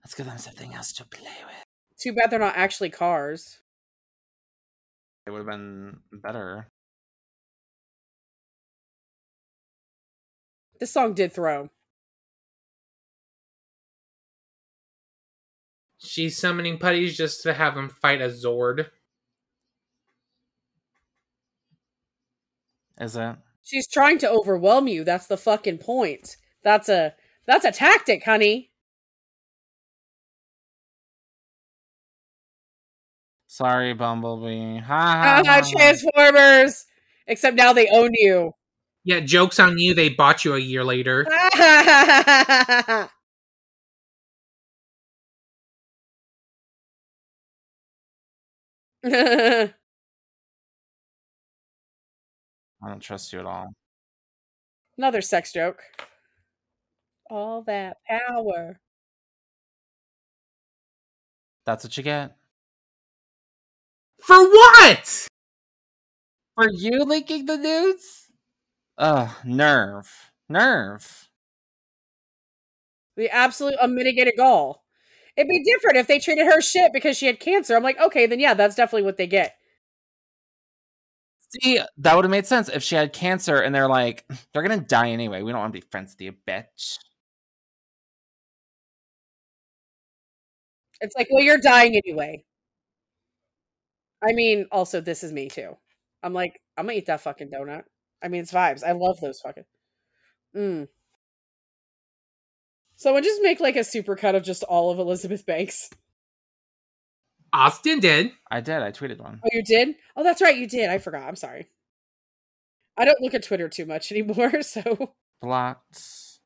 [0.03, 1.65] Let's give them something else to play with.
[1.99, 3.61] Too bad they're not actually cars.
[5.27, 6.69] It would have been better.
[10.81, 11.69] This song did throw.
[15.99, 18.87] She's summoning putties just to have them fight a Zord.
[22.99, 23.39] Is that?
[23.63, 25.05] She's trying to overwhelm you.
[25.05, 26.37] That's the fucking point.
[26.65, 27.15] That's a
[27.47, 28.71] that's a tactic, honey.
[33.47, 34.79] Sorry, Bumblebee.
[34.79, 35.43] Ha ha.
[35.45, 35.71] Ah, ha.
[35.71, 36.87] Transformers.
[37.27, 38.53] Except now they own you.
[39.05, 41.27] Yeah, joke's on you, they bought you a year later.
[49.05, 49.71] I
[52.85, 53.73] don't trust you at all.
[54.99, 55.81] Another sex joke.
[57.31, 58.79] All that power.
[61.65, 62.37] That's what you get.
[64.23, 65.29] For what?
[66.55, 68.30] For you leaking the nudes?
[69.01, 70.31] Ugh, nerve.
[70.49, 71.29] Nerve.
[73.17, 74.85] The absolute unmitigated gall.
[75.37, 77.75] It'd be different if they treated her shit because she had cancer.
[77.75, 79.57] I'm like, okay, then yeah, that's definitely what they get.
[81.63, 84.81] See, that would have made sense if she had cancer and they're like, they're gonna
[84.81, 85.43] die anyway.
[85.43, 86.99] We don't want to be friends with you, bitch.
[91.01, 92.45] It's like, well, you're dying anyway.
[94.23, 95.77] I mean, also, this is me too.
[96.23, 97.85] I'm like, I'm gonna eat that fucking donut.
[98.23, 98.85] I mean, it's vibes.
[98.85, 99.65] I love those fucking.
[100.57, 100.89] Mm.
[102.97, 105.89] Someone just make like a super cut of just all of Elizabeth Banks.
[107.53, 108.33] Austin did.
[108.51, 108.83] I did.
[108.83, 109.41] I tweeted one.
[109.45, 109.97] Oh, you did?
[110.17, 110.89] Oh, that's right, you did.
[110.91, 111.23] I forgot.
[111.27, 111.69] I'm sorry.
[112.97, 116.41] I don't look at Twitter too much anymore, so Blocks.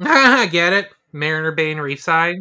[0.00, 0.88] I Get it?
[1.12, 2.36] Mariner Bay and Reefside.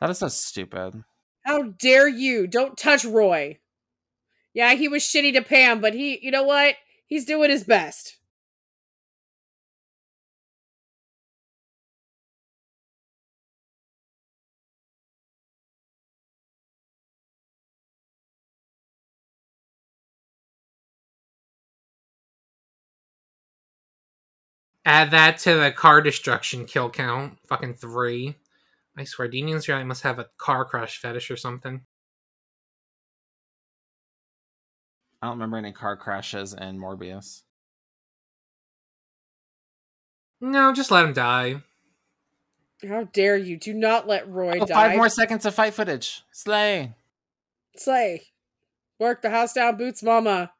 [0.00, 1.02] That is so stupid.
[1.44, 2.46] how dare you?
[2.46, 3.58] Don't touch Roy.
[4.52, 6.76] Yeah, he was shitty to Pam, but he, you know what?
[7.06, 8.16] He's doing his best.
[24.86, 27.38] Add that to the car destruction kill count.
[27.48, 28.36] Fucking three.
[28.96, 31.82] I swear, Dean Israelite must have a car crash fetish or something.
[35.24, 37.44] I don't remember any car crashes in Morbius.
[40.38, 41.62] No, just let him die.
[42.86, 43.56] How dare you?
[43.56, 44.74] Do not let Roy Oh, die.
[44.74, 46.22] five more seconds of fight footage.
[46.30, 46.92] Slay.
[47.74, 48.24] Slay.
[48.98, 50.52] Work the house down, boots, mama.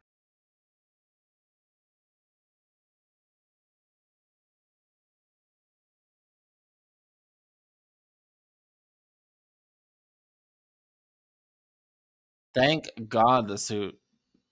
[12.55, 13.99] Thank God the suit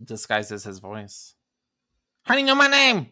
[0.04, 1.34] disguises his voice.
[2.24, 3.08] How do you know my name?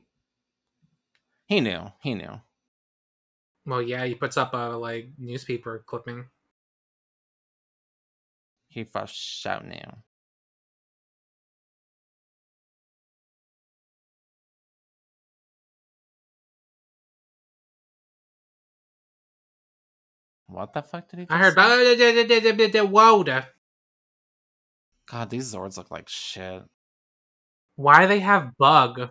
[1.47, 1.93] He knew.
[2.01, 2.41] He knew.
[3.67, 6.27] Well, yeah, he puts up a like newspaper clipping.
[8.69, 9.81] He first shout knew.
[20.47, 21.27] What the fuck did he?
[21.31, 22.83] I heard say?
[22.83, 23.49] Woda.
[25.07, 26.65] God, these Zords look like shit.
[27.81, 29.09] Why they have bug?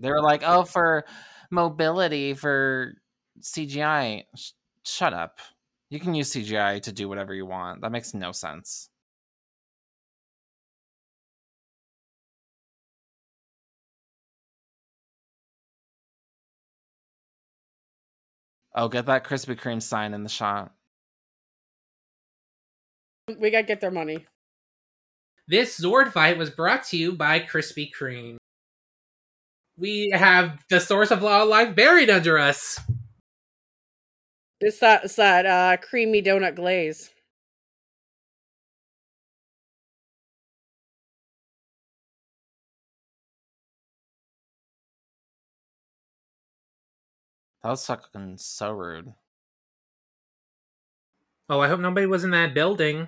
[0.00, 1.04] They're like, oh, for
[1.50, 2.94] mobility, for
[3.42, 4.24] CGI.
[4.34, 4.52] Sh-
[4.86, 5.40] shut up.
[5.90, 7.82] You can use CGI to do whatever you want.
[7.82, 8.88] That makes no sense.
[18.74, 20.72] Oh, get that Krispy Kreme sign in the shot.
[23.38, 24.26] We gotta get their money.
[25.48, 28.36] This Zord fight was brought to you by Krispy Kreme.
[29.78, 32.80] We have the source of all life buried under us.
[34.60, 37.10] It's that, it's that uh, creamy donut glaze.
[47.62, 49.14] That was fucking so rude.
[51.48, 53.06] Oh, I hope nobody was in that building.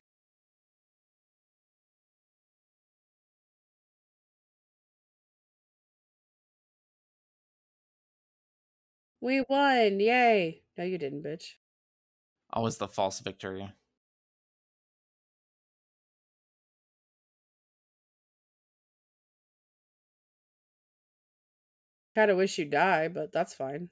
[9.21, 10.01] We won!
[10.01, 10.65] Yay!
[10.77, 11.55] No, you didn't, bitch.
[12.51, 13.73] Always the false victory.
[22.15, 23.89] Kinda wish you'd die, but that's fine.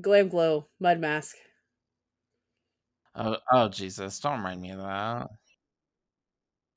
[0.00, 1.36] Glam Glow, Mud Mask.
[3.14, 4.20] Oh, oh Jesus!
[4.20, 5.30] Don't remind me of that.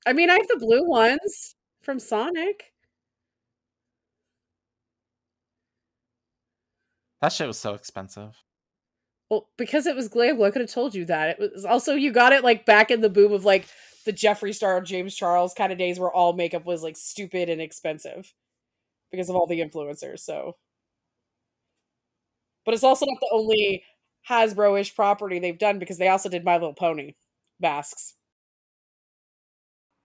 [0.05, 2.73] I mean, I have the blue ones from Sonic.
[7.21, 8.35] That shit was so expensive.
[9.29, 11.39] Well, because it was Glam I could have told you that.
[11.39, 13.67] It was also you got it like back in the boom of like
[14.05, 17.61] the Jeffree Star, James Charles kind of days where all makeup was like stupid and
[17.61, 18.33] expensive
[19.11, 20.19] because of all the influencers.
[20.19, 20.57] So,
[22.65, 23.83] but it's also not the only
[24.29, 27.13] Hasbro-ish property they've done because they also did My Little Pony
[27.59, 28.14] masks.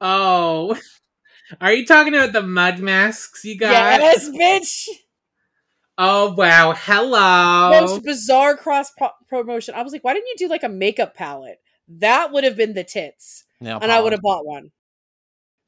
[0.01, 0.79] Oh,
[1.61, 3.73] are you talking about the mud masks you got?
[4.01, 4.89] Yes, bitch.
[5.99, 6.73] Oh wow!
[6.77, 7.71] Hello.
[7.81, 9.75] Most bizarre cross pro- promotion.
[9.75, 11.61] I was like, why didn't you do like a makeup palette?
[11.89, 14.71] That would have been the tits, Nail and I would have bought one.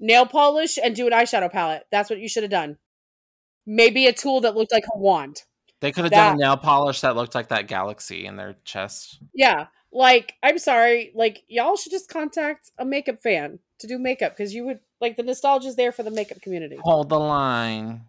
[0.00, 1.84] Nail polish and do an eyeshadow palette.
[1.90, 2.78] That's what you should have done.
[3.66, 5.42] Maybe a tool that looked like a wand.
[5.80, 9.18] They could have done a nail polish that looked like that galaxy in their chest.
[9.34, 9.66] Yeah.
[9.92, 11.12] Like, I'm sorry.
[11.14, 15.16] Like, y'all should just contact a makeup fan to do makeup because you would like
[15.16, 16.78] the nostalgia's there for the makeup community.
[16.82, 18.06] Hold the line.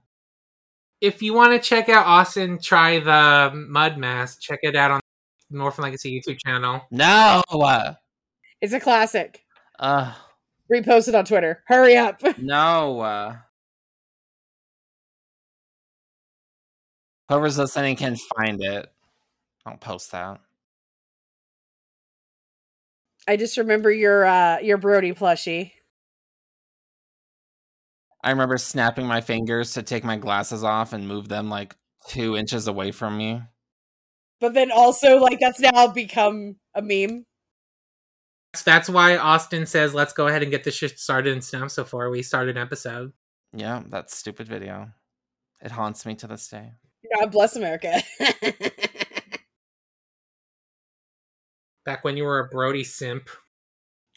[1.01, 5.01] if you want to check out Austin try the mud mask, check it out on
[5.49, 6.81] Northern Legacy YouTube channel.
[6.91, 7.41] No.
[8.61, 9.43] It's a classic.
[9.77, 10.13] Uh,
[10.71, 11.61] Repost it on Twitter.
[11.67, 12.21] Hurry up.
[12.37, 13.01] no.
[13.01, 13.35] Uh...
[17.27, 18.89] Whoever's listening can find it.
[19.65, 20.39] I'll post that.
[23.27, 25.71] I just remember your uh your Brody plushie.
[28.23, 31.75] I remember snapping my fingers to take my glasses off and move them like
[32.07, 33.41] two inches away from me.
[34.39, 37.25] But then also like that's now become a meme.
[38.65, 42.09] That's why Austin says, let's go ahead and get this shit started in Snaps before
[42.09, 43.11] we start an episode.
[43.51, 44.89] Yeah, that stupid video.
[45.61, 46.73] It haunts me to this day.
[47.15, 48.03] God bless America.
[51.85, 53.29] Back when you were a Brody simp.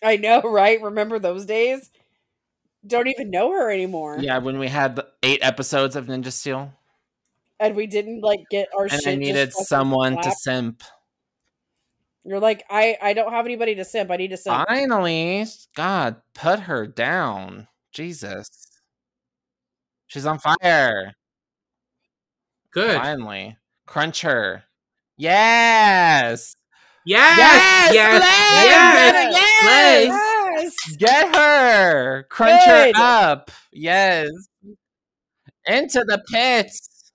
[0.02, 0.80] I know, right?
[0.80, 1.90] Remember those days?
[2.86, 4.18] Don't even know her anymore.
[4.20, 6.72] Yeah, when we had the eight episodes of Ninja Steel,
[7.59, 9.06] And we didn't like get our and shit.
[9.09, 10.82] I needed fucking someone to simp.
[12.24, 14.10] You're like, I I don't have anybody to simp.
[14.10, 14.66] I need to simp.
[14.68, 17.68] Finally, God, put her down.
[17.93, 18.48] Jesus,
[20.06, 21.14] she's on fire.
[22.70, 22.97] Good.
[22.97, 23.56] Finally,
[23.86, 24.64] crunch her.
[25.16, 26.56] Yes,
[27.06, 27.94] Yes!
[27.94, 27.94] Yes!
[27.94, 29.32] Yes!
[29.62, 30.06] Slay!
[30.06, 30.74] Yes!
[30.88, 30.96] yes.
[30.96, 32.24] Get her!
[32.24, 32.96] Crunch Good.
[32.96, 33.52] her up!
[33.72, 34.28] Yes!
[35.66, 37.12] Into the pits!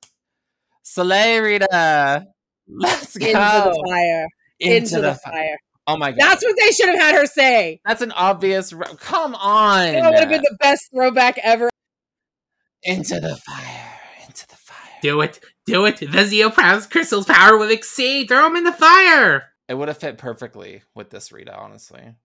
[0.84, 2.26] Slay, Rita!
[2.70, 3.26] Let's go!
[3.28, 4.28] Into the fire.
[4.62, 5.58] Into, the, fi- fire.
[5.88, 6.20] Oh my god.
[6.22, 7.82] That's what they should have had her say.
[7.86, 8.72] That's an obvious.
[8.72, 9.92] Re- Come on!
[9.92, 11.70] That would have been the best throwback ever.
[12.84, 14.00] Into the fire!
[14.26, 15.00] Into the fire!
[15.02, 15.42] Do it.
[15.66, 15.98] Do it.
[15.98, 18.30] The Zeoprow's crystal's power will exceed.
[18.30, 19.51] Throw him in the fire.
[19.72, 22.16] It would have fit perfectly with this Rita, honestly.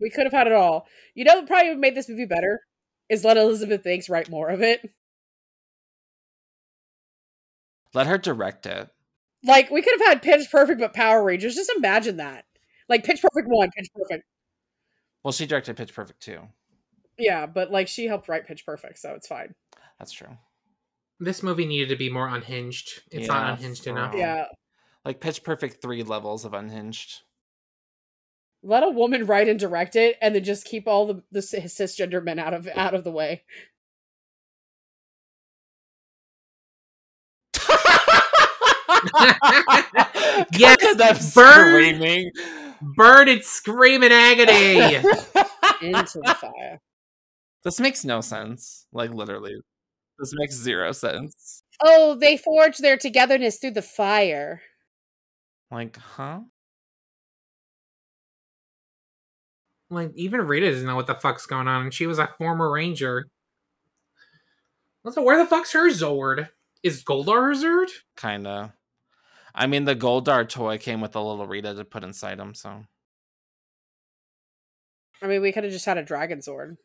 [0.00, 0.88] We could have had it all.
[1.14, 2.62] You know, what probably would made this movie better
[3.08, 4.90] is let Elizabeth Banks write more of it.
[7.94, 8.88] Let her direct it.
[9.44, 11.54] Like we could have had Pitch Perfect, but Power Rangers.
[11.54, 12.44] Just imagine that.
[12.88, 14.24] Like Pitch Perfect one, Pitch Perfect.
[15.22, 16.40] Well, she directed Pitch Perfect too.
[17.16, 19.54] Yeah, but like she helped write Pitch Perfect, so it's fine.
[20.00, 20.36] That's true.
[21.18, 23.02] This movie needed to be more unhinged.
[23.10, 24.14] It's Yeah, not unhinged enough.
[24.14, 24.46] Yeah.
[25.04, 27.22] Like Pitch Perfect three levels of unhinged.
[28.62, 32.22] Let a woman write and direct it, and then just keep all the, the cisgender
[32.22, 33.44] men out of out of the way.
[40.52, 41.84] Yes, Look at them burn!
[41.94, 42.30] screaming.
[42.96, 44.96] Burn and scream in agony.
[45.82, 46.80] Into the fire.
[47.64, 48.86] this makes no sense.
[48.92, 49.56] Like literally,
[50.18, 51.62] this makes zero sense.
[51.82, 54.62] Oh, they forged their togetherness through the fire.
[55.70, 56.40] Like, huh?
[59.90, 62.70] like even Rita doesn't know what the fuck's going on, and she was a former
[62.70, 63.28] ranger.
[65.04, 66.48] Also, where the fuck's her Zord?
[66.82, 67.90] Is Goldar her Zord?
[68.16, 68.74] Kinda.
[69.54, 72.84] I mean, the Goldar toy came with a little Rita to put inside him, so
[75.22, 76.76] I mean, we could have just had a dragon sword.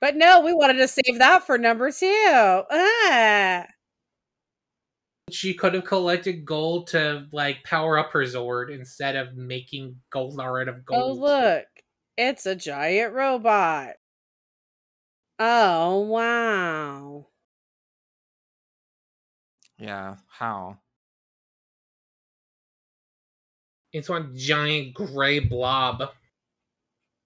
[0.00, 2.62] But no, we wanted to save that for number two.
[2.70, 3.66] Ah.
[5.30, 10.62] She could have collected gold to like power up her Zord instead of making Goldar
[10.62, 11.02] out of gold.
[11.02, 11.20] Oh, gold.
[11.20, 11.66] look.
[12.16, 13.94] It's a giant robot.
[15.38, 17.26] Oh, wow.
[19.78, 20.16] yeah.
[20.28, 20.78] How?
[23.92, 26.10] It's one giant gray blob.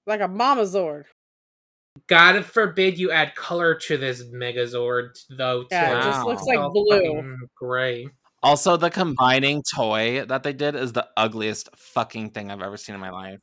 [0.07, 1.05] Like a mama Zord.
[2.07, 5.65] God forbid you add color to this Megazord, though.
[5.71, 5.97] Yeah, too.
[5.97, 7.15] it just looks like blue.
[7.15, 8.09] fucking Gray.
[8.43, 12.95] Also, the combining toy that they did is the ugliest fucking thing I've ever seen
[12.95, 13.41] in my life.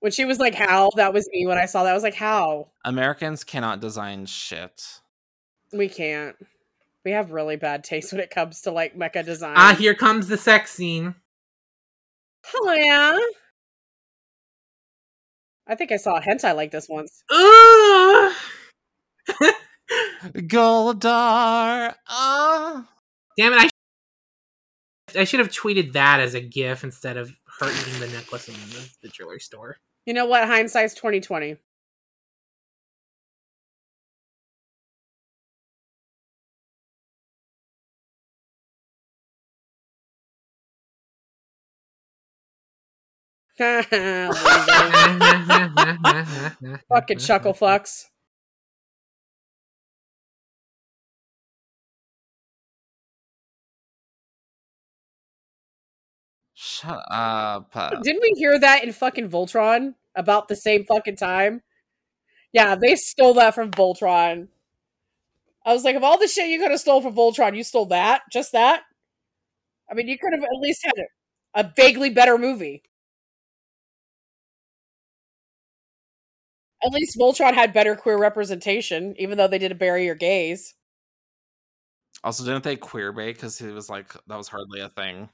[0.00, 0.90] When she was like, how?
[0.96, 1.90] That was me when I saw that.
[1.90, 2.72] I was like, how?
[2.84, 4.82] Americans cannot design shit.
[5.72, 6.34] We can't.
[7.04, 9.54] We have really bad taste when it comes to like mecha design.
[9.56, 11.14] Ah, here comes the sex scene.
[12.64, 13.18] Yeah.
[15.66, 17.22] I think I saw a hentai like this once.
[17.30, 18.34] Ugh!
[20.48, 21.94] Goldar.
[22.08, 22.88] Ah.
[23.38, 23.56] Damn it!
[23.56, 28.08] I, sh- I should have tweeted that as a GIF instead of her eating the
[28.08, 29.78] necklace in the, the jewelry store.
[30.06, 30.46] You know what?
[30.46, 31.56] Hindsight's twenty twenty.
[46.88, 48.04] Fucking chuckle fucks.
[56.54, 57.72] Shut up.
[58.02, 61.62] Didn't we hear that in fucking Voltron about the same fucking time?
[62.52, 64.48] Yeah, they stole that from Voltron.
[65.64, 67.86] I was like, of all the shit you could have stole from Voltron, you stole
[67.86, 68.22] that?
[68.32, 68.82] Just that?
[69.90, 72.82] I mean, you could have at least had a, a vaguely better movie.
[76.84, 80.74] At least Voltron had better queer representation, even though they did a bury your gays.
[82.24, 85.28] Also, didn't they queer bait because he was like that was hardly a thing.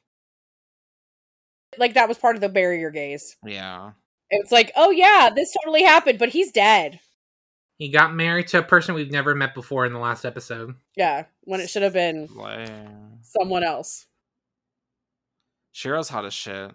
[1.77, 3.37] Like that was part of the bury your gays.
[3.45, 3.93] Yeah.
[4.31, 7.01] It's like, oh yeah, this totally happened, but he's dead.
[7.79, 10.75] He got married to a person we've never met before in the last episode.
[10.97, 13.21] Yeah, when it should have been Lame.
[13.23, 14.07] someone else.
[15.73, 16.73] Shiro's hot as shit.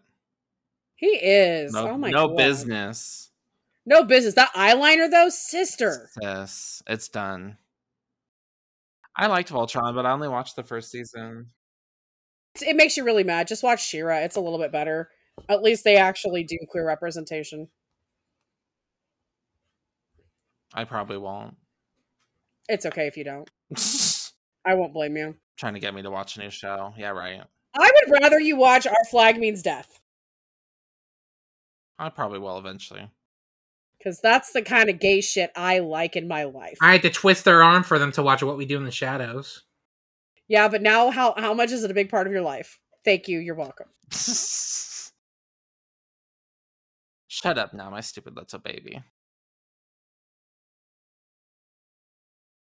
[0.95, 1.73] He is.
[1.73, 2.37] No, oh my no god.
[2.37, 3.31] business.
[3.85, 4.35] No business.
[4.35, 6.10] That eyeliner though, sister.
[6.22, 7.57] Yes, it's done.
[9.15, 11.47] I liked Voltron, but I only watched the first season.
[12.61, 13.47] It makes you really mad.
[13.47, 14.18] Just watch She-Ra.
[14.18, 15.10] It's a little bit better.
[15.49, 17.68] At least they actually do queer representation.
[20.73, 21.55] I probably won't.
[22.69, 23.49] It's okay if you don't.
[24.65, 25.35] I won't blame you.
[25.57, 26.93] Trying to get me to watch a new show.
[26.97, 27.41] Yeah, right.
[27.76, 29.99] I would rather you watch Our Flag Means Death.
[31.99, 33.10] I probably will eventually.
[34.03, 36.77] Because that's the kind of gay shit I like in my life.
[36.81, 38.91] I had to twist their arm for them to watch What We Do in the
[38.91, 39.63] Shadows.
[40.49, 42.80] yeah, but now how how much is it a big part of your life?
[43.05, 43.39] Thank you.
[43.39, 43.88] You're welcome.
[47.27, 49.01] Shut up now, my stupid little baby.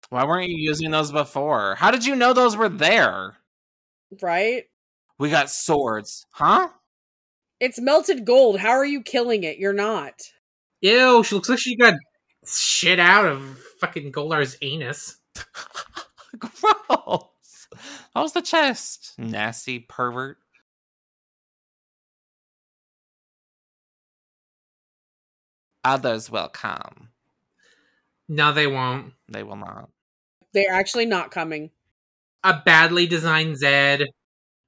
[0.09, 1.75] Why weren't you using those before?
[1.75, 3.37] How did you know those were there?
[4.21, 4.63] Right?
[5.19, 6.69] We got swords, huh?
[7.59, 8.59] It's melted gold.
[8.59, 9.57] How are you killing it?
[9.57, 10.13] You're not.
[10.81, 11.95] Ew, she looks like she got
[12.45, 15.17] shit out of fucking Goldar's anus.
[16.39, 17.67] Gross.
[18.13, 19.13] That was the chest.
[19.17, 20.37] Nasty pervert.
[25.83, 27.09] Others will come.
[28.27, 29.13] No, they won't.
[29.29, 29.89] They will not.
[30.53, 31.71] They're actually not coming.
[32.43, 34.05] A badly designed Zedd.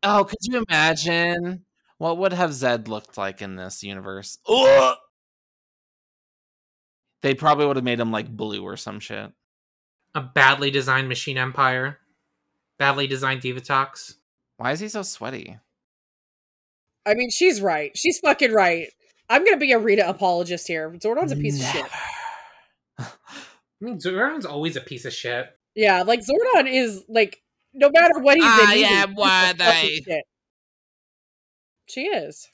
[0.02, 1.66] Oh, could you imagine
[1.98, 4.38] what would have Zedd looked like in this universe?
[4.48, 4.96] Ugh!
[7.22, 9.32] They probably would have made him like blue or some shit.
[10.16, 12.00] A badly designed Machine Empire.
[12.78, 14.16] Badly designed Divatox.
[14.58, 15.58] Why is he so sweaty?
[17.06, 17.98] I mean, she's right.
[17.98, 18.88] She's fucking right.
[19.30, 20.90] I'm gonna be a Rita apologist here.
[20.92, 21.86] Zordon's a piece of shit.
[23.00, 23.06] I
[23.80, 25.48] mean, Zordon's always a piece of shit.
[25.76, 27.42] Yeah, like Zordon is like
[27.74, 30.24] no matter what he's in, I he's a am piece of what fucking shit.
[31.88, 32.50] She is.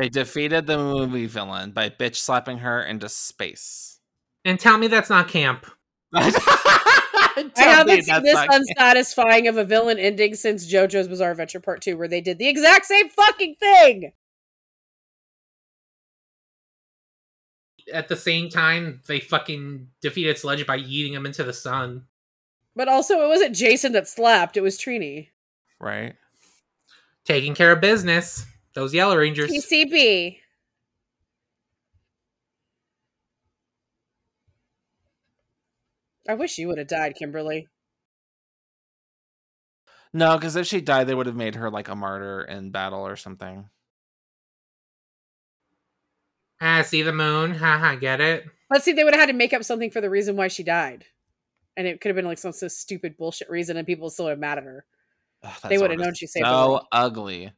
[0.00, 4.00] They defeated the movie villain by bitch slapping her into space.
[4.46, 5.66] And tell me that's not camp.
[6.14, 11.98] I haven't seen this unsatisfying of a villain ending since JoJo's Bizarre Adventure Part 2,
[11.98, 14.12] where they did the exact same fucking thing.
[17.92, 22.06] At the same time, they fucking defeated Sledge by eating him into the sun.
[22.74, 25.28] But also, it wasn't Jason that slapped, it was Trini.
[25.78, 26.14] right?
[27.26, 28.46] Taking care of business.
[28.74, 29.50] Those Yellow Rangers.
[29.50, 30.38] PCB.
[36.28, 37.66] I wish you would have died, Kimberly.
[40.12, 43.06] No, because if she died, they would have made her like a martyr in battle
[43.06, 43.68] or something.
[46.60, 47.54] Ah, see the moon.
[47.54, 48.44] Haha, get it?
[48.70, 50.62] Let's see, they would have had to make up something for the reason why she
[50.62, 51.04] died.
[51.76, 54.38] And it could have been like some, some stupid bullshit reason, and people still have
[54.38, 54.84] mad at her.
[55.42, 57.52] Ugh, They would've known is she saved the So ugly.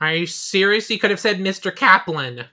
[0.00, 0.90] Are you serious?
[0.90, 1.74] You could have said Mr.
[1.74, 2.46] Kaplan.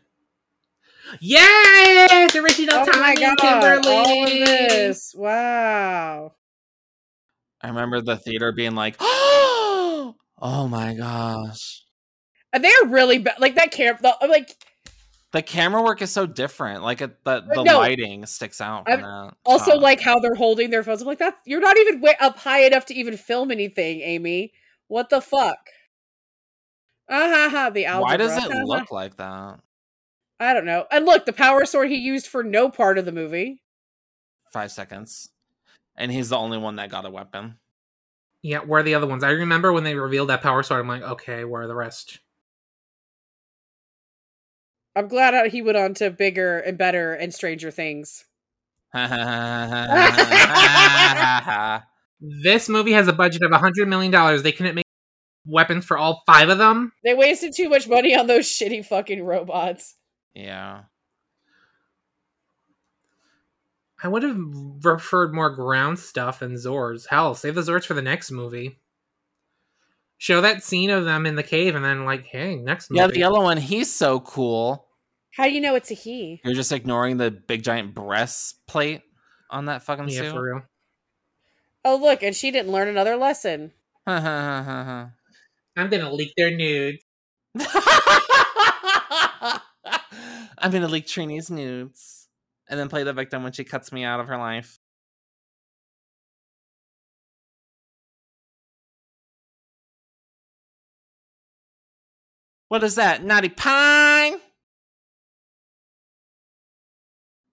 [1.19, 2.35] Yes!
[2.35, 3.85] Original Oh my timing, god!
[3.85, 4.39] All of Kimberly!
[4.45, 5.13] this.
[5.15, 6.33] Wow.
[7.61, 10.15] I remember the theater being like, "Oh
[10.69, 11.83] my gosh!"
[12.51, 13.39] And they're really bad.
[13.39, 13.99] Like that camp.
[14.01, 14.55] The, I'm like,
[15.31, 16.83] The camera work is so different.
[16.83, 17.77] Like it, the the No.
[17.79, 19.33] lighting sticks out from that.
[19.45, 19.81] also shot.
[19.81, 21.01] like how they're holding their phones.
[21.01, 24.53] I'm like, that you're not even way up high enough to even film anything, Amy.
[24.87, 25.57] What the fuck?
[27.09, 27.69] Ha ha.
[27.69, 28.11] The algebra.
[28.11, 28.47] why does Ha, ha.
[28.49, 29.59] it look like that?
[30.39, 30.85] I don't know.
[30.91, 33.61] And look, the power sword he used for no part of the movie.
[34.51, 35.29] Five seconds,
[35.95, 37.57] and he's the only one that got a weapon.
[38.41, 39.23] Yeah, where are the other ones?
[39.23, 40.81] I remember when they revealed that power sword.
[40.81, 42.19] I'm like, okay, where are the rest?
[44.95, 48.25] I'm glad uh, he went on to bigger and better and stranger things.
[52.25, 54.11] This movie has a budget of $100 million.
[54.43, 54.82] They couldn't make
[55.45, 56.93] weapons for all five of them.
[57.03, 59.95] They wasted too much money on those shitty fucking robots.
[60.33, 60.83] yeah.
[64.05, 64.37] I would have
[64.81, 67.07] preferred more ground stuff and Zords.
[67.07, 68.79] Hell, save the Zords for the next movie.
[70.17, 72.99] Show that scene of them in the cave and then, like, hey, next movie.
[72.99, 74.87] Yeah, the yellow one, he's so cool.
[75.31, 76.41] How do you know it's a he?
[76.43, 79.03] You're just ignoring the big giant breastplate
[79.49, 80.31] on that fucking Yeah, suit.
[80.33, 80.61] for real.
[81.85, 83.71] Oh, look, and she didn't learn another lesson.
[85.75, 87.03] I'm gonna leak their nudes.
[90.57, 92.27] I'm gonna leak Trini's nudes
[92.69, 94.79] and then play the victim when she cuts me out of her life.
[102.69, 103.23] What is that?
[103.23, 104.39] Naughty Pine?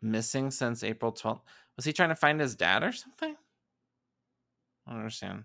[0.01, 1.43] Missing since April 12th.
[1.77, 3.37] Was he trying to find his dad or something?
[4.87, 5.45] I don't understand.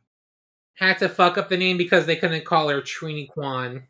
[0.75, 3.83] Had to fuck up the name because they couldn't call her Trini Kwan.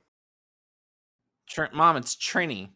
[1.49, 2.69] Tr- Mom, it's Trini.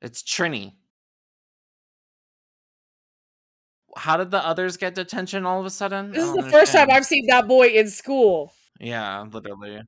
[0.00, 0.74] It's Trini.
[3.96, 6.12] How did the others get detention all of a sudden?
[6.12, 6.88] This is don't the first time.
[6.90, 8.52] I've seen that boy in school.
[8.78, 9.80] Yeah, literally.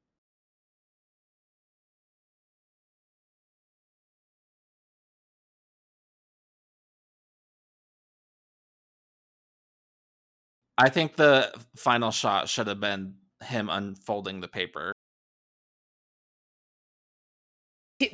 [10.80, 14.92] I think the final shot should have been him unfolding the paper.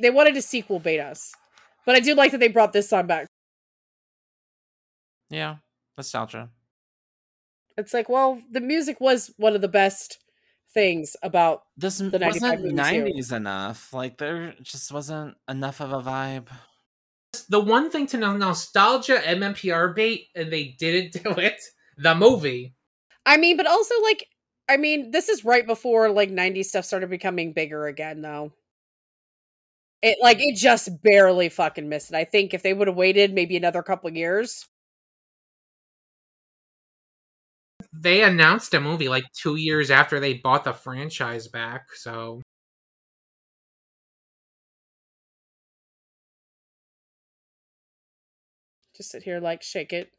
[0.01, 1.33] They wanted to sequel bait us.
[1.85, 3.27] But I do like that they brought this song back.
[5.29, 5.55] Yeah,
[5.97, 6.49] nostalgia.
[7.77, 10.19] It's like, well, the music was one of the best
[10.73, 12.75] things about This The wasn't movie too.
[12.75, 13.93] 90s enough.
[13.93, 16.47] Like, there just wasn't enough of a vibe.
[17.47, 21.61] The one thing to know nostalgia MMPR bait, and they didn't do it.
[21.97, 22.73] The movie.
[23.25, 24.27] I mean, but also like
[24.69, 28.53] I mean, this is right before like 90s stuff started becoming bigger again though.
[30.01, 32.15] It like it just barely fucking missed it.
[32.15, 34.67] I think if they would have waited maybe another couple years.
[37.93, 42.41] They announced a movie like two years after they bought the franchise back, so
[48.95, 50.11] Just sit here like shake it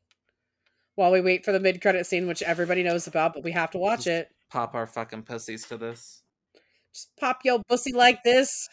[0.98, 3.70] while we wait for the mid credit scene, which everybody knows about, but we have
[3.70, 4.30] to watch Just- it.
[4.50, 6.22] Pop our fucking pussies to this.
[6.92, 8.68] Just pop yo pussy like this.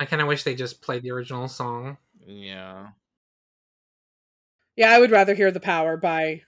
[0.00, 1.98] I kind of wish they just played the original song.
[2.26, 2.88] Yeah.
[4.74, 6.42] Yeah, I would rather hear the power by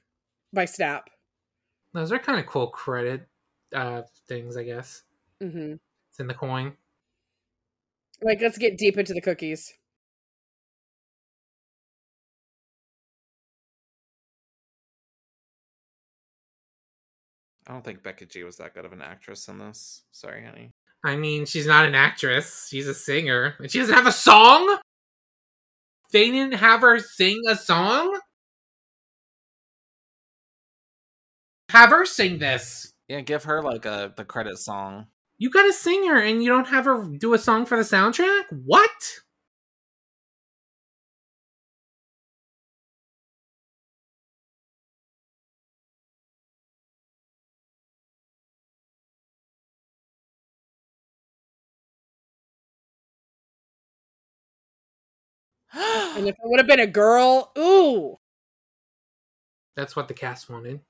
[0.52, 1.10] by Snap.
[1.92, 3.28] Those are kind of cool credit
[3.72, 5.02] uh things, I guess.
[5.40, 5.74] Mm-hmm.
[6.10, 6.72] It's in the coin.
[8.24, 9.74] Like, let's get deep into the cookies.
[17.66, 20.02] I don't think Becky G was that good of an actress in this.
[20.12, 20.70] Sorry, honey.
[21.04, 24.78] I mean, she's not an actress; she's a singer, and she doesn't have a song.
[26.12, 28.18] They didn't have her sing a song.
[31.70, 32.92] Have her sing this.
[33.08, 35.06] Yeah, give her like a the credit song.
[35.38, 38.44] You got a singer, and you don't have her do a song for the soundtrack.
[38.50, 39.20] What?
[56.16, 58.18] And if it would have been a girl, ooh.
[59.76, 60.80] That's what the cast wanted.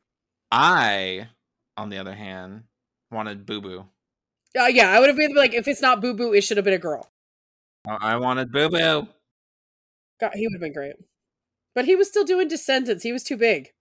[0.50, 1.28] I,
[1.76, 2.64] on the other hand,
[3.10, 3.86] wanted Booboo.
[4.58, 6.74] Uh, yeah, I would have been like, if it's not Booboo, it should have been
[6.74, 7.10] a girl.
[7.86, 9.08] I wanted Booboo.
[10.20, 10.96] God, he would have been great.
[11.74, 13.02] But he was still doing Descendants.
[13.02, 13.72] He was too big.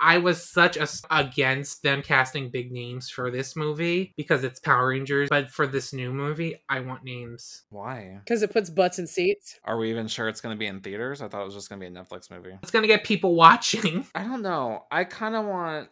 [0.00, 4.88] I was such a against them casting big names for this movie because it's Power
[4.88, 7.64] Rangers, but for this new movie, I want names.
[7.70, 8.20] Why?
[8.24, 9.58] Because it puts butts in seats.
[9.64, 11.22] Are we even sure it's going to be in theaters?
[11.22, 12.56] I thought it was just going to be a Netflix movie.
[12.62, 14.06] It's gonna get people watching.
[14.14, 14.84] I don't know.
[14.90, 15.88] I kind of want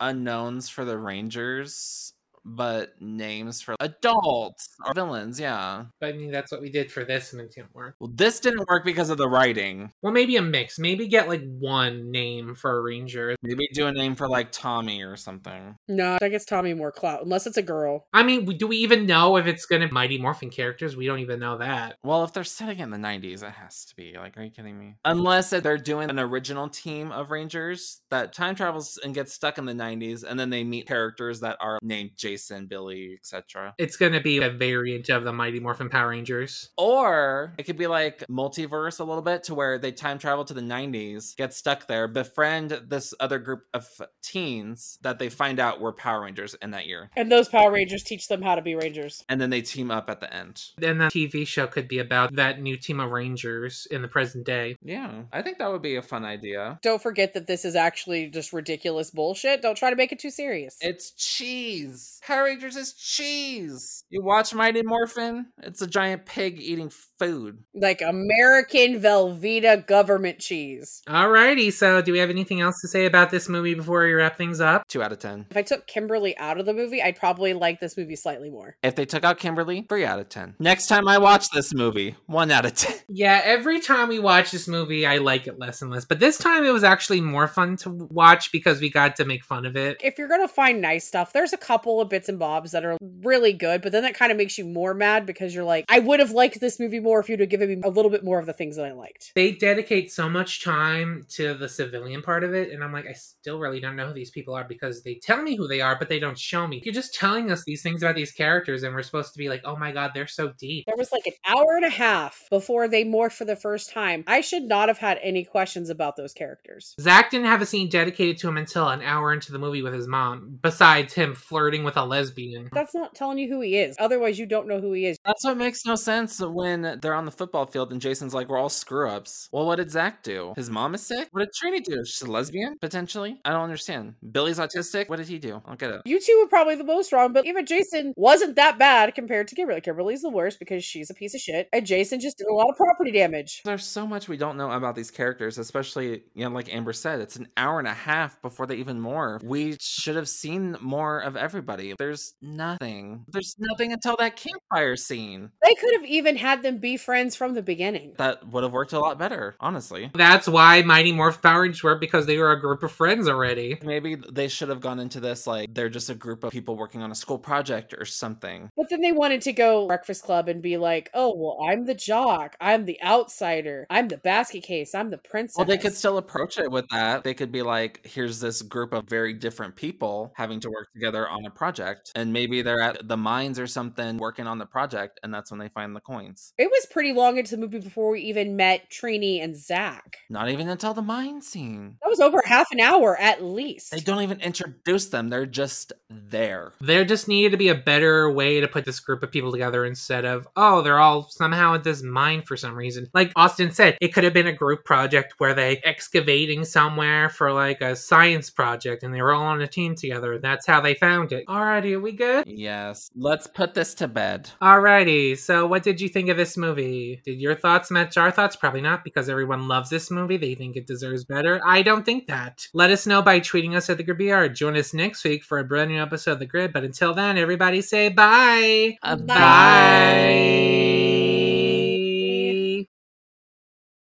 [0.00, 2.12] unknowns for the Rangers,
[2.44, 5.38] but names for adults or villains.
[5.38, 5.84] Yeah.
[6.00, 7.96] But I mean, that's what we did for this, and it didn't work.
[8.00, 9.92] Well, this didn't work because of the writing.
[10.02, 10.78] Well, maybe a mix.
[10.78, 13.36] Maybe get like one name for a ranger.
[13.42, 15.76] Maybe do a name for like Tommy or something.
[15.88, 18.06] No, that gets Tommy more clout, unless it's a girl.
[18.12, 20.96] I mean, do we even know if it's gonna Mighty Morphin characters?
[20.96, 21.96] We don't even know that.
[22.02, 24.14] Well, if they're setting it in the 90s, it has to be.
[24.16, 24.94] Like, are you kidding me?
[25.04, 29.64] Unless they're doing an original team of Rangers that time travels and gets stuck in
[29.66, 32.31] the 90s, and then they meet characters that are named Jason,
[32.68, 33.74] Billy, etc.
[33.78, 36.70] It's gonna be a variant of the Mighty Morphin Power Rangers.
[36.76, 40.54] Or it could be like multiverse a little bit to where they time travel to
[40.54, 43.88] the 90s, get stuck there, befriend this other group of
[44.22, 47.10] teens that they find out were Power Rangers in that year.
[47.16, 49.24] And those Power Rangers teach them how to be Rangers.
[49.28, 50.62] And then they team up at the end.
[50.82, 54.46] And the TV show could be about that new team of Rangers in the present
[54.46, 54.76] day.
[54.82, 56.78] Yeah, I think that would be a fun idea.
[56.82, 59.62] Don't forget that this is actually just ridiculous bullshit.
[59.62, 60.78] Don't try to make it too serious.
[60.80, 62.20] It's cheese.
[62.24, 64.04] Power Rangers is cheese.
[64.08, 65.46] You watch Mighty Morphin?
[65.60, 66.88] It's a giant pig eating
[67.18, 67.64] food.
[67.74, 71.02] Like American Velveeta government cheese.
[71.08, 74.38] Alrighty, so do we have anything else to say about this movie before we wrap
[74.38, 74.86] things up?
[74.86, 75.46] Two out of ten.
[75.50, 78.76] If I took Kimberly out of the movie, I'd probably like this movie slightly more.
[78.84, 80.54] If they took out Kimberly, three out of ten.
[80.60, 82.94] Next time I watch this movie, one out of ten.
[83.14, 86.06] Yeah, every time we watch this movie, I like it less and less.
[86.06, 89.44] But this time it was actually more fun to watch because we got to make
[89.44, 89.98] fun of it.
[90.02, 92.98] If you're gonna find nice stuff, there's a couple of bits and bobs that are
[93.22, 95.98] really good, but then that kind of makes you more mad because you're like, I
[95.98, 98.38] would have liked this movie more if you'd have given me a little bit more
[98.38, 99.32] of the things that I liked.
[99.34, 103.14] They dedicate so much time to the civilian part of it, and I'm like, I
[103.14, 105.96] still really don't know who these people are because they tell me who they are,
[105.98, 106.82] but they don't show me.
[106.84, 109.62] You're just telling us these things about these characters, and we're supposed to be like,
[109.64, 110.84] oh my god, they're so deep.
[110.86, 114.22] There was like an hour and a half before they morphed for the first time.
[114.26, 116.94] I should not have had any questions about those characters.
[117.00, 119.94] Zach didn't have a scene dedicated to him until an hour into the movie with
[119.94, 122.68] his mom, besides him flirting with a lesbian.
[122.72, 123.96] That's not telling you who he is.
[123.98, 125.18] Otherwise, you don't know who he is.
[125.24, 128.58] That's what makes no sense when they're on the football field and Jason's like, we're
[128.58, 129.48] all screw ups.
[129.52, 130.52] Well, what did Zach do?
[130.56, 131.28] His mom is sick?
[131.30, 132.04] What did Trini do?
[132.04, 133.40] She's a lesbian, potentially?
[133.44, 134.14] I don't understand.
[134.30, 135.08] Billy's autistic?
[135.08, 135.62] What did he do?
[135.66, 136.02] I'll get it.
[136.04, 139.54] You two were probably the most wrong, but even Jason wasn't that bad compared to
[139.54, 139.80] Kimberly.
[139.80, 142.68] Kimberly's the worst because she's a piece of shit, and Jason just did a lot
[142.68, 143.62] of property damage.
[143.64, 147.20] There's so much we don't know about these characters, especially, you know, like Amber said,
[147.20, 149.40] it's an hour and a half before they even more.
[149.42, 151.91] We should have seen more of everybody.
[151.98, 153.24] There's nothing.
[153.28, 155.50] There's nothing until that campfire scene.
[155.62, 158.14] They could have even had them be friends from the beginning.
[158.18, 160.10] That would have worked a lot better, honestly.
[160.14, 163.78] That's why Mighty Morphin Power Rangers worked because they were a group of friends already.
[163.82, 167.02] Maybe they should have gone into this like they're just a group of people working
[167.02, 168.70] on a school project or something.
[168.76, 171.94] But then they wanted to go Breakfast Club and be like, oh, well, I'm the
[171.94, 172.56] jock.
[172.60, 173.86] I'm the outsider.
[173.90, 174.94] I'm the basket case.
[174.94, 175.56] I'm the princess.
[175.56, 177.24] Well, they could still approach it with that.
[177.24, 181.28] They could be like, here's this group of very different people having to work together
[181.28, 181.81] on a project.
[182.14, 185.60] And maybe they're at the mines or something working on the project, and that's when
[185.60, 186.52] they find the coins.
[186.58, 190.18] It was pretty long into the movie before we even met Trini and Zach.
[190.30, 191.96] Not even until the mine scene.
[192.02, 193.92] That was over half an hour at least.
[193.92, 196.72] They don't even introduce them, they're just there.
[196.80, 199.84] There just needed to be a better way to put this group of people together
[199.84, 203.08] instead of, oh, they're all somehow at this mine for some reason.
[203.14, 207.52] Like Austin said, it could have been a group project where they excavating somewhere for
[207.52, 210.34] like a science project and they were all on a team together.
[210.34, 211.44] And that's how they found it.
[211.62, 212.48] Alrighty, are we good?
[212.48, 213.08] Yes.
[213.14, 214.50] Let's put this to bed.
[214.60, 217.22] Alrighty, so what did you think of this movie?
[217.24, 218.56] Did your thoughts match our thoughts?
[218.56, 220.36] Probably not, because everyone loves this movie.
[220.36, 221.60] They think it deserves better.
[221.64, 222.66] I don't think that.
[222.74, 224.46] Let us know by tweeting us at the Grid BR.
[224.52, 226.72] Join us next week for a brand new episode of The Grid.
[226.72, 228.96] But until then, everybody say bye.
[229.00, 229.36] Uh, Bye.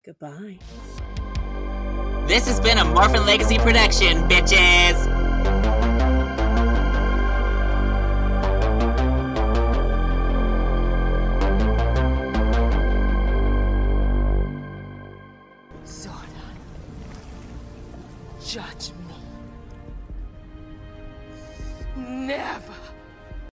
[0.06, 0.58] Goodbye.
[2.26, 5.29] This has been a Morphin Legacy production, bitches!